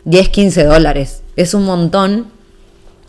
10 0.06 0.30
15 0.30 0.66
dólares. 0.66 1.24
Es 1.36 1.56
un 1.56 1.66
montón. 1.66 2.28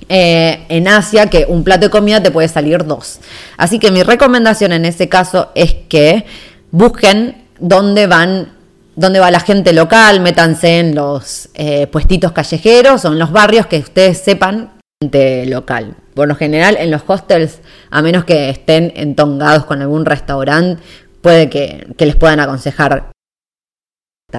Eh, 0.08 0.64
en 0.70 0.88
Asia 0.88 1.28
que 1.28 1.44
un 1.46 1.62
plato 1.62 1.82
de 1.82 1.90
comida 1.90 2.22
te 2.22 2.30
puede 2.30 2.48
salir 2.48 2.86
dos. 2.86 3.20
Así 3.58 3.78
que 3.78 3.90
mi 3.90 4.02
recomendación 4.02 4.72
en 4.72 4.86
ese 4.86 5.10
caso 5.10 5.50
es 5.54 5.74
que 5.90 6.24
busquen 6.70 7.44
dónde 7.58 8.06
van 8.06 8.48
dónde 8.96 9.20
va 9.20 9.30
la 9.30 9.40
gente 9.40 9.74
local, 9.74 10.20
métanse 10.20 10.78
en 10.78 10.94
los 10.94 11.50
eh, 11.52 11.86
puestitos 11.88 12.32
callejeros 12.32 13.04
o 13.04 13.08
en 13.08 13.18
los 13.18 13.30
barrios 13.30 13.66
que 13.66 13.78
ustedes 13.78 14.18
sepan 14.18 14.73
local. 15.46 15.96
Por 16.14 16.28
lo 16.28 16.34
general, 16.34 16.76
en 16.78 16.90
los 16.90 17.02
hostels, 17.06 17.60
a 17.90 18.02
menos 18.02 18.24
que 18.24 18.50
estén 18.50 18.92
entongados 18.96 19.64
con 19.64 19.80
algún 19.82 20.04
restaurante, 20.04 20.82
puede 21.20 21.48
que, 21.48 21.86
que 21.96 22.06
les 22.06 22.16
puedan 22.16 22.40
aconsejar 22.40 23.14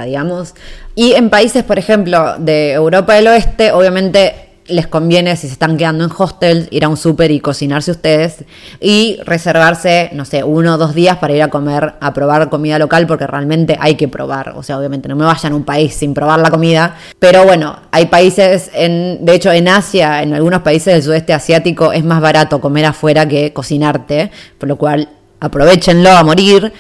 digamos. 0.03 0.55
Y 0.95 1.13
en 1.13 1.29
países, 1.29 1.63
por 1.63 1.79
ejemplo, 1.79 2.35
de 2.37 2.73
Europa 2.73 3.13
del 3.13 3.27
Oeste, 3.27 3.71
obviamente 3.71 4.44
les 4.67 4.87
conviene, 4.87 5.35
si 5.35 5.47
se 5.47 5.53
están 5.53 5.77
quedando 5.77 6.03
en 6.03 6.11
hostels, 6.15 6.67
ir 6.71 6.85
a 6.85 6.89
un 6.89 6.97
súper 6.97 7.29
y 7.31 7.39
cocinarse 7.39 7.91
ustedes 7.91 8.45
y 8.79 9.17
reservarse, 9.23 10.09
no 10.13 10.25
sé, 10.25 10.43
uno 10.43 10.75
o 10.75 10.77
dos 10.77 10.95
días 10.95 11.17
para 11.17 11.33
ir 11.33 11.43
a 11.43 11.49
comer, 11.49 11.93
a 11.99 12.13
probar 12.13 12.49
comida 12.49 12.79
local, 12.79 13.05
porque 13.05 13.27
realmente 13.27 13.77
hay 13.79 13.95
que 13.95 14.07
probar. 14.07 14.53
O 14.55 14.63
sea, 14.63 14.79
obviamente 14.79 15.07
no 15.07 15.15
me 15.15 15.25
vayan 15.25 15.53
a 15.53 15.55
un 15.55 15.63
país 15.63 15.93
sin 15.93 16.13
probar 16.13 16.39
la 16.39 16.49
comida. 16.49 16.95
Pero 17.19 17.45
bueno, 17.45 17.77
hay 17.91 18.07
países, 18.07 18.71
en, 18.73 19.23
de 19.23 19.35
hecho 19.35 19.51
en 19.51 19.67
Asia, 19.67 20.23
en 20.23 20.33
algunos 20.33 20.61
países 20.61 20.93
del 20.93 21.03
sudeste 21.03 21.33
asiático, 21.33 21.91
es 21.91 22.03
más 22.03 22.21
barato 22.21 22.59
comer 22.59 22.85
afuera 22.85 23.27
que 23.27 23.53
cocinarte, 23.53 24.31
por 24.57 24.67
lo 24.67 24.77
cual 24.77 25.09
aprovechenlo 25.39 26.09
a 26.09 26.23
morir. 26.23 26.73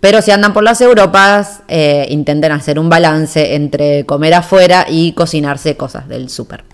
Pero 0.00 0.22
si 0.22 0.30
andan 0.30 0.52
por 0.52 0.62
las 0.62 0.80
Europas, 0.80 1.62
eh, 1.68 2.06
intenten 2.10 2.52
hacer 2.52 2.78
un 2.78 2.88
balance 2.88 3.54
entre 3.54 4.04
comer 4.04 4.34
afuera 4.34 4.86
y 4.88 5.12
cocinarse 5.12 5.76
cosas 5.76 6.08
del 6.08 6.28
súper. 6.30 6.69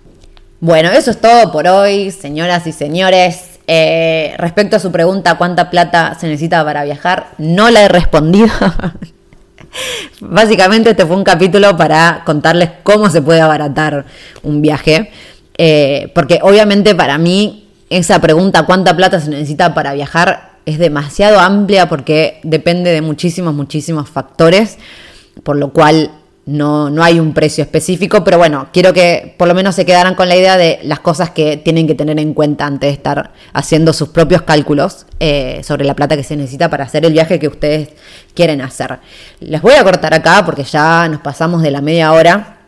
Bueno, 0.61 0.90
eso 0.90 1.11
es 1.11 1.20
todo 1.20 1.52
por 1.52 1.66
hoy, 1.66 2.11
señoras 2.11 2.66
y 2.66 2.72
señores. 2.72 3.59
Eh, 3.66 4.34
respecto 4.38 4.76
a 4.76 4.78
su 4.78 4.90
pregunta, 4.90 5.36
¿cuánta 5.36 5.68
plata 5.68 6.16
se 6.18 6.28
necesita 6.28 6.64
para 6.64 6.82
viajar? 6.84 7.28
No 7.36 7.68
la 7.68 7.82
he 7.82 7.88
respondido. 7.88 8.48
Básicamente 10.20 10.90
este 10.90 11.04
fue 11.04 11.16
un 11.16 11.24
capítulo 11.24 11.76
para 11.76 12.22
contarles 12.24 12.70
cómo 12.84 13.11
se 13.11 13.20
puede 13.20 13.42
abaratar 13.42 14.07
un 14.42 14.62
viaje. 14.62 15.11
Eh, 15.59 16.11
porque 16.14 16.40
obviamente 16.42 16.94
para 16.94 17.18
mí 17.18 17.68
esa 17.90 18.18
pregunta, 18.22 18.62
¿cuánta 18.62 18.96
plata 18.96 19.20
se 19.20 19.28
necesita 19.28 19.74
para 19.74 19.92
viajar? 19.92 20.52
Es 20.64 20.78
demasiado 20.78 21.38
amplia 21.38 21.86
porque 21.86 22.40
depende 22.44 22.92
de 22.92 23.02
muchísimos, 23.02 23.52
muchísimos 23.52 24.09
factores. 24.09 24.78
Por 25.42 25.57
lo 25.57 25.74
cual 25.74 26.12
no, 26.47 26.90
no 26.90 27.03
hay 27.03 27.18
un 27.18 27.34
precio 27.34 27.64
específico, 27.64 28.22
pero 28.22 28.38
bueno, 28.38 28.68
quiero 28.72 28.92
que 28.92 29.34
por 29.36 29.49
lo 29.49 29.55
menos 29.55 29.74
se 29.74 29.84
quedaran 29.84 30.14
con 30.14 30.28
la 30.28 30.36
idea 30.36 30.57
de 30.57 30.78
las 30.84 31.01
cosas 31.01 31.30
que 31.30 31.57
tienen 31.57 31.88
que 31.88 31.97
tener 31.97 32.20
en 32.20 32.34
cuenta 32.34 32.66
antes 32.66 32.88
de 32.88 32.94
estar 32.94 33.32
haciendo 33.53 33.92
sus 33.92 34.11
propios 34.11 34.42
cálculos 34.42 35.07
eh, 35.18 35.61
sobre 35.64 35.84
la 35.84 35.94
plata 35.97 36.16
que 36.16 36.22
se 36.22 36.36
necesita 36.36 36.70
para 36.70 36.84
hacer 36.84 37.05
el 37.05 37.12
viaje 37.12 37.40
que 37.40 37.49
ustedes 37.49 37.88
quieren 38.32 38.61
hacer. 38.61 39.01
Les 39.40 39.61
voy 39.61 39.74
a 39.74 39.82
cortar 39.82 40.14
acá 40.14 40.44
porque 40.47 40.62
ya 40.62 41.09
nos 41.09 41.20
pasamos 41.20 41.62
de 41.62 41.72
la 41.72 41.80
media 41.80 42.12
hora. 42.12 42.59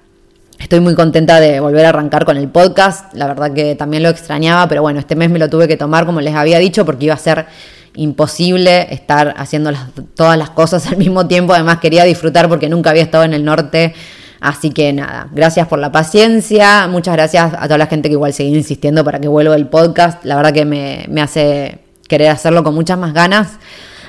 Estoy 0.58 0.80
muy 0.80 0.96
contenta 0.96 1.38
de 1.38 1.60
volver 1.60 1.86
a 1.86 1.90
arrancar 1.90 2.24
con 2.24 2.36
el 2.36 2.48
podcast. 2.48 3.14
La 3.14 3.28
verdad 3.28 3.52
que 3.52 3.76
también 3.76 4.02
lo 4.02 4.08
extrañaba, 4.08 4.66
pero 4.66 4.82
bueno, 4.82 4.98
este 4.98 5.14
mes 5.14 5.30
me 5.30 5.38
lo 5.38 5.48
tuve 5.48 5.68
que 5.68 5.76
tomar 5.76 6.04
como 6.04 6.20
les 6.20 6.34
había 6.34 6.58
dicho 6.58 6.84
porque 6.84 7.04
iba 7.04 7.14
a 7.14 7.18
ser 7.18 7.46
imposible 7.94 8.92
estar 8.92 9.34
haciendo 9.36 9.72
todas 10.14 10.38
las 10.38 10.50
cosas 10.50 10.86
al 10.86 10.96
mismo 10.96 11.26
tiempo. 11.26 11.52
Además 11.52 11.78
quería 11.78 12.04
disfrutar 12.04 12.48
porque 12.48 12.68
nunca 12.68 12.90
había 12.90 13.02
estado 13.02 13.24
en 13.24 13.34
el 13.34 13.44
norte. 13.44 13.94
Así 14.40 14.70
que 14.70 14.92
nada, 14.92 15.28
gracias 15.32 15.66
por 15.66 15.78
la 15.78 15.90
paciencia. 15.90 16.86
Muchas 16.88 17.14
gracias 17.14 17.52
a 17.58 17.64
toda 17.64 17.78
la 17.78 17.86
gente 17.86 18.08
que 18.08 18.12
igual 18.12 18.32
sigue 18.32 18.56
insistiendo 18.56 19.04
para 19.04 19.18
que 19.18 19.28
vuelva 19.28 19.56
el 19.56 19.66
podcast. 19.66 20.24
La 20.24 20.36
verdad 20.36 20.52
que 20.52 20.64
me, 20.64 21.06
me 21.08 21.20
hace 21.20 21.80
querer 22.06 22.30
hacerlo 22.30 22.62
con 22.62 22.74
muchas 22.74 22.98
más 22.98 23.12
ganas. 23.12 23.58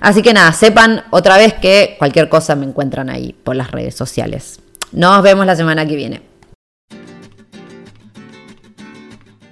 Así 0.01 0.21
que 0.21 0.33
nada, 0.33 0.53
sepan 0.53 1.03
otra 1.09 1.37
vez 1.37 1.53
que 1.55 1.95
cualquier 1.97 2.29
cosa 2.29 2.55
me 2.55 2.65
encuentran 2.65 3.09
ahí 3.09 3.35
por 3.43 3.55
las 3.55 3.71
redes 3.71 3.95
sociales. 3.95 4.59
Nos 4.91 5.21
vemos 5.23 5.45
la 5.45 5.55
semana 5.55 5.85
que 5.85 5.95
viene. 5.95 6.28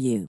you. 0.00 0.28